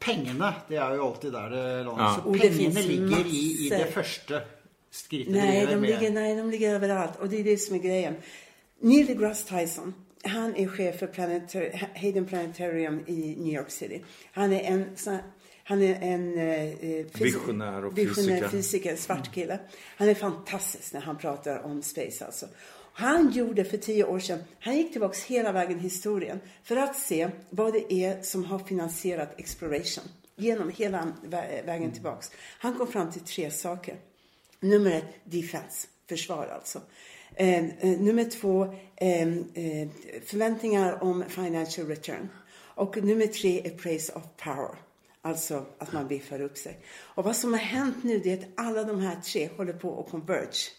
pengene, 0.00 0.52
det 0.68 0.76
er 0.76 0.94
jo 0.94 1.06
alltid 1.06 1.32
der 1.32 1.48
det 1.50 1.84
lander. 1.84 2.04
Ja. 2.04 2.14
Så 2.24 2.32
pengene 2.32 2.54
finns 2.56 2.86
ligger 2.86 3.26
i, 3.26 3.66
i 3.66 3.68
det 3.70 3.86
første 3.94 4.40
skrittet 4.90 5.32
Nej, 5.34 5.66
de 5.66 5.80
ligger, 5.82 6.10
nej, 6.10 6.36
de 6.36 6.50
ligger 6.50 6.74
överallt. 6.74 7.16
Och 7.20 7.28
det 7.28 7.40
är 7.40 7.44
det 7.44 7.56
som 7.58 7.74
är 7.76 7.80
grejen. 7.80 8.14
Neil 8.80 9.06
deGrasse 9.06 9.58
Tyson, 9.58 9.94
han 10.22 10.56
är 10.56 10.68
chef 10.68 10.98
för 10.98 11.06
Planetar- 11.06 11.88
Hayden 11.94 12.26
Planetarium 12.26 13.04
i 13.06 13.36
New 13.38 13.54
York 13.54 13.70
City. 13.70 14.04
Han 14.32 14.52
är 14.52 14.60
en, 14.60 14.84
han 15.64 15.82
är 15.82 16.02
en 16.02 16.38
eh, 16.38 16.74
fys- 17.06 17.22
Visionär 17.24 17.84
och 17.84 17.98
visionär 17.98 18.48
fysiker. 18.48 18.96
svart 18.96 19.34
kille. 19.34 19.58
Han 19.96 20.08
är 20.08 20.14
fantastisk 20.14 20.92
när 20.92 21.00
han 21.00 21.18
pratar 21.18 21.58
om 21.62 21.82
space 21.82 22.24
alltså. 22.26 22.46
Han 22.92 23.30
gjorde 23.30 23.64
för 23.64 23.76
tio 23.76 24.04
år 24.04 24.18
sedan, 24.18 24.38
han 24.60 24.76
gick 24.76 24.92
tillbaks 24.92 25.24
hela 25.24 25.52
vägen 25.52 25.78
i 25.78 25.82
historien 25.82 26.40
för 26.64 26.76
att 26.76 26.96
se 26.98 27.30
vad 27.50 27.72
det 27.72 27.92
är 27.92 28.22
som 28.22 28.44
har 28.44 28.58
finansierat 28.58 29.34
exploration 29.40 30.04
genom 30.36 30.70
hela 30.70 31.12
vä- 31.24 31.66
vägen 31.66 31.92
tillbaks. 31.92 32.30
Han 32.58 32.74
kom 32.78 32.86
fram 32.86 33.10
till 33.12 33.20
tre 33.20 33.50
saker. 33.50 33.96
Nummer 34.60 34.90
ett, 34.90 35.04
defense, 35.24 35.86
försvar 36.08 36.46
alltså. 36.46 36.80
Ehm, 37.40 37.70
eh, 37.80 38.00
nummer 38.00 38.24
två, 38.24 38.74
eh, 38.96 39.28
eh, 39.54 39.88
förväntningar 40.24 41.02
om 41.04 41.24
financial 41.28 41.86
return. 41.86 42.28
Och 42.58 43.04
nummer 43.04 43.26
tre 43.26 43.66
är 43.66 43.70
praise 43.70 44.12
of 44.12 44.22
power. 44.36 44.74
Alltså 45.22 45.66
att 45.78 45.92
man 45.92 46.08
biffar 46.08 46.40
upp 46.40 46.58
sig. 46.58 46.78
Och 46.88 47.24
vad 47.24 47.36
som 47.36 47.52
har 47.52 47.60
hänt 47.60 48.04
nu 48.04 48.18
det 48.18 48.32
är 48.32 48.38
att 48.38 48.66
alla 48.66 48.84
de 48.84 49.00
här 49.00 49.20
tre 49.20 49.48
håller 49.56 49.72
på 49.72 50.00
att 50.00 50.10
converge 50.10 50.70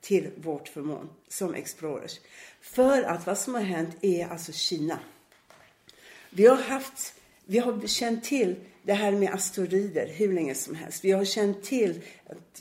till 0.00 0.30
vårt 0.36 0.68
förmån 0.68 1.08
som 1.28 1.54
explorers. 1.54 2.20
För 2.60 3.02
att 3.02 3.26
vad 3.26 3.38
som 3.38 3.54
har 3.54 3.62
hänt 3.62 3.96
är 4.00 4.28
alltså 4.28 4.52
Kina. 4.52 4.98
Vi 6.30 6.46
har 6.46 6.56
haft, 6.56 7.14
vi 7.44 7.58
har 7.58 7.86
känt 7.86 8.24
till 8.24 8.56
det 8.88 8.94
här 8.94 9.12
med 9.12 9.34
asteroider 9.34 10.06
hur 10.06 10.32
länge 10.32 10.54
som 10.54 10.74
helst. 10.74 11.04
Vi 11.04 11.10
har 11.10 11.24
känt 11.24 11.62
till 11.62 12.00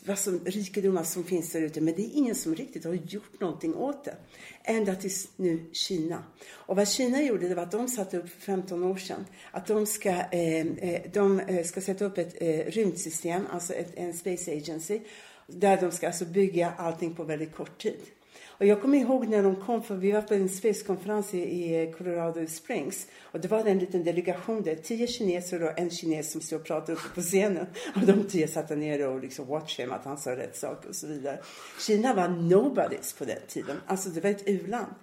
vad 0.06 0.20
som, 0.20 0.40
rikedomar 0.46 1.04
som 1.04 1.24
finns 1.24 1.52
där 1.52 1.62
ute, 1.62 1.82
men 1.82 1.96
det 1.96 2.02
är 2.02 2.10
ingen 2.14 2.36
som 2.36 2.56
riktigt 2.56 2.86
har 2.86 2.94
gjort 2.94 3.40
någonting 3.40 3.76
åt 3.76 4.06
det. 4.06 4.16
Ända 4.64 4.96
tills 4.96 5.28
nu 5.36 5.70
Kina. 5.72 6.24
Och 6.50 6.76
vad 6.76 6.88
Kina 6.88 7.22
gjorde, 7.22 7.48
det 7.48 7.56
var 7.56 7.64
att 7.64 7.72
de 7.72 7.88
satte 7.88 8.18
upp 8.18 8.30
för 8.30 8.42
15 8.42 8.84
år 8.84 8.98
sedan 8.98 9.26
att 9.52 9.68
de 9.68 9.86
ska, 9.86 10.10
eh, 10.10 10.68
eh 10.68 11.02
de 11.14 11.40
eh, 11.40 11.66
ska 11.66 11.82
sätta 11.82 12.06
upp 12.06 12.18
ett 12.18 12.36
eh, 12.42 12.72
rymdsystem, 12.72 13.48
alltså 13.52 13.74
ett, 13.74 13.92
en 13.96 14.14
space 14.14 14.52
agency, 14.52 15.00
där 15.48 15.82
de 15.82 15.92
ska 15.92 16.08
alltså 16.08 16.26
bygga 16.26 16.74
allting 16.78 17.16
på 17.16 17.24
väldigt 17.24 17.56
kort 17.56 17.82
tid. 17.82 18.00
Och 18.48 18.66
jag 18.66 18.82
kommer 18.82 18.98
ihåg 18.98 19.28
när 19.28 19.44
de 19.44 19.56
kom, 19.56 19.84
för 19.84 19.96
vi 19.96 20.12
var 20.12 20.22
på 20.22 20.34
en 20.34 20.50
spetskonferens 20.50 21.34
i, 21.34 21.40
i 21.40 21.84
eh, 21.84 21.92
Colorado 21.92 22.48
Springs. 22.48 23.08
Och 23.22 23.40
det 23.40 23.48
var 23.48 23.66
en 23.66 23.80
liten 23.80 24.04
delegation 24.04 24.62
där, 24.62 24.76
tio 24.76 25.08
kineser 25.08 25.64
och 25.64 25.80
en 25.80 25.90
kines 25.90 26.32
som 26.32 26.42
stod 26.42 26.60
och 26.60 26.66
pratade 26.68 26.94
uppe 26.94 27.10
på 27.16 27.22
scenen. 27.22 27.66
Och 27.96 28.02
de 28.02 28.24
tio 28.24 28.48
satt 28.48 28.68
där 28.68 28.76
nere 28.76 29.08
och 29.08 29.22
liksom 29.22 29.48
watchade 29.48 29.84
him, 29.84 29.92
att 29.92 30.06
han 30.06 30.18
sa 30.18 30.36
rätt 30.36 30.56
saker 30.56 30.90
och 30.90 30.96
så 30.96 31.08
vidare. 31.08 31.40
Kina 31.88 32.14
var 32.14 32.28
nobodies 32.28 33.14
på 33.14 33.26
den 33.26 33.42
tiden. 33.48 33.78
Alltså 33.88 34.10
det 34.10 34.22
var 34.22 34.30
ett 34.30 34.44
u-land. 34.46 34.94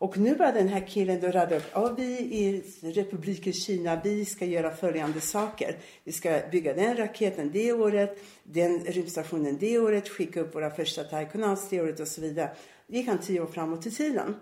Och 0.00 0.18
nu 0.18 0.34
var 0.34 0.52
den 0.52 0.68
här 0.68 0.86
killen 0.86 1.20
då 1.20 1.28
rada 1.28 1.56
upp, 1.56 1.64
ja 1.72 1.94
vi 1.96 2.18
i 2.18 2.62
republiken 2.82 3.52
Kina, 3.52 4.00
vi 4.04 4.24
ska 4.24 4.44
göra 4.44 4.70
följande 4.76 5.20
saker. 5.20 5.76
Vi 6.04 6.12
ska 6.12 6.40
bygga 6.52 6.74
den 6.74 6.96
raketen 6.96 7.50
det 7.52 7.72
året, 7.72 8.18
den 8.42 8.84
rymdstationen 8.84 9.56
det 9.60 9.78
året, 9.78 10.08
skicka 10.08 10.40
upp 10.40 10.54
våra 10.54 10.70
första 10.70 11.04
taikonauts 11.04 11.68
det 11.68 11.80
året 11.80 12.00
och 12.00 12.08
så 12.08 12.20
vidare. 12.20 12.50
Gick 12.90 13.08
han 13.08 13.18
tio 13.18 13.40
år 13.40 13.46
framåt 13.46 13.86
i 13.86 13.90
tiden. 13.90 14.36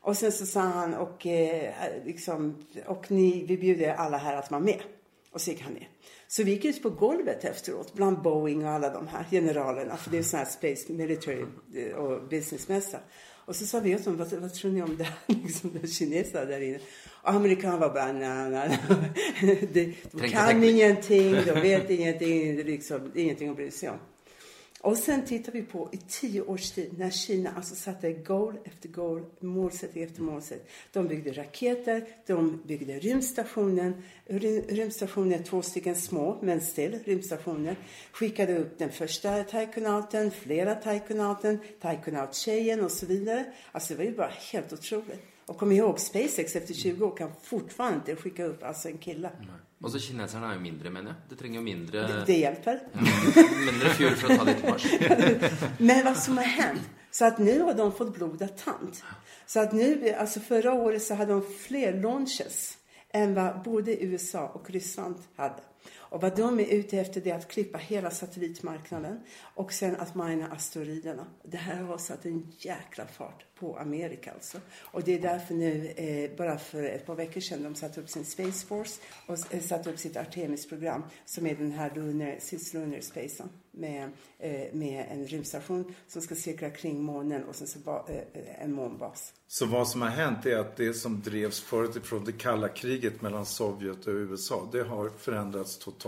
Och 0.00 0.16
sen 0.16 0.32
så 0.32 0.46
sa 0.46 0.60
han, 0.60 0.94
och, 0.94 1.26
eh, 1.26 1.72
liksom, 2.04 2.56
och 2.86 3.10
ni, 3.10 3.44
vi 3.48 3.56
bjuder 3.56 3.94
alla 3.94 4.16
här 4.16 4.36
att 4.36 4.50
vara 4.50 4.60
med. 4.60 4.80
Och 5.32 5.40
så 5.40 5.50
gick 5.50 5.62
han 5.62 5.72
ner. 5.72 5.88
Så 6.28 6.42
vi 6.42 6.50
gick 6.50 6.64
ut 6.64 6.82
på 6.82 6.90
golvet 6.90 7.44
efteråt, 7.44 7.94
bland 7.94 8.22
Boeing 8.22 8.64
och 8.64 8.70
alla 8.70 8.90
de 8.90 9.08
här 9.08 9.24
generalerna. 9.30 9.96
För 9.96 10.10
det 10.10 10.18
är 10.18 10.22
sån 10.22 10.38
här 10.38 10.46
space, 10.46 10.92
military 10.92 11.44
eh, 11.74 11.94
och 11.96 12.28
businessmässa. 12.28 12.98
Och 13.44 13.56
så 13.56 13.66
sa 13.66 13.80
vi 13.80 13.94
åt 13.94 14.04
dem, 14.04 14.16
vad, 14.16 14.32
vad 14.32 14.54
tror 14.54 14.70
ni 14.70 14.82
om 14.82 14.96
det 14.96 15.04
här? 15.04 15.16
Liksom, 15.26 15.78
de 15.82 15.88
kineserna 15.88 16.44
där 16.44 16.60
inne. 16.60 16.78
Och 17.22 17.30
amerikanerna 17.30 17.78
var 17.78 17.94
bara, 17.94 18.12
nej, 18.12 18.50
nej, 18.50 18.78
nej. 19.40 19.68
De, 19.72 19.96
de 20.12 20.28
kan 20.28 20.64
ingenting, 20.64 21.32
de 21.32 21.60
vet 21.60 21.90
ingenting, 21.90 22.56
liksom, 22.56 23.12
ingenting 23.14 23.48
att 23.48 23.56
bry 23.56 23.70
sig 23.70 23.90
om. 23.90 23.98
Och 24.82 24.96
sen 24.96 25.24
tittar 25.24 25.52
vi 25.52 25.62
på 25.62 25.88
i 25.92 25.96
tio 25.96 26.42
års 26.42 26.70
tid 26.70 26.98
när 26.98 27.10
Kina 27.10 27.50
alltså 27.56 27.74
satte 27.74 28.12
goal 28.12 28.58
efter 28.64 28.88
goal, 28.88 29.24
målsättning 29.40 30.04
efter 30.04 30.22
målsättning. 30.22 30.68
De 30.92 31.08
byggde 31.08 31.32
raketer, 31.32 32.06
de 32.26 32.62
byggde 32.66 32.98
rymdstationen. 32.98 34.02
rymdstationer, 34.26 34.76
Rymdstationen 34.76 35.44
två 35.44 35.62
stycken 35.62 35.96
små, 35.96 36.38
men 36.42 36.60
still 36.60 36.98
rymdstationer. 37.04 37.76
Skickade 38.12 38.58
upp 38.58 38.78
den 38.78 38.90
första 38.90 39.44
taikonauten, 39.44 40.30
flera 40.30 40.74
taikonauten, 40.74 41.58
taikonaut-tjejen 41.80 42.84
och 42.84 42.90
så 42.90 43.06
vidare. 43.06 43.44
Alltså 43.72 43.94
det 43.94 43.98
var 43.98 44.04
ju 44.04 44.16
bara 44.16 44.32
helt 44.52 44.72
otroligt. 44.72 45.20
Och 45.46 45.58
kom 45.58 45.72
ihåg, 45.72 46.00
SpaceX 46.00 46.56
efter 46.56 46.74
20 46.74 47.06
år 47.06 47.16
kan 47.16 47.32
fortfarande 47.42 47.98
inte 47.98 48.16
skicka 48.16 48.44
upp 48.44 48.62
alltså 48.62 48.88
en 48.88 48.98
kille. 48.98 49.30
Og 49.30 49.69
så 49.88 49.98
kineserne 49.98 50.50
er 50.50 50.58
jo 50.58 50.60
mindre, 50.60 50.90
mener 50.92 51.14
jeg. 51.14 51.30
Du 51.30 51.36
trenger 51.40 51.56
jo 51.56 51.64
mindre, 51.64 52.02
Det, 52.06 52.24
det 52.26 52.36
hjälper. 52.42 52.80
mindre 53.64 53.94
fuel 53.96 54.16
for 54.20 54.28
å 54.28 54.36
ta 54.36 54.44
det 54.44 54.56
til 54.60 54.68
Mars. 54.70 54.84
Men 55.78 56.04
vad 56.04 56.16
som 56.16 56.36
har 56.36 56.44
hänt, 56.44 56.82
så 57.10 57.24
att 57.24 57.38
nu 57.38 57.60
har 57.60 57.74
de 57.74 57.92
fått 57.92 58.14
blodad 58.14 58.56
tand. 58.56 58.96
Så 59.46 59.60
att 59.60 59.72
nu, 59.72 60.14
alltså 60.18 60.40
förra 60.40 60.72
året 60.72 61.02
så 61.02 61.14
hade 61.14 61.32
de 61.32 61.42
fler 61.42 61.92
launches 62.02 62.76
än 63.12 63.34
vad 63.34 63.62
både 63.62 64.04
USA 64.04 64.46
och 64.48 64.70
Ryssland 64.70 65.16
hade. 65.36 65.62
Och 66.10 66.20
vad 66.20 66.36
de 66.36 66.60
är 66.60 66.64
ute 66.64 66.98
efter 66.98 67.20
det 67.20 67.30
är 67.30 67.34
att 67.34 67.48
klippa 67.48 67.78
hela 67.78 68.10
satellitmarknaden 68.10 69.20
och 69.54 69.72
sen 69.72 69.96
att 69.96 70.14
mina 70.14 70.48
asteroiderna. 70.48 71.26
Det 71.42 71.56
här 71.56 71.82
har 71.82 71.98
satt 71.98 72.24
en 72.24 72.52
jäkla 72.58 73.06
fart 73.06 73.44
på 73.60 73.78
Amerika 73.78 74.32
alltså. 74.32 74.58
Och 74.80 75.02
det 75.04 75.14
är 75.14 75.20
därför 75.20 75.54
nu, 75.54 75.86
eh, 75.86 76.36
bara 76.36 76.58
för 76.58 76.82
ett 76.82 77.06
par 77.06 77.14
veckor 77.14 77.40
sedan, 77.40 77.62
de 77.62 77.74
satte 77.74 78.00
upp 78.00 78.08
sin 78.08 78.24
Space 78.24 78.66
Force 78.66 79.00
och 79.26 79.54
eh, 79.54 79.60
satte 79.60 79.90
upp 79.90 79.98
sitt 79.98 80.16
Artemis-program 80.16 81.02
som 81.24 81.46
är 81.46 81.54
den 81.54 81.72
här 81.72 81.92
lunar, 81.94 82.36
cislunar 82.40 83.00
spacen 83.00 83.48
med, 83.70 84.10
eh, 84.38 84.74
med 84.74 85.06
en 85.10 85.26
rymdstation 85.26 85.94
som 86.08 86.22
ska 86.22 86.34
cirkla 86.34 86.70
kring 86.70 87.02
månen 87.02 87.44
och 87.44 87.54
sen 87.54 87.66
så 87.66 87.78
ba, 87.78 88.04
eh, 88.08 88.16
eh, 88.16 88.64
en 88.64 88.72
månbas. 88.72 89.32
Så 89.46 89.66
vad 89.66 89.88
som 89.88 90.02
har 90.02 90.08
hänt 90.08 90.46
är 90.46 90.56
att 90.56 90.76
det 90.76 90.94
som 90.94 91.20
drevs 91.20 91.60
förut 91.60 91.96
ifrån 91.96 92.24
det 92.24 92.32
kalla 92.32 92.68
kriget 92.68 93.22
mellan 93.22 93.46
Sovjet 93.46 94.06
och 94.06 94.12
USA, 94.12 94.68
det 94.72 94.82
har 94.82 95.08
förändrats 95.08 95.78
totalt. 95.78 95.99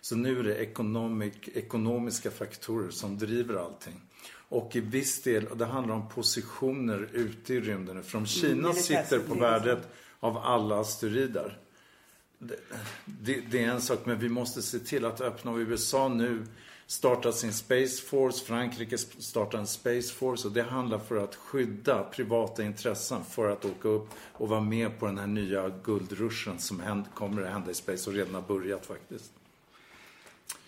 Så 0.00 0.16
nu 0.16 0.38
är 0.38 0.42
det 0.42 0.54
economic, 0.54 1.34
ekonomiska 1.54 2.30
faktorer 2.30 2.90
som 2.90 3.18
driver 3.18 3.54
allting. 3.54 4.00
Och 4.48 4.76
i 4.76 4.80
viss 4.80 5.22
del, 5.22 5.46
och 5.46 5.56
det 5.56 5.66
handlar 5.66 5.94
om 5.94 6.08
positioner 6.08 7.08
ute 7.12 7.54
i 7.54 7.60
rymden. 7.60 7.98
Eftersom 7.98 8.26
Kina 8.26 8.68
militärt 8.68 8.84
sitter 8.84 9.18
på 9.18 9.34
värdet 9.34 9.88
av 10.20 10.38
alla 10.38 10.80
asteroider. 10.80 11.58
Det, 12.38 12.56
det, 13.04 13.40
det 13.50 13.64
är 13.64 13.68
en 13.68 13.80
sak, 13.80 13.98
men 14.04 14.18
vi 14.18 14.28
måste 14.28 14.62
se 14.62 14.78
till 14.78 15.04
att 15.04 15.20
öppna. 15.20 15.50
Och 15.50 15.58
USA 15.58 16.08
nu 16.08 16.46
startar 16.86 17.32
sin 17.32 17.52
Space 17.52 18.02
Force, 18.02 18.44
Frankrike 18.44 18.98
startar 18.98 19.58
en 19.58 19.66
Space 19.66 20.14
Force 20.14 20.48
och 20.48 20.54
det 20.54 20.62
handlar 20.62 20.98
för 20.98 21.16
att 21.16 21.34
skydda 21.34 22.02
privata 22.02 22.62
intressen 22.62 23.24
för 23.24 23.50
att 23.50 23.64
åka 23.64 23.88
upp 23.88 24.08
och 24.32 24.48
vara 24.48 24.60
med 24.60 24.98
på 24.98 25.06
den 25.06 25.18
här 25.18 25.26
nya 25.26 25.68
guldruschen 25.84 26.58
som 26.58 27.04
kommer 27.14 27.42
att 27.42 27.52
hända 27.52 27.70
i 27.70 27.74
Space 27.74 28.10
och 28.10 28.16
redan 28.16 28.34
har 28.34 28.42
börjat 28.42 28.86
faktiskt. 28.86 29.32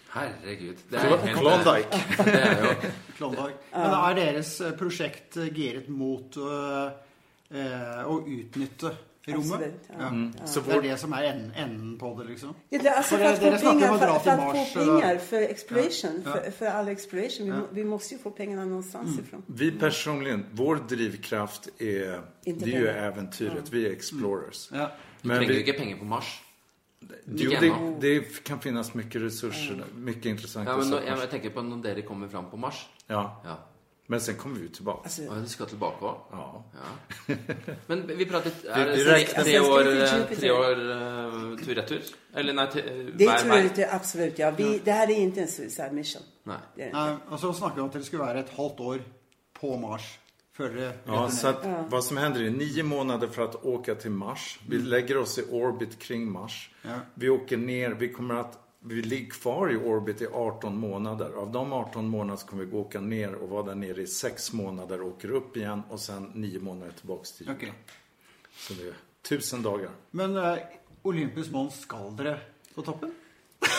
Herregud. 0.08 0.76
Det 0.88 0.96
Kl- 0.96 1.16
helt- 1.18 1.38
Klondike. 1.38 2.04
Det 2.24 2.40
er 2.40 2.60
jo 2.64 2.90
Klondike. 3.16 3.56
Men 3.72 3.90
er 3.90 4.14
deres 4.14 4.60
eh, 4.60 4.70
prosjekt 4.78 5.36
eh, 5.36 5.48
gearet 5.58 5.88
mot 5.90 6.36
eh, 6.36 6.92
eh, 7.50 8.06
å 8.06 8.20
utnytte 8.28 8.92
rommet? 9.26 9.52
Absolut, 9.52 9.80
ja. 9.88 10.30
Ja. 10.40 10.46
Så 10.46 10.60
Det 10.60 10.72
är 10.72 10.82
det 10.82 10.96
som 10.96 11.12
är 11.12 11.22
en- 11.22 11.52
enden 11.56 11.98
på 11.98 12.22
det 12.22 12.28
liksom? 12.28 12.54
Ja, 12.68 12.78
det, 12.82 12.90
alltså 12.90 13.16
För 13.16 13.24
att 13.24 13.40
det- 13.40 13.50
det 13.50 13.58
få 13.58 13.70
pengar, 13.70 13.88
för, 13.98 14.18
för 14.18 14.30
att 14.30 14.38
Mars, 14.38 14.72
få 14.72 14.78
pengar 14.78 15.18
för 15.18 15.36
exploration, 15.42 16.22
Ja. 16.24 16.32
För, 16.32 16.50
för 16.50 16.66
all 16.66 16.88
exploration. 16.88 17.44
Vi, 17.46 17.50
Ja. 17.52 17.56
må, 17.58 17.66
vi 17.72 17.84
måste 17.84 18.14
ju 18.14 18.20
få 18.20 18.30
pengarna 18.30 18.64
någonstans 18.64 19.08
Mm. 19.08 19.24
ifrån. 19.24 19.42
vi 19.46 19.70
personligen, 19.70 20.46
vår 20.52 20.76
drivkraft 20.88 21.68
är, 21.78 22.20
Inte 22.44 22.64
det 22.64 22.72
är 22.74 22.80
ju 22.80 22.86
pengar. 22.86 23.02
äventyret. 23.02 23.70
Vi 23.72 23.86
är 23.86 23.90
explorers. 23.92 24.68
Ja. 24.72 24.90
Men 25.22 25.40
vi, 25.40 25.56
ikke 25.60 25.72
penger 25.72 25.96
på 25.96 26.04
Mars. 26.04 26.40
jo, 27.26 27.50
det, 27.60 27.74
det 28.00 28.44
kan 28.44 28.60
finnas 28.60 28.94
mycket 28.94 29.22
resurser, 29.22 29.84
mycket 29.96 30.26
intressanta 30.26 30.70
Ja, 30.70 30.76
men 30.76 30.86
saker. 30.86 31.16
jeg 31.16 31.30
tenker 31.30 31.50
på 31.50 31.62
når 31.62 31.82
dere 31.82 32.02
kommer 32.02 32.28
fram 32.28 32.50
på 32.50 32.56
Mars. 32.56 32.88
Ja, 33.06 33.42
Ja. 33.44 33.56
Men 34.06 34.20
sen 34.20 34.34
kommer 34.36 34.56
vi 34.56 34.62
ju 34.62 34.68
tillbaka. 34.68 35.00
Alltså, 35.04 35.22
du 35.42 35.48
skal 35.48 35.66
tilbake 35.66 36.04
òg? 36.04 36.16
Ja. 36.30 36.64
Ja. 36.74 37.34
Men 37.86 38.06
vi 38.06 38.26
pratet 38.26 38.64
Er 38.64 38.84
Vi- 38.84 38.90
det 38.90 38.96
vi 38.96 39.04
tre, 39.04 39.12
räknar- 39.14 39.42
tre 39.44 39.52
ska 39.58 39.72
år, 39.72 39.84
vi 39.84 40.26
till 40.26 40.34
eh, 40.34 40.40
tre 40.40 40.50
år 40.50 40.80
uh, 40.80 41.58
tur-retur? 41.58 42.02
Eller 42.34 42.52
nei, 42.52 42.66
te- 42.72 42.82
det 42.82 43.26
vei? 43.26 43.48
jag 43.48 43.64
inte, 43.64 43.88
absolut. 43.92 44.38
Ja. 44.38 44.50
Vi, 44.50 44.80
det 44.84 44.92
här 44.92 45.10
är 45.10 45.14
inte 45.16 45.40
en 45.40 45.48
suicide 45.48 45.92
mission. 45.92 46.22
Nei. 46.44 46.56
Det 46.76 46.82
är. 46.82 46.92
Nei, 46.92 47.16
og 47.30 47.40
så 47.40 47.52
snakker 47.52 47.74
vi 47.76 47.80
om 47.82 47.86
at 47.88 47.92
det 47.94 48.04
skulle 48.04 48.22
være 48.24 48.40
et 48.44 48.50
halvt 48.56 48.80
år 48.80 49.00
på 49.60 49.76
Mars 49.76 50.18
før 50.54 50.68
det 50.76 50.92
Ja, 51.06 51.28
så 51.30 51.48
att 51.48 51.64
vad 51.90 52.04
som 52.04 52.16
händer 52.16 52.42
är 52.42 52.50
nio 52.50 52.82
månader 52.82 53.28
för 53.28 53.42
att 53.44 53.64
åka 53.64 53.94
till 53.94 54.10
Mars. 54.10 54.58
Vi 54.68 54.78
lägger 54.78 55.16
oss 55.16 55.38
i 55.38 55.42
orbit 55.50 55.98
kring 55.98 56.30
Mars. 56.32 56.70
Ja. 56.82 56.90
Vi 57.14 57.28
åker 57.28 57.56
ner, 57.56 57.90
vi 57.90 58.08
kommer 58.08 58.34
att 58.34 58.58
vi 58.86 59.02
ligger 59.02 59.30
kvar 59.30 59.72
i 59.72 59.76
orbit 59.76 60.22
i 60.22 60.26
18 60.26 60.76
månader. 60.76 61.32
Av 61.32 61.52
de 61.52 61.72
18 61.72 62.08
månaderna 62.08 62.48
kommer 62.48 62.64
vi 62.64 62.70
gå 62.70 62.80
åka 62.80 63.00
ner 63.00 63.34
och 63.34 63.48
vara 63.48 63.62
där 63.62 63.74
nere 63.74 64.02
i 64.02 64.06
6 64.06 64.52
månader, 64.52 65.02
åker 65.02 65.30
upp 65.30 65.56
igen 65.56 65.82
och 65.90 66.00
sen 66.00 66.30
9 66.34 66.60
månader 66.60 66.92
tillbaks 66.92 67.32
till 67.32 67.46
jorden. 67.46 67.56
Okej. 67.56 67.72
Så 68.56 68.74
det 68.74 68.88
är 68.88 68.94
1000 69.22 69.62
dagar. 69.62 69.90
Men 70.10 70.36
eh, 70.36 70.58
Olympus 71.02 71.50
Mons, 71.50 71.80
skal 71.80 72.16
dere 72.16 72.40
på 72.74 72.82
toppen? 72.82 73.14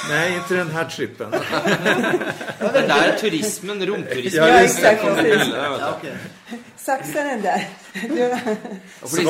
Nej, 0.09 0.35
inte 0.35 0.55
den 0.55 0.69
här 0.71 0.85
trippen. 0.85 1.31
Det 1.31 2.79
er 2.89 3.17
turismen, 3.19 3.85
romturismen. 3.87 4.47
Ja, 4.47 4.53
det, 4.53 4.61
precis. 4.61 5.47
du. 5.47 5.55
Ja, 5.55 5.89
ok. 5.97 6.07
Saxa 6.77 7.23
den 7.23 7.41
där. 7.41 7.67
For 8.99 9.17
de, 9.17 9.25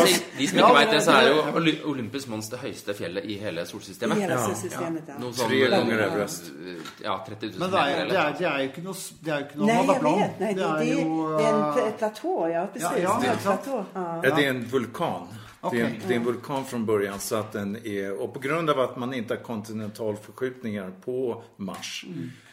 som 0.48 0.58
ikke 0.60 0.74
vet 0.80 0.92
det, 0.92 1.02
så 1.02 1.12
er 1.12 1.28
jo 1.30 1.42
Oly- 1.56 1.78
Olympus 1.88 2.28
Mons 2.28 2.50
det 2.52 2.58
høyeste 2.60 2.94
fjellet 2.98 3.24
i 3.26 3.38
hele 3.40 3.62
I 3.64 3.66
solsystemet. 3.70 4.18
hela 4.22 4.34
Ja. 4.34 4.42
solsystemet. 4.48 5.04
Ja. 5.08 5.14
Noe 5.22 5.32
sånn, 5.34 5.48
Tre 5.50 5.62
gånger 5.72 6.02
Everest. 6.08 6.44
Ja, 7.04 7.16
30 7.28 7.46
000 7.46 7.60
Men 7.60 7.72
det 7.72 7.80
er, 7.80 7.86
meter. 7.86 8.10
det, 8.10 8.18
er, 8.18 8.34
det 8.40 8.48
er 8.48 8.58
jo 8.58 8.70
ikke 8.70 8.84
noe, 8.84 8.96
det 9.26 9.32
er 9.34 9.40
jo 9.40 9.46
ikke 9.46 9.58
noe 9.60 10.20
vet. 10.20 10.40
Nej, 10.40 10.54
det, 10.54 10.56
det, 10.56 10.66
er 10.66 11.02
jo 11.02 11.38
det 11.38 11.46
är 11.46 11.54
en 11.54 11.62
eh, 11.62 11.76
pl- 11.78 11.98
platå. 11.98 12.36
Ja, 12.54 12.66
precis. 12.74 12.90
Ja, 12.92 12.98
ja, 13.04 13.18
det 13.22 13.28
är 13.28 13.32
en 13.32 13.38
exakt. 13.38 13.64
platå. 13.64 13.86
Ja. 13.94 14.06
Ja, 14.24 14.36
det 14.36 14.46
är 14.46 14.50
en 14.50 14.64
vulkan. 14.66 15.28
Det, 15.72 15.82
är 15.82 15.86
en, 15.86 15.96
det 16.08 16.14
är 16.14 16.18
en 16.18 16.24
vulkan 16.24 16.66
från 16.66 16.86
början 16.86 17.20
så 17.20 17.36
att 17.36 17.52
den 17.52 17.76
är, 17.86 18.22
och 18.22 18.34
på 18.34 18.40
grund 18.40 18.70
av 18.70 18.80
att 18.80 18.98
man 18.98 19.14
inte 19.14 19.34
har 19.34 19.42
kontinentalförskjutningar 19.42 20.92
på 21.06 21.44
Mars 21.58 22.06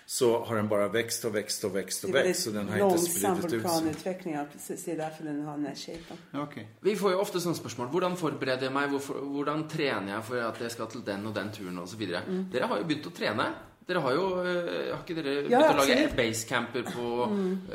så 0.07 0.45
har 0.45 0.57
den 0.57 0.69
bara 0.69 0.89
växt 0.89 1.25
och 1.25 1.35
växt 1.35 1.65
och 1.65 1.77
växt 1.77 2.05
och 2.05 2.15
växt 2.15 2.43
så 2.43 2.51
den 2.51 2.69
har 2.69 2.75
inte 2.77 2.79
långsam 2.79 3.37
spridit 3.37 3.45
ut 3.45 3.51
sig. 3.51 3.59
vulkanutveckling. 3.59 4.35
Ja, 4.35 4.45
precis. 4.53 4.85
Det 4.85 4.93
är 4.93 4.97
därför 4.97 5.25
den 5.25 5.45
har 5.45 5.57
den 5.57 5.67
här 5.67 5.75
shapen. 5.75 6.43
Ok. 6.43 6.55
Vi 6.81 6.97
får 6.97 7.13
jo 7.13 7.19
ofte 7.23 7.41
sånne 7.41 7.57
spørsmål. 7.57 7.89
Hvordan 7.95 8.17
forbereder 8.17 8.69
jeg 8.69 8.75
meg? 8.75 8.91
Hvorfor, 8.93 9.15
hvordan 9.35 9.69
trener 9.69 10.13
jeg 10.17 10.25
for 10.29 10.43
at 10.45 10.61
jeg 10.61 10.71
skal 10.75 10.91
til 10.93 11.05
den 11.07 11.27
og 11.27 11.35
den 11.35 11.53
turen 11.55 11.79
osv.? 11.79 12.03
Mm. 12.29 12.45
Dere 12.53 12.69
har 12.69 12.83
begynt 12.85 13.09
å 13.09 13.15
trene. 13.17 13.47
Dere 13.89 14.03
har 14.05 14.15
jo 14.15 14.27
eh, 14.45 14.93
Har 14.93 15.01
ikke 15.01 15.17
dere 15.17 15.37
begynt 15.41 15.51
Ja, 15.55 15.63
å 15.63 15.79
lage 15.81 15.97
absolutt. 15.97 16.13
Mm. 16.13 16.17
basecamper 16.21 16.83
på 16.93 17.07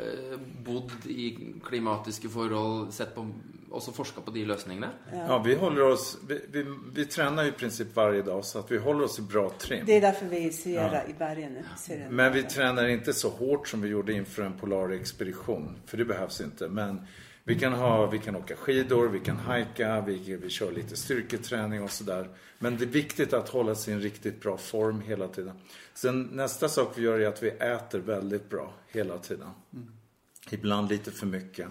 eh, 0.04 0.36
Bodd 0.64 0.94
i 1.10 1.28
klimatiske 1.66 2.30
forhold, 2.32 2.92
sett 2.94 3.14
på 3.16 3.26
Også 3.70 3.92
forska 3.92 4.20
på 4.20 4.30
de 4.30 4.44
løsningene? 4.44 4.88
Ja, 5.12 5.38
vi 5.38 5.54
håller 5.54 5.82
oss, 5.82 6.18
vi, 6.28 6.40
vi, 6.52 6.64
vi 6.92 7.04
tränar 7.04 7.42
ju 7.42 7.48
i 7.48 7.52
princip 7.52 7.96
varje 7.96 8.22
dag 8.22 8.44
så 8.44 8.58
att 8.58 8.70
vi 8.70 8.78
håller 8.78 9.04
oss 9.04 9.18
i 9.18 9.22
bra 9.22 9.50
trim. 9.58 9.82
Det 9.86 9.96
är 9.96 10.00
därför 10.00 10.26
vi 10.26 10.36
är 10.36 10.48
i 10.48 10.52
Sierra 10.52 11.06
i 11.06 11.14
bergen 11.18 11.52
nu. 11.52 11.64
Sierra. 11.76 12.10
Men 12.10 12.32
vi 12.32 12.42
tränar 12.42 12.88
inte 12.88 13.12
så 13.12 13.28
hårt 13.28 13.68
som 13.68 13.80
vi 13.80 13.88
gjorde 13.88 14.12
inför 14.12 14.42
en 14.42 14.52
polarexpedition. 14.52 15.76
För 15.86 15.96
det 15.96 16.04
behövs 16.04 16.40
inte. 16.40 16.68
Men 16.68 17.06
vi 17.44 17.58
kan, 17.58 17.72
ha, 17.72 18.06
vi 18.06 18.18
kan 18.18 18.36
åka 18.36 18.56
skidor, 18.56 19.08
vi 19.08 19.20
kan 19.20 19.36
hajka, 19.36 20.00
vi, 20.00 20.36
vi 20.36 20.48
kör 20.48 20.72
lite 20.72 20.96
styrketräning 20.96 21.82
och 21.82 21.90
sådär. 21.90 22.28
Men 22.58 22.76
det 22.76 22.84
är 22.84 22.88
viktigt 22.88 23.32
att 23.32 23.48
hålla 23.48 23.74
sig 23.74 23.92
i 23.92 23.96
en 23.96 24.02
riktigt 24.02 24.40
bra 24.40 24.56
form 24.56 25.00
hela 25.00 25.28
tiden. 25.28 25.60
Sen 25.94 26.22
nästa 26.22 26.68
sak 26.68 26.92
vi 26.96 27.02
gör 27.02 27.18
är 27.18 27.26
att 27.26 27.42
vi 27.42 27.48
äter 27.48 27.98
väldigt 27.98 28.50
bra 28.50 28.72
hela 28.88 29.18
tiden. 29.18 29.48
Ibland 30.50 30.88
lite 30.88 31.10
för 31.10 31.26
mycket. 31.26 31.66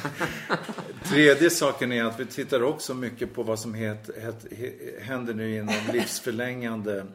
Tredje 1.04 1.50
saken 1.50 1.92
är 1.92 2.04
att 2.04 2.20
vi 2.20 2.26
tittar 2.26 2.62
också 2.62 2.94
mycket 2.94 3.34
på 3.34 3.42
vad 3.42 3.58
som 3.60 3.74
het, 3.74 4.10
het, 4.22 4.46
he- 4.50 5.00
händer 5.00 5.34
nu 5.34 5.56
inom 5.56 5.74
livsförlängande 5.92 7.06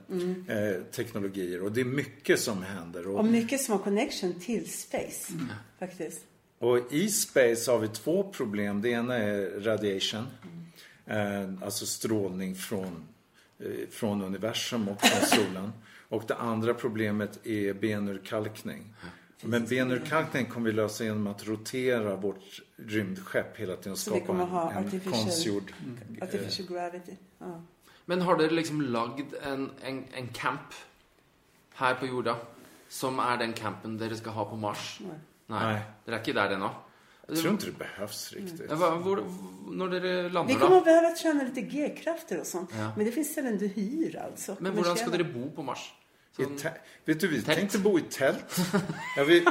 eh, 0.48 0.84
teknologier. 0.92 1.62
Och 1.64 1.72
det 1.72 1.82
är 1.82 1.86
mycket 1.86 2.40
som 2.40 2.64
händer. 2.64 3.08
Och 3.08 3.20
Och, 3.20 3.26
mycket 3.26 3.62
som 3.62 3.72
har 3.72 3.80
connection 3.84 4.40
till 4.40 4.72
space. 4.72 5.34
Faktiskt. 5.80 6.22
och 6.60 6.94
i 6.94 7.10
space 7.10 7.72
har 7.72 7.80
vi 7.80 7.88
två 7.88 8.24
problem. 8.32 8.82
Det 8.82 8.90
ena 8.90 9.16
är 9.18 9.60
radiation. 9.64 10.26
Eh, 11.06 11.64
alltså 11.64 11.86
strålning 11.86 12.56
från, 12.56 13.04
eh, 13.60 13.66
från 13.92 14.22
universum 14.22 14.88
och 14.90 15.02
från 15.02 15.28
solen. 15.46 15.72
Och 16.10 16.24
det 16.28 16.36
andra 16.36 16.74
problemet 16.74 17.46
är 17.48 17.74
benurkalkning. 17.74 18.94
Men 19.44 19.66
benurkalkning 19.66 20.46
kommer 20.46 20.70
vi 20.70 20.76
lösa 20.76 21.04
genom 21.04 21.28
att 21.28 21.46
rotera 21.48 22.16
vårt 22.16 22.62
rymdskepp 22.78 23.58
hela 23.58 23.76
tiden 23.76 23.92
och 23.92 23.98
Så 23.98 24.14
vi 24.14 24.18
skapa 24.20 24.28
kommer 24.28 24.46
ha 24.46 24.72
en, 24.72 24.86
artificial- 24.88 25.12
konstgjord 25.12 25.74
Artificial 26.22 26.68
gravity. 26.68 27.12
Ja. 27.40 27.62
Men 28.06 28.22
har 28.22 28.38
dere 28.38 28.50
liksom 28.52 28.82
lagd 28.82 29.34
en, 29.44 29.70
en, 29.84 30.04
en 30.14 30.28
camp 30.28 30.74
her 31.74 31.96
på 31.96 32.06
jorda 32.06 32.36
som 32.90 33.20
er 33.20 33.38
den 33.38 33.54
campen 33.54 33.98
dere 33.98 34.16
skal 34.16 34.32
ha 34.34 34.46
på 34.46 34.56
Mars? 34.56 34.98
Nej. 35.02 35.20
Nei. 35.48 35.64
Nei. 35.74 35.82
Dere 36.06 36.16
er 36.16 36.20
ikke 36.24 36.34
der 36.34 36.56
ennå? 36.56 36.70
Jag 37.28 37.38
tror 37.40 37.52
inte 37.54 37.66
det 37.66 37.78
behövs 37.80 38.34
riktigt. 38.34 38.62
Ja, 38.70 38.76
hva- 38.76 38.98
hvor, 39.04 39.22
når 39.72 39.88
dere 39.94 40.46
Vi 40.48 40.54
kommer 40.56 40.78
att 40.78 40.84
behöva 40.86 41.10
träna 41.16 41.44
lite 41.44 41.62
G-krafter 41.62 42.40
och 42.40 42.46
sånt. 42.48 42.70
Ja. 42.78 42.92
Men 42.98 43.06
det 43.06 43.12
finns 43.12 43.32
ställen 43.32 43.58
du 43.58 43.68
hyr 43.68 44.16
alltså. 44.18 44.56
Men 44.60 44.72
skal 44.74 44.84
Kommersiella. 44.84 45.18
dere 45.18 45.24
bo 45.24 45.50
på 45.56 45.64
Mars? 45.64 45.94
Vet 47.06 47.20
du, 47.20 47.28
vi 47.28 47.42
Tält. 47.42 47.58
tänkte 47.58 47.78
bo 47.78 48.00
i 48.00 48.02
tält. 48.02 48.60
Ja, 49.18 49.24
vi, 49.24 49.46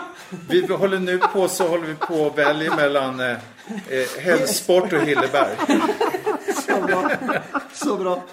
vi 0.49 0.67
håller 0.67 0.99
nu 0.99 1.19
på 1.19 1.49
så 1.49 1.69
håller 1.69 1.87
vi 1.87 1.95
på 1.95 2.27
att 2.27 2.39
välja 2.39 2.77
mellan 2.77 3.21
eh, 3.21 3.31
eh, 3.89 4.09
Hällsport 4.19 4.93
och 4.93 5.01
Hilleberg. 5.01 5.57
Så 6.67 6.81
bra. 6.87 7.11
Så 7.73 7.97
bra. 7.97 8.25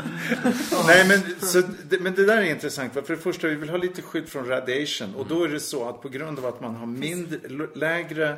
Nej, 0.87 1.07
men, 1.07 1.39
så, 1.39 1.61
det, 1.89 1.99
men 1.99 2.15
det 2.15 2.25
där 2.25 2.37
är 2.37 2.43
intressant. 2.43 2.93
För 2.93 3.01
det 3.07 3.17
första, 3.17 3.47
vi 3.47 3.55
vill 3.55 3.69
ha 3.69 3.77
lite 3.77 4.01
skydd 4.01 4.29
från 4.29 4.47
radiation. 4.47 5.15
Och 5.15 5.27
då 5.27 5.43
är 5.43 5.47
det 5.47 5.59
så 5.59 5.89
att 5.89 6.01
på 6.01 6.09
grund 6.09 6.39
av 6.39 6.45
att 6.45 6.61
man 6.61 6.75
har 6.75 6.85
mindre, 6.85 7.39
lägre 7.75 8.37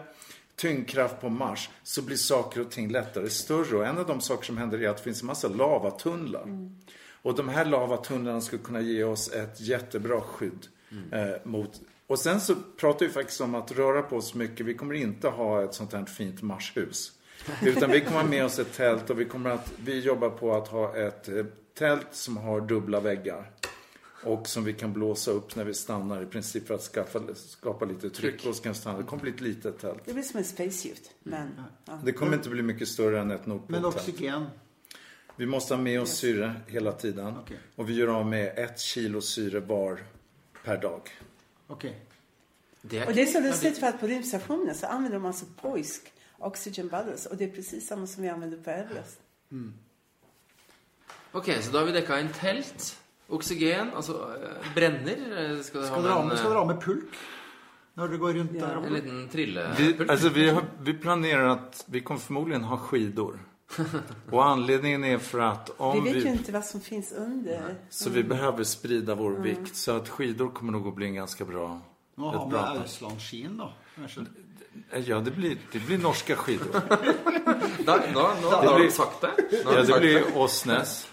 tyngdkraft 0.55 1.21
på 1.21 1.29
Mars 1.29 1.69
så 1.83 2.01
blir 2.01 2.17
saker 2.17 2.61
och 2.61 2.71
ting 2.71 2.91
lättare 2.91 3.29
större. 3.29 3.77
Och 3.77 3.85
en 3.85 3.97
av 3.97 4.07
de 4.07 4.21
saker 4.21 4.45
som 4.45 4.57
händer 4.57 4.83
är 4.83 4.89
att 4.89 4.97
det 4.97 5.03
finns 5.03 5.21
en 5.21 5.27
massa 5.27 5.47
lavatunnlar. 5.47 6.43
Och 7.21 7.35
de 7.35 7.49
här 7.49 7.65
lavatunnlarna 7.65 8.41
skulle 8.41 8.63
kunna 8.63 8.81
ge 8.81 9.03
oss 9.03 9.31
ett 9.31 9.61
jättebra 9.61 10.21
skydd 10.21 10.67
eh, 11.11 11.35
mot 11.43 11.81
och 12.09 12.19
sen 12.19 12.41
så 12.41 12.55
pratar 12.77 13.05
vi 13.05 13.11
faktiskt 13.11 13.41
om 13.41 13.55
att 13.55 13.71
röra 13.71 14.01
på 14.01 14.17
oss 14.17 14.33
mycket. 14.33 14.65
Vi 14.65 14.73
kommer 14.73 14.93
inte 14.93 15.27
ha 15.27 15.63
ett 15.63 15.73
sånt 15.73 15.93
här 15.93 16.05
fint 16.05 16.41
Marshus. 16.41 17.11
Utan 17.61 17.91
vi 17.91 18.01
kommer 18.01 18.21
ha 18.21 18.27
med 18.27 18.45
oss 18.45 18.59
ett 18.59 18.73
tält 18.73 19.09
och 19.09 19.19
vi 19.19 19.25
kommer 19.25 19.49
att, 19.49 19.73
vi 19.79 19.99
jobbar 19.99 20.29
på 20.29 20.55
att 20.55 20.67
ha 20.67 20.95
ett 20.95 21.29
eh, 21.29 21.45
tält 21.77 22.07
som 22.11 22.37
har 22.37 22.61
dubbla 22.61 22.99
väggar. 22.99 23.51
Och 24.23 24.47
som 24.47 24.63
vi 24.63 24.73
kan 24.73 24.93
blåsa 24.93 25.31
upp 25.31 25.55
när 25.55 25.63
vi 25.63 25.73
stannar 25.73 26.21
i 26.21 26.25
princip 26.25 26.67
för 26.67 26.73
att 26.73 26.81
skaffa, 26.81 27.19
skapa 27.35 27.85
lite 27.85 28.09
tryck 28.09 28.45
och 28.45 28.65
vi 28.65 28.73
stanna. 28.73 28.97
Det 28.97 29.03
kommer 29.03 29.21
bli 29.21 29.31
ett 29.31 29.41
litet 29.41 29.79
tält. 29.79 30.01
Det 30.05 30.13
blir 30.13 30.23
som 30.23 30.37
en 30.37 30.43
spacesuit. 30.43 31.11
Men, 31.23 31.61
ja. 31.85 31.99
Det 32.03 32.11
kommer 32.11 32.33
inte 32.33 32.49
bli 32.49 32.61
mycket 32.61 32.87
större 32.87 33.19
än 33.19 33.31
ett 33.31 33.45
Men 33.45 33.55
Nordpoltält. 33.55 33.95
oxygen. 33.95 34.45
Vi 35.39 35.45
måste 35.45 35.73
ha 35.75 35.81
med 35.81 36.01
oss 36.01 36.09
syre 36.17 36.55
hela 36.67 36.91
tiden. 36.91 37.37
Okej. 37.37 37.59
Och 37.75 37.89
vi 37.89 37.93
gör 37.93 38.07
av 38.07 38.25
med 38.25 38.53
ett 38.59 38.79
kilo 38.79 39.21
syre 39.21 39.59
var 39.59 39.99
per 40.63 40.77
dag. 40.81 41.01
Okej. 41.67 41.99
Det 42.81 43.05
Och 43.05 43.13
det 43.13 43.21
är 43.21 43.25
så 43.25 43.39
lustigt 43.39 43.77
för 43.77 43.87
att 43.87 43.99
på 43.99 44.07
rymdstationen 44.07 44.75
så 44.75 44.85
använder 44.87 45.19
de 45.19 45.25
alltså 45.25 45.45
POISK, 45.61 46.01
Oxygen 46.37 46.87
Bubbles. 46.87 47.25
Och 47.25 47.37
det 47.37 47.43
är 47.43 47.49
precis 47.49 47.87
samma 47.87 48.07
som 48.07 48.23
vi 48.23 48.29
använder 48.29 48.57
på 48.57 48.69
Everest. 48.69 49.19
Ok, 51.31 51.49
så 51.61 51.71
da 51.71 51.79
har 51.79 51.85
vi 51.85 51.91
dekka 51.91 52.19
inn 52.19 52.29
telt, 52.33 52.97
oksygen, 53.27 53.91
altså 53.95 54.13
eh, 54.13 54.73
brenner. 54.75 55.17
eh, 55.37 55.61
Skal, 55.61 55.85
Skal 55.85 56.03
ha 56.03 56.23
med 56.23 56.31
en, 56.31 56.37
skal 56.37 56.49
dere 56.49 56.59
ha 56.59 56.65
med 56.65 56.81
pulk? 56.81 57.15
Når 57.93 58.07
dere 58.07 58.17
går 58.17 58.33
rundt 58.33 58.51
Ja. 58.55 58.67
der 58.67 58.87
en 58.87 58.93
liten 58.93 59.29
trille... 59.29 59.69
Vi, 59.77 59.95
alltså 60.09 60.29
vi, 60.29 60.49
har, 60.49 60.65
vi 60.81 60.93
planerar 60.93 61.47
att 61.47 61.85
vi 61.87 62.01
kommer 62.01 62.19
förmodligen 62.19 62.63
ha 62.63 62.77
skidor. 62.77 63.39
Och 64.31 64.45
anledningen 64.45 65.03
är 65.03 65.17
för 65.17 65.39
att 65.39 65.69
Vi 65.69 65.73
om 65.83 66.03
vet 66.03 66.15
vi... 66.15 66.19
ju 66.19 66.29
inte 66.29 66.51
vad 66.51 66.65
som 66.65 66.81
finns 66.81 67.11
under. 67.11 67.75
Så 67.89 68.09
vi 68.09 68.23
behöver 68.23 68.63
sprida 68.63 69.15
vår 69.15 69.31
vikt. 69.31 69.75
Så 69.75 69.91
att 69.91 70.09
skidor 70.09 70.49
kommer 70.49 70.71
nog 70.71 70.87
att 70.87 70.95
bli 70.95 71.05
en 71.05 71.15
ganska 71.15 71.45
bra... 71.45 71.81
Nå 72.15 72.25
ha 72.25 72.35
Ett 72.35 72.39
med 72.41 72.49
bra. 72.49 72.81
Auslandsskien, 72.81 73.57
da. 73.57 73.73
Kanskje. 73.95 74.21
Ja, 75.05 75.19
det 75.19 75.31
blir, 75.31 75.57
det 75.71 75.79
blir 75.79 75.97
norska 75.97 76.35
skidor. 76.35 76.71
Da, 77.85 77.97
da, 77.97 77.97
nå 78.13 78.49
har 78.49 78.75
blir- 78.75 78.85
du 78.85 78.91
sagt 78.91 79.21
det. 79.21 79.31
Har 79.65 79.73
Ja, 79.77 79.83
det 79.83 79.99
blir 79.99 80.37
Åsnes. 80.37 81.07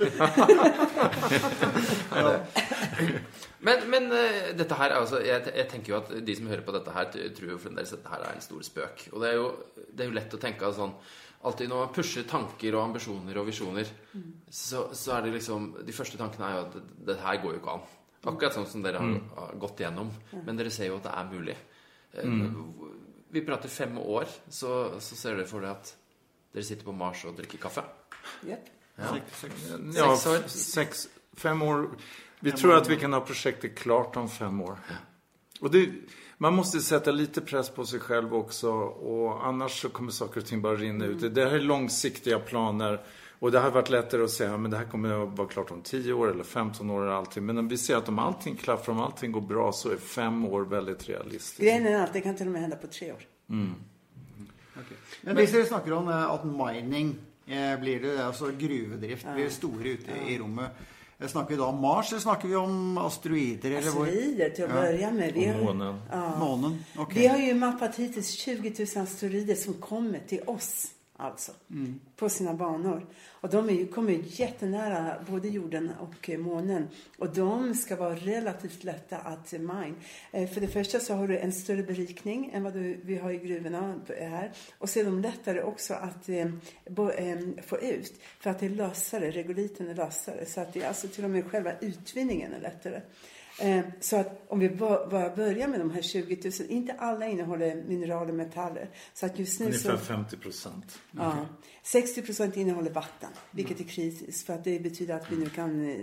Men, 3.59 3.91
men 3.91 4.13
eh, 4.13 4.53
dette 4.57 4.75
her, 4.79 4.91
er 4.93 5.01
altså, 5.01 5.21
jeg, 5.25 5.43
jeg 5.57 5.69
tenker 5.71 5.93
jo 5.95 5.99
at 5.99 6.11
de 6.27 6.35
som 6.39 6.47
hører 6.51 6.63
på 6.67 6.75
dette 6.77 6.93
her, 6.95 7.09
t- 7.11 7.29
tror 7.35 7.55
jo 7.55 7.59
fremdeles 7.63 7.93
at 7.95 8.03
dette 8.03 8.13
her 8.13 8.27
er 8.29 8.37
en 8.37 8.45
stor 8.45 8.63
spøk. 8.67 9.07
Og 9.13 9.23
det 9.25 9.31
er 9.33 9.39
jo, 9.41 9.47
det 9.91 10.05
er 10.05 10.11
jo 10.11 10.17
lett 10.19 10.37
å 10.37 10.41
tenke 10.43 10.71
sånn 10.77 10.93
Alltid 11.47 11.69
når 11.71 11.85
man 11.85 11.93
pusher 11.95 12.25
tanker 12.27 12.75
og 12.75 12.83
ambisjoner 12.89 13.39
og 13.39 13.47
visjoner, 13.47 13.87
så, 14.51 14.89
så 14.97 15.13
er 15.17 15.27
det 15.27 15.33
liksom 15.37 15.69
De 15.87 15.93
første 15.95 16.19
tankene 16.19 16.49
er 16.49 16.57
jo 16.57 16.63
at 16.65 16.73
det, 16.75 16.83
det 17.07 17.17
her 17.23 17.39
går 17.43 17.53
jo 17.55 17.61
ikke 17.61 17.75
an. 17.77 17.85
Akkurat 18.27 18.57
sånn 18.57 18.67
som 18.67 18.83
dere 18.83 18.99
har, 18.99 19.21
har 19.37 19.53
gått 19.63 19.81
igjennom. 19.85 20.09
Men 20.47 20.57
dere 20.59 20.73
ser 20.75 20.89
jo 20.91 20.97
at 20.99 21.05
det 21.07 21.13
er 21.15 21.29
mulig. 21.31 21.55
Eh, 22.17 22.33
Vi 23.37 23.43
prater 23.47 23.69
fem 23.71 23.99
år, 23.99 24.27
så, 24.49 24.73
så 25.03 25.17
ser 25.19 25.37
dere 25.37 25.47
for 25.47 25.61
dere 25.63 25.77
at 25.77 25.93
dere 26.55 26.65
sitter 26.67 26.87
på 26.89 26.95
Mars 26.97 27.23
og 27.29 27.37
drikker 27.39 27.59
kaffe. 27.63 27.85
Japp. 28.49 28.73
Ja, 28.97 29.13
Sex 29.37 30.27
år. 30.27 30.47
sex, 30.49 31.09
fem 31.37 31.63
år. 31.63 31.91
Vi 32.41 32.53
tror 32.53 32.75
att 32.77 32.89
vi 32.89 32.97
kan 32.97 33.13
ha 33.13 33.21
projektet 33.21 33.75
klart 33.79 34.17
om 34.17 34.29
fem 34.29 34.61
år. 34.61 34.79
Och 35.61 35.71
det, 35.71 35.91
man 36.39 36.55
måste 36.55 36.80
sätta 36.80 37.11
lite 37.11 37.41
press 37.41 37.70
på 37.70 37.87
sig 37.87 38.01
själv 38.01 38.34
också 38.34 38.70
och 38.72 39.47
annars 39.47 39.80
så 39.80 39.89
kommer 39.89 40.11
saker 40.11 40.41
och 40.41 40.47
ting 40.47 40.62
bara 40.62 40.76
rinna 40.76 41.05
ut. 41.05 41.34
Det 41.34 41.45
här 41.45 41.55
är 41.55 41.61
långsiktiga 41.61 42.39
planer 42.39 43.01
och 43.39 43.53
det 43.53 43.59
har 43.59 43.70
varit 43.70 43.91
lättare 43.91 44.22
att 44.22 44.30
säga 44.30 44.57
men 44.57 44.70
det 44.70 44.76
här 44.76 44.84
kommer 44.84 45.22
att 45.22 45.39
vara 45.39 45.49
klart 45.49 45.70
om 45.70 45.82
10 45.82 46.12
år 46.12 46.30
eller 46.30 46.45
15 46.45 46.91
år 46.91 47.03
eller 47.03 47.12
allting. 47.12 47.47
Men 47.47 47.59
om 47.59 47.68
vi 47.68 47.78
ser 47.78 47.97
att 47.97 48.09
om 48.09 48.18
allting 48.18 48.57
klaffar, 48.57 48.93
om 48.93 49.01
allting 49.01 49.32
går 49.32 49.41
bra 49.41 49.72
så 49.72 49.91
är 49.91 49.97
fem 49.97 50.45
år 50.45 50.64
väldigt 50.64 51.09
realistiskt. 51.09 51.61
Grejen 51.61 51.87
är 51.87 52.05
att 52.05 52.12
det 52.12 52.20
kan 52.20 52.37
till 52.37 52.47
och 52.47 52.53
med 52.53 52.61
hända 52.61 52.76
på 52.76 52.87
tre 52.87 53.12
år. 53.12 53.22
Men 55.20 55.37
hvis 55.37 55.53
dere 55.53 55.64
snakker 55.64 55.93
om 55.93 56.09
eh, 56.09 56.30
at 56.30 56.45
mining 56.45 57.16
eh, 57.47 57.80
blir 57.80 58.01
det, 58.01 58.26
altså 58.26 58.51
gruvedrift 58.59 59.26
blir 59.34 59.49
store 59.49 59.89
ute 59.89 60.11
i 60.28 60.39
rommet, 60.39 60.70
eh, 61.21 61.29
snakker 61.29 61.51
vi 61.51 61.57
da 61.57 61.64
om 61.64 61.81
Mars, 61.81 62.12
eller 62.12 62.21
snakker 62.21 62.49
vi 62.49 62.57
om 62.57 62.99
asteroider, 62.99 63.71
eller? 63.71 63.89
Asteroider 63.89 64.51
till 64.51 64.64
att 64.64 64.71
börja 64.71 65.11
med. 65.11 65.33
Vi 65.33 65.47
har, 65.47 65.62
månen. 65.62 66.01
Månen? 66.39 66.85
Ok. 66.99 67.17
vi 67.17 67.27
har 67.27 67.39
ju 67.39 67.55
mappat 67.55 67.97
hittills 67.97 68.31
20 68.31 68.87
000 68.95 69.05
asteroider 69.05 69.55
som 69.55 69.75
kommer 69.75 70.21
till 70.29 70.41
oss. 70.47 70.87
Alltså, 71.19 71.53
på 72.17 72.29
sina 72.29 72.55
banor. 72.55 73.07
Och 73.29 73.51
de 73.51 73.71
är 73.71 73.87
kommer 73.87 74.12
ju 74.12 74.23
jättenära 74.27 75.25
både 75.29 75.49
jorden 75.49 75.93
och 76.01 76.31
eh, 76.31 76.39
månen. 76.39 76.89
Och 77.19 77.35
de 77.35 77.75
ska 77.75 77.97
vara 77.97 78.14
relativt 78.14 78.85
lätta 78.85 79.19
att 79.19 79.53
eh, 79.53 79.61
mine. 79.61 79.95
Eh, 80.31 80.49
för 80.51 80.61
det 80.61 80.69
första 80.69 81.01
så 81.01 81.14
har 81.14 81.29
du 81.29 81.39
en 81.39 81.53
större 81.53 81.83
berikning 81.83 82.51
än 82.55 82.62
vad 82.62 82.73
du, 82.73 83.01
vi 83.03 83.19
har 83.19 83.31
i 83.31 83.39
gruvorna 83.39 84.01
här. 84.19 84.53
Och 84.79 84.91
så 84.91 85.01
är 85.01 85.05
de 85.05 85.21
lättare 85.21 85.62
också 85.62 85.95
att 85.95 86.29
eh, 86.29 86.51
bo, 86.91 87.11
eh, 87.11 87.39
få 87.67 87.79
ut. 87.79 88.21
För 88.41 88.51
att 88.51 88.59
det 88.59 88.67
är 88.67 88.71
lösare, 88.71 89.31
regoliten 89.31 89.89
är 89.89 89.95
lösare. 89.95 90.47
Så 90.47 90.61
att 90.61 90.73
det 90.73 90.83
är 90.83 90.89
alltså 90.89 91.09
till 91.09 91.25
och 91.25 91.31
med 91.31 91.51
själva 91.51 91.73
utvinningen 91.81 92.53
är 92.53 92.61
lättare. 92.61 93.01
Eh, 93.61 93.85
Så 94.01 94.17
att 94.17 94.45
om 94.49 94.59
vi 94.59 94.69
ba- 94.69 95.07
bara 95.11 95.37
börjar 95.37 95.69
med 95.69 95.81
de 95.81 95.91
här 95.91 96.03
20 96.03 96.51
000, 96.61 96.71
inte 96.71 96.93
alla 96.93 97.27
innehåller 97.27 97.75
mineraler 97.75 98.31
och 98.31 98.37
metaller. 98.37 98.91
Så 99.15 99.27
att 99.27 99.39
just 99.39 99.61
nu 99.61 99.73
så... 99.73 99.89
Ungefär 99.89 100.05
50 100.07 100.37
procent. 100.37 100.99
Ja. 101.11 101.47
60 101.83 102.23
procent 102.23 102.57
innehåller 102.57 102.91
vatten, 102.91 103.31
vilket 103.51 103.81
är 103.81 103.85
kritiskt 103.85 104.47
för 104.47 104.55
att 104.55 104.65
det 104.65 104.79
betyder 104.81 105.15
att 105.15 105.33
vi 105.33 105.37
nu 105.37 105.49
kan 105.49 105.89
eh, 105.91 105.99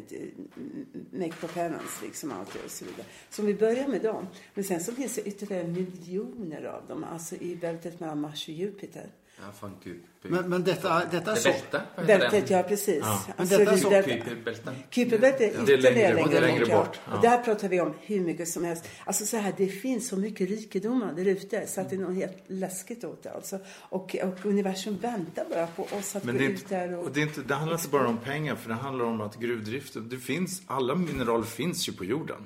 make 1.12 1.34
propellants 1.40 2.02
liksom 2.02 2.32
allt 2.32 2.56
och 2.66 2.72
så 2.72 2.86
vidare. 2.86 3.06
Så 3.30 3.42
om 3.42 3.46
vi 3.46 3.54
börjar 3.54 3.88
med 3.88 4.02
dem. 4.02 4.28
Men 4.54 4.64
sen 4.64 4.84
så 4.84 4.92
finns 4.94 5.16
det 5.16 5.22
ytterligare 5.28 5.68
miljoner 5.68 6.64
av 6.64 6.88
dem, 6.88 7.04
alltså 7.04 7.36
i 7.36 7.56
bältet 7.56 8.00
mellan 8.00 8.22
Mars 8.22 8.48
och 8.48 8.54
Jupiter. 8.54 9.08
Ja, 9.38 9.52
fan 9.52 9.76
gud. 9.84 10.02
Men, 10.24 10.50
men 10.50 10.64
dette 10.64 11.08
dette 11.12 11.32
er 11.32 11.36
Det 11.36 11.42
så... 11.42 11.50
bältet? 12.06 12.48
det? 12.48 12.50
ja 12.50 12.64
precis. 12.64 13.04
Men 13.38 13.48
detta 13.48 13.62
är 13.62 13.66
så- 13.66 13.72
Asteroidbältet. 13.74 14.24
Kuiperbältet. 14.26 14.74
Kuiperbältet 14.90 15.42
är 15.56 15.66
det 15.66 15.74
ytterligare 15.74 15.94
längre- 15.94 16.14
längre, 16.16 16.40
det 16.40 16.48
längre 16.48 16.66
bort. 16.66 16.76
bort, 16.86 17.00
ja. 17.10 17.16
Och 17.16 17.22
där 17.22 17.38
pratar 17.44 17.70
vi 17.70 17.82
om 17.82 17.94
hur 18.02 18.20
mycket 18.22 18.48
som 18.48 18.64
helst. 18.64 18.90
Alltså 19.06 19.26
så 19.26 19.38
här, 19.38 19.54
det 19.58 19.68
finns 19.68 20.08
så 20.08 20.18
mycket 20.18 20.50
rikedomar 20.50 21.14
där 21.14 21.26
ute 21.28 21.68
så 21.68 21.82
att 21.82 21.90
det 21.90 21.96
är 21.96 22.00
nog 22.00 22.16
helt 22.16 22.38
läskigt 22.48 23.04
åt 23.04 23.24
det 23.24 23.32
alltså. 23.32 23.60
Och, 23.80 24.16
och 24.24 24.46
universum 24.46 24.98
väntar 25.02 25.46
bara 25.50 25.68
på 25.68 25.84
oss 25.84 26.16
att 26.16 26.24
Men 26.24 26.36
gå 26.36 26.42
det, 26.42 26.48
ut 26.48 26.70
där 26.70 26.94
och... 26.98 27.04
och 27.06 27.12
det, 27.12 27.20
är 27.20 27.24
inte, 27.24 27.42
det 27.42 27.54
handlar 27.56 27.78
inte 27.78 27.90
bara 27.90 28.08
om 28.08 28.18
pengar, 28.18 28.56
för 28.56 28.70
det 28.70 28.76
handlar 28.76 29.06
om 29.06 29.22
att 29.22 29.40
gruvdriften, 29.40 30.10
det 30.10 30.18
finns, 30.18 30.62
alla 30.66 30.96
mineraler 30.96 31.44
finns 31.46 31.90
ju 31.90 31.94
på 31.94 32.06
jorden. 32.06 32.38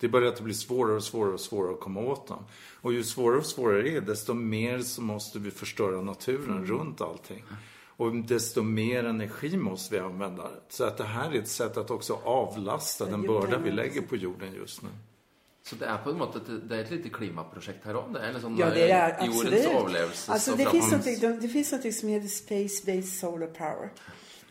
Det 0.00 0.06
är 0.06 0.10
bara 0.10 0.28
att 0.28 0.36
det 0.36 0.42
blir 0.42 0.54
svårare 0.54 0.96
och 0.96 1.04
svårare 1.04 1.32
och 1.34 1.40
svårare 1.40 1.72
att 1.74 1.80
komma 1.80 2.00
åt 2.00 2.28
dem. 2.28 2.44
Och 2.80 2.92
ju 2.92 3.04
svårare 3.04 3.38
och 3.38 3.46
svårare 3.46 3.82
det 3.82 3.96
är, 3.96 4.00
desto 4.00 4.34
mer 4.34 4.78
så 4.78 5.02
måste 5.02 5.38
vi 5.38 5.50
förstöra 5.50 6.00
naturen 6.02 6.66
runt 6.66 7.00
allting. 7.12 7.44
Och 7.96 8.14
desto 8.14 8.62
mer 8.62 9.04
energi 9.04 9.56
måste 9.56 9.94
vi 9.94 10.00
använda. 10.00 10.50
Så 10.68 10.84
att 10.84 10.98
det 10.98 11.04
här 11.04 11.34
är 11.34 11.38
ett 11.38 11.48
sätt 11.48 11.76
att 11.76 11.90
också 11.90 12.20
avlasta 12.24 13.06
den 13.06 13.22
börda 13.22 13.58
vi 13.58 13.70
lägger 13.70 14.02
på 14.02 14.16
jorden 14.16 14.54
just 14.54 14.82
nu. 14.82 14.88
Så 15.64 15.76
det 15.76 15.86
er 15.86 15.98
på 16.04 16.10
en 16.10 16.18
måte 16.18 16.40
et, 16.40 16.48
det 16.68 16.78
er 16.78 16.80
et 16.82 16.90
lite 16.90 17.10
klimaprosjekt 17.14 17.84
her 17.86 17.94
òg? 17.94 18.08
Det 18.14 18.22
er 18.26 18.32
liksom 18.34 18.56
Ja, 18.58 18.70
det 18.74 18.90
är 18.90 19.10
eh, 19.10 19.26
jordens 19.26 19.44
absolut. 19.44 19.82
overlevelse. 19.82 20.32
Alltså, 20.32 20.50
så 20.50 20.56
det, 20.56 20.70
finns 20.70 20.90
någonting, 20.90 21.18
det, 21.20 21.40
det 21.40 21.48
finns 21.48 21.72
något 21.72 21.94
som 21.94 22.08
heter 22.08 22.28
Space-Based 22.28 23.20
Solar 23.20 23.46
Power. 23.46 23.92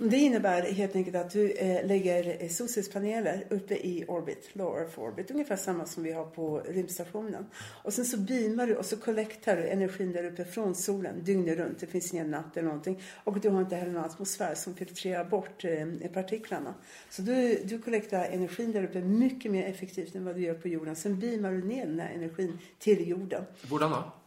Det 0.10 0.18
innebär 0.18 0.62
helt 0.62 0.96
enkelt 0.96 1.16
att 1.16 1.30
du 1.30 1.52
eh, 1.52 1.88
lägger 1.88 2.44
eh, 2.44 2.50
solcellspaneler 2.50 3.46
uppe 3.50 3.74
i 3.74 4.06
orbit, 4.08 4.50
low 4.54 4.78
earth 4.78 5.00
orbit, 5.00 5.32
ungefär 5.32 5.56
samma 5.56 5.86
som 5.86 6.04
vi 6.04 6.12
har 6.12 6.26
på 6.26 6.60
rymdstationen. 6.60 7.46
Och 7.84 7.94
sen 7.94 8.06
så 8.06 8.18
beamar 8.18 8.68
du 8.68 8.76
och 8.76 8.86
så 8.86 8.98
kollektar 8.98 9.58
du 9.58 9.68
energin 9.68 10.12
där 10.12 10.24
uppe 10.24 10.46
från 10.46 10.76
solen 10.76 11.24
dygnet 11.24 11.58
runt. 11.58 11.80
Det 11.80 11.88
finns 11.88 12.14
ingen 12.14 12.32
natt 12.32 12.58
eller 12.58 12.68
någonting. 12.68 13.02
Och 13.24 13.40
du 13.40 13.50
har 13.50 13.62
inte 13.62 13.76
heller 13.76 13.92
någon 13.92 14.06
atmosfär 14.06 14.56
som 14.56 14.76
filtrerar 14.76 15.26
bort 15.26 15.66
eh, 15.66 16.12
partiklarna. 16.14 16.74
Så 17.10 17.22
du, 17.22 17.64
du 17.64 17.80
kollektar 17.80 18.26
energin 18.26 18.72
där 18.72 18.84
uppe 18.84 19.02
mycket 19.02 19.52
mer 19.52 19.64
effektivt 19.68 20.16
än 20.16 20.26
vad 20.26 20.36
du 20.36 20.42
gör 20.42 20.54
på 20.54 20.68
jorden. 20.68 20.96
Sen 20.96 21.20
beamar 21.20 21.52
du 21.52 21.64
ner 21.64 21.86
den 21.86 22.00
här 22.00 22.14
energin 22.14 22.60
till 22.80 23.08
jorden. 23.10 23.44
Hur 23.70 23.80
då? 23.80 24.21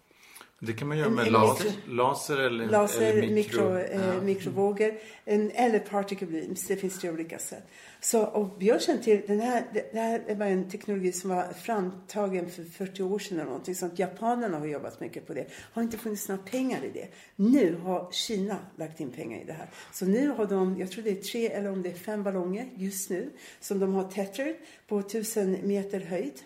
Det 0.61 0.73
kan 0.73 0.89
man 0.89 0.99
göra 0.99 1.11
med 1.11 1.33
laser, 1.33 1.73
laser 1.89 2.39
eller, 2.39 2.67
Laser, 2.67 3.03
eller 3.03 3.35
mikro, 3.35 3.79
eh, 3.79 4.23
mikrovågor 4.23 4.95
en, 5.25 5.51
eller 5.51 5.79
particle 5.79 6.27
beams. 6.27 6.67
Det 6.67 6.77
finns 6.77 7.01
tre 7.01 7.11
olika 7.11 7.39
sätt. 7.39 7.65
Så, 8.01 8.25
och 8.25 8.63
har 8.63 8.79
känt 8.79 9.03
till, 9.03 9.23
den 9.27 9.41
här, 9.41 9.65
det, 9.73 9.99
här 9.99 10.23
är 10.27 10.35
bara 10.35 10.49
en 10.49 10.71
teknologi 10.71 11.13
som 11.13 11.31
var 11.31 11.53
framtagen 11.53 12.51
för 12.51 12.65
40 12.65 13.03
år 13.03 13.19
sedan 13.19 13.39
eller 13.39 13.47
någonting 13.47 13.75
sånt. 13.75 13.99
Japanerna 13.99 14.59
har 14.59 14.67
jobbat 14.67 15.01
mycket 15.01 15.27
på 15.27 15.35
det. 15.35 15.47
Har 15.73 15.83
inte 15.83 15.99
funnits 15.99 16.29
några 16.29 16.43
pengar 16.43 16.85
i 16.85 16.91
det. 16.91 17.09
Nu 17.37 17.77
har 17.83 18.09
Kina 18.13 18.57
lagt 18.77 19.01
in 19.01 19.13
pengar 19.13 19.41
i 19.41 19.45
det 19.45 19.53
här. 19.53 19.69
Så 19.93 20.05
nu 20.05 20.29
har 20.29 20.47
de, 20.47 20.79
jag 20.79 20.91
tror 20.91 21.05
det 21.05 21.11
är 21.11 21.23
tre 21.23 21.47
eller 21.47 21.73
om 21.73 21.83
det 21.83 21.89
är 21.89 21.95
fem 21.95 22.23
ballonger 22.23 22.69
just 22.77 23.11
nu 23.11 23.31
som 23.61 23.79
de 23.79 23.95
har 23.95 24.05
tethered 24.05 24.57
på 24.89 24.99
1000 24.99 25.59
meter 25.63 26.01
höjd. 26.01 26.41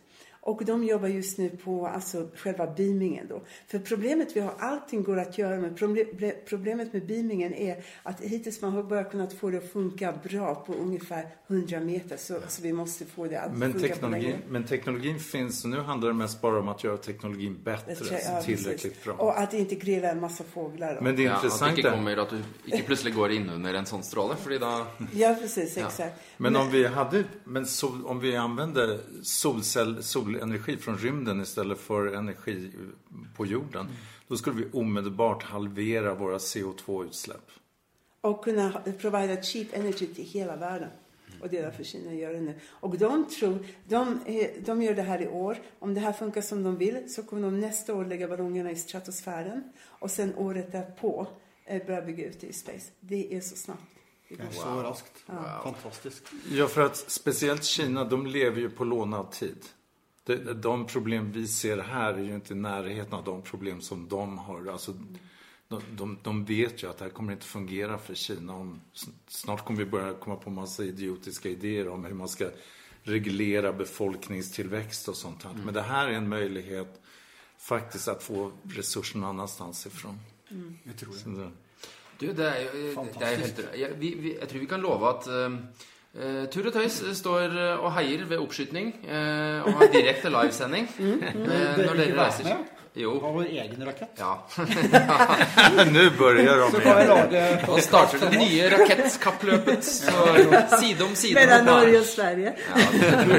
Och 0.48 0.64
de 0.64 0.84
jobbar 0.84 1.08
just 1.08 1.38
nu 1.38 1.50
på 1.50 1.86
alltså, 1.86 2.28
själva 2.36 2.66
beamingen 2.66 3.26
då. 3.28 3.42
För 3.66 3.78
problemet 3.78 4.36
vi 4.36 4.40
har, 4.40 4.54
allting 4.58 5.02
går 5.02 5.18
att 5.18 5.38
göra 5.38 5.56
men 5.60 5.76
proble- 5.76 6.34
problemet 6.48 6.92
med 6.92 7.06
beamingen 7.06 7.54
är 7.54 7.84
att 8.02 8.20
hittills 8.20 8.62
man 8.62 8.72
har 8.72 8.82
bara 8.82 9.04
kunnat 9.04 9.32
få 9.32 9.50
det 9.50 9.58
att 9.58 9.72
funka 9.72 10.14
bra 10.24 10.54
på 10.54 10.72
ungefär 10.74 11.28
100 11.46 11.80
meter. 11.80 12.16
Så, 12.16 12.38
så 12.48 12.62
vi 12.62 12.72
måste 12.72 13.04
få 13.04 13.26
det 13.26 13.40
att 13.40 13.56
Men, 13.56 13.72
funka 13.72 13.88
på 13.88 13.94
teknologin, 13.94 14.22
längre. 14.22 14.38
men 14.48 14.64
teknologin 14.64 15.18
finns 15.18 15.64
och 15.64 15.70
nu 15.70 15.80
handlar 15.80 16.08
det 16.08 16.14
mest 16.14 16.40
bara 16.40 16.58
om 16.58 16.68
att 16.68 16.84
göra 16.84 16.96
teknologin 16.96 17.58
bättre, 17.64 18.20
Ja, 18.24 18.42
tillräckligt 18.42 19.04
bra. 19.04 19.14
Och 19.14 19.38
att 19.40 19.54
integrera 19.54 20.10
en 20.10 20.20
massa 20.20 20.44
fåglar. 20.44 20.94
Då. 20.94 21.00
Men 21.00 21.16
det 21.16 21.22
Ja, 21.22 21.34
at 21.34 21.76
det 21.76 21.82
kommer 21.82 22.16
at 22.16 22.30
du 22.30 22.38
ikke 22.64 22.82
plutselig 22.86 23.14
går 23.14 23.32
inn 23.32 23.50
under 23.50 23.74
en 23.74 23.86
sånn 23.86 24.02
stråle, 24.02 24.34
da 24.60 24.86
Ja, 25.12 25.34
precis. 25.40 25.76
Ja. 25.76 25.86
Exakt. 25.86 26.20
Men 26.36 26.56
om 26.56 26.70
vi 26.70 26.86
hade, 26.86 27.24
men 27.44 27.66
sol, 27.66 28.06
om 28.06 28.20
vi 28.20 28.36
använde 28.36 29.00
solcell, 29.22 30.02
solenergi 30.38 30.76
från 30.76 30.98
rymden 30.98 31.40
istället 31.40 31.78
för 31.78 32.06
energi 32.06 32.70
på 33.36 33.46
jorden, 33.46 33.88
då 34.28 34.36
skulle 34.36 34.56
vi 34.56 34.68
omedelbart 34.72 35.42
halvera 35.42 36.14
våra 36.14 36.38
CO2-utsläpp. 36.38 37.50
Och 38.20 38.44
kunna 38.44 38.82
provida 39.00 39.42
cheap 39.42 39.66
energy 39.72 40.06
till 40.06 40.24
hela 40.24 40.56
världen. 40.56 40.90
Och 41.40 41.48
det 41.48 41.58
är 41.58 41.62
därför 41.62 41.84
Kina 41.84 42.14
gör 42.14 42.32
det 42.32 42.40
nu. 42.40 42.54
Och 42.68 42.98
de 42.98 43.28
tror, 43.28 43.66
de, 43.88 44.20
eh, 44.26 44.50
de 44.64 44.82
gör 44.82 44.94
det 44.94 45.02
här 45.02 45.22
i 45.22 45.28
år. 45.28 45.58
Om 45.78 45.94
det 45.94 46.00
här 46.00 46.12
funkar 46.12 46.40
som 46.40 46.62
de 46.62 46.76
vill 46.76 47.12
så 47.14 47.22
kommer 47.22 47.42
de 47.42 47.60
nästa 47.60 47.94
år 47.94 48.04
lägga 48.04 48.28
ballongerna 48.28 48.70
i 48.70 48.76
stratosfären. 48.76 49.62
Och 50.00 50.10
sen 50.10 50.34
året 50.34 50.72
därpå 50.72 51.26
eh, 51.64 51.86
börja 51.86 52.02
bygga 52.02 52.26
ut 52.26 52.40
det 52.40 52.46
i 52.46 52.52
space. 52.52 52.90
Det 53.00 53.34
är 53.34 53.40
så 53.40 53.56
snabbt. 53.56 53.82
Det 54.28 54.42
är 54.42 54.50
så 54.50 54.82
raskt. 54.82 55.24
Fantastiskt. 55.62 56.32
Ja, 56.50 56.66
för 56.66 56.80
att 56.80 56.96
speciellt 56.96 57.64
Kina, 57.64 58.04
de 58.04 58.26
lever 58.26 58.60
ju 58.60 58.70
på 58.70 58.84
lånad 58.84 59.30
tid. 59.30 59.64
De, 60.36 60.86
problem 60.86 61.32
vi 61.32 61.46
ser 61.46 61.78
här 61.78 62.14
är 62.14 62.22
ju 62.22 62.34
inte 62.34 62.52
i 62.52 62.56
närheten 62.56 63.14
av 63.14 63.24
de 63.24 63.42
problem 63.42 63.80
som 63.80 64.08
de 64.08 64.38
har. 64.38 64.66
Alltså, 64.66 64.94
de, 65.68 65.82
de, 65.96 66.18
de 66.22 66.44
vet 66.44 66.82
ju 66.82 66.90
att 66.90 66.98
det 66.98 67.04
här 67.04 67.12
kommer 67.12 67.32
inte 67.32 67.46
fungera 67.46 67.98
för 67.98 68.14
Kina. 68.14 68.54
Om, 68.54 68.80
snart 69.28 69.64
kommer 69.64 69.78
vi 69.78 69.84
börja 69.84 70.14
komma 70.14 70.36
på 70.36 70.50
massa 70.50 70.84
idiotiska 70.84 71.48
idéer 71.48 71.88
om 71.88 72.04
hur 72.04 72.14
man 72.14 72.28
ska 72.28 72.50
reglera 73.02 73.72
befolkningstillväxt 73.72 75.08
och 75.08 75.16
sånt 75.16 75.42
här. 75.42 75.54
Men 75.64 75.74
det 75.74 75.82
här 75.82 76.08
är 76.08 76.12
en 76.12 76.28
möjlighet 76.28 77.00
faktiskt 77.58 78.08
att 78.08 78.22
få 78.22 78.52
resurser 78.64 79.18
någon 79.18 79.28
annanstans 79.28 79.86
ifrån. 79.86 80.18
Jag 80.84 80.96
tror 80.96 81.12
det. 81.36 81.50
Du, 82.18 82.26
det 82.26 82.26
jo 82.26 82.32
det 82.32 82.94
jo 82.96 83.36
helt 83.36 83.58
jeg, 83.74 83.94
vi, 83.98 84.14
vi, 84.14 84.38
jeg 84.40 84.48
tror 84.48 84.60
vi 84.60 84.66
kan 84.66 84.80
love 84.80 85.06
at 85.06 85.28
uh, 86.16 86.48
Tur 86.50 86.66
og 86.66 86.72
Tøys 86.72 87.02
står 87.18 87.40
eh, 87.58 87.84
og 87.84 87.92
heier 87.98 88.24
ved 88.28 88.38
oppskyting 88.38 88.94
eh, 89.08 89.62
og 89.66 89.72
har 89.80 89.92
direkte 89.92 90.28
livesending. 90.32 90.88
Mm. 90.98 91.22
eh, 91.22 91.76
Dere 91.76 91.86
når 91.86 91.94
dere 91.94 92.24
reiser. 92.26 92.44
med? 92.44 92.74
Jo. 92.98 93.12
Ha 93.22 93.30
vår 93.30 93.44
egen 93.44 93.84
rakett. 93.86 94.18
Ja. 94.18 94.46
nu 95.92 96.10
börjar 96.18 96.56
de 96.58 96.70
Så 96.70 96.80
kan 96.80 96.98
vi 96.98 97.04
lage 97.06 97.58
Nå 97.66 97.78
starter 97.78 98.18
det 98.30 98.38
nye 98.38 98.70
rakettkappløpet. 98.70 99.84
Så 99.84 100.12
side 100.80 101.04
om 101.04 101.14
side. 101.14 101.34
Mellan 101.34 101.64
Norge 101.64 102.00
och 102.00 102.06
Sverige. 102.06 102.54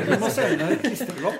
Vi 0.07 0.17
må 0.19 0.29
sende 0.29 0.75
klisterlapp. 0.83 1.33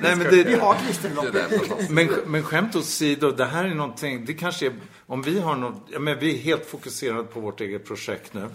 Nej, 0.00 0.16
men 0.16 0.26
det, 0.30 0.44
Vi 0.44 0.54
har 0.54 0.74
er 0.74 0.78
fantastisk. 0.78 1.90
Men, 1.90 2.08
men 2.26 2.42
skämt 2.42 2.76
åsido, 2.76 3.30
det 3.30 3.44
här 3.44 3.64
är 3.64 3.74
någonting, 3.74 4.24
det 4.24 4.34
kanske 4.34 4.66
är, 4.66 4.72
om 5.06 5.22
vi 5.22 5.40
har 5.40 5.56
något, 5.56 5.82
ja, 5.92 5.98
men 5.98 6.18
vi 6.18 6.34
är 6.34 6.38
helt 6.38 6.66
fokuserade 6.66 7.24
på 7.24 7.40
vårt 7.40 7.60
eget 7.60 7.84
projekt 7.84 8.34
nu. 8.34 8.48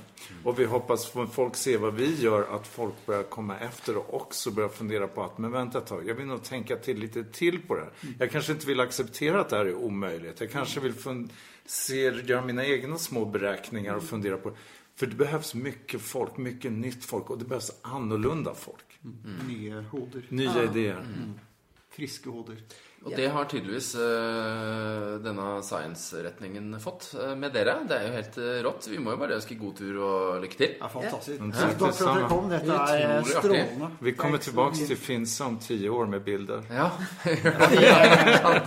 Och 0.44 0.60
vi 0.60 0.66
hoppas 0.66 1.16
att 1.16 1.34
folk 1.34 1.56
ser 1.56 1.78
vad 1.78 1.94
vi 1.94 2.22
gör, 2.22 2.56
att 2.56 2.68
folk 2.68 2.94
börjar 3.06 3.24
komma 3.24 3.60
efter 3.60 3.98
och 3.98 4.14
också 4.14 4.52
börjar 4.52 4.70
fundera 4.70 5.08
på 5.08 5.24
att, 5.24 5.38
men 5.38 5.52
vänta 5.52 5.78
ett 5.78 5.86
tag, 5.86 6.08
jag 6.08 6.16
vill 6.16 6.26
nog 6.26 6.44
tänka 6.44 6.76
till 6.76 7.00
lite 7.00 7.24
till 7.24 7.62
på 7.62 7.76
det 7.76 7.82
här. 7.82 7.92
Jag 8.20 8.32
kanske 8.32 8.52
inte 8.52 8.68
vill 8.68 8.80
acceptera 8.80 9.42
att 9.42 9.50
det 9.50 9.58
här 9.58 9.66
är 9.66 9.76
omöjligt. 9.76 10.42
Jag 10.42 10.52
kanske 10.52 10.80
vill 10.80 10.94
se, 11.66 12.02
göra 12.02 12.46
mina 12.46 12.66
egna 12.66 12.98
små 12.98 13.26
beräkningar 13.26 13.96
och 13.96 14.04
fundera 14.04 14.38
på 14.38 14.52
För 14.96 15.06
det 15.06 15.16
behövs 15.16 15.56
mycket 15.56 16.02
folk, 16.02 16.38
mycket 16.38 16.72
nytt 16.72 17.06
folk 17.06 17.30
och 17.30 17.38
det 17.38 17.46
behövs 17.46 17.72
annorlunda 17.82 18.54
folk. 18.54 19.00
Nye 19.48 19.86
hoder. 19.92 20.26
Nya 20.30 20.64
idéer. 20.64 21.06
Friske 21.90 22.30
hoder. 22.30 22.58
Og 23.06 23.14
det 23.16 23.30
har 23.32 23.46
tydeligvis 23.48 23.94
eh, 23.96 25.14
denne 25.24 25.46
science-retningen 25.64 26.74
fått 26.84 27.14
eh, 27.16 27.32
med 27.40 27.54
dere. 27.56 27.78
Det 27.88 27.96
er 27.96 28.08
jo 28.10 28.12
helt 28.18 28.40
eh, 28.44 28.58
rått. 28.66 28.90
Vi 28.92 29.00
må 29.00 29.14
jo 29.16 29.22
bare 29.22 29.38
ønske 29.38 29.56
god 29.60 29.78
tur 29.80 30.02
og 30.04 30.44
lykke 30.44 30.60
til. 30.60 30.74
Det 30.82 30.92
fantastisk. 30.96 31.40
Ja. 31.40 31.52
Tusen 31.56 31.80
takk 31.80 31.96
for 31.96 32.12
at 32.12 32.20
dere 32.20 32.28
kom. 32.34 32.52
Dette 32.52 32.82
er 32.98 33.30
strålende. 33.30 33.92
Vi 34.04 34.16
kommer 34.20 34.44
tillbaks 34.44 34.84
till 34.84 35.00
Finsa 35.00 35.48
om 35.48 35.58
tio 35.64 35.96
år 35.96 36.12
med 36.12 36.28
bilder. 36.28 36.68
Ja. 36.76 36.90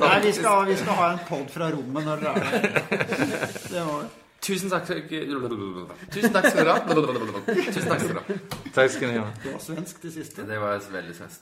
Nei, 0.00 0.16
vi 0.24 0.32
skal, 0.40 0.66
vi 0.72 0.80
skal 0.80 1.00
ha 1.02 1.12
en 1.12 1.22
pod 1.28 1.52
fra 1.52 1.68
rommet 1.76 2.08
når 2.08 2.24
dere 2.24 2.32
er 2.32 2.68
der. 2.72 3.56
Det 3.68 3.86
var 3.90 4.10
Tusen 4.42 4.70
takk 4.70 4.86
Tusen 6.10 6.32
takk 6.34 6.46
skal 6.50 6.64
dere 6.66 6.72
ha. 6.74 6.78
Tusen 6.82 7.86
takk 7.86 8.00
skal 8.02 8.10
dere 8.10 8.22
ha. 8.22 8.22
Tack 8.74 8.90
ska 8.90 9.06
ni 9.06 9.18
ha. 9.18 9.26
det 9.44 9.52
var 9.52 9.60
svensk 9.62 9.96
det 10.02 10.10
siste. 10.12 10.42
Det 10.48 10.58
var 10.58 10.80
veldig 10.92 11.14
svenskt. 11.14 11.40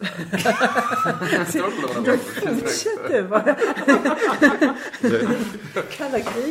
Fortsätter 2.42 3.22
bara. 3.28 3.55
Kalla 5.96 6.20
krig. 6.20 6.48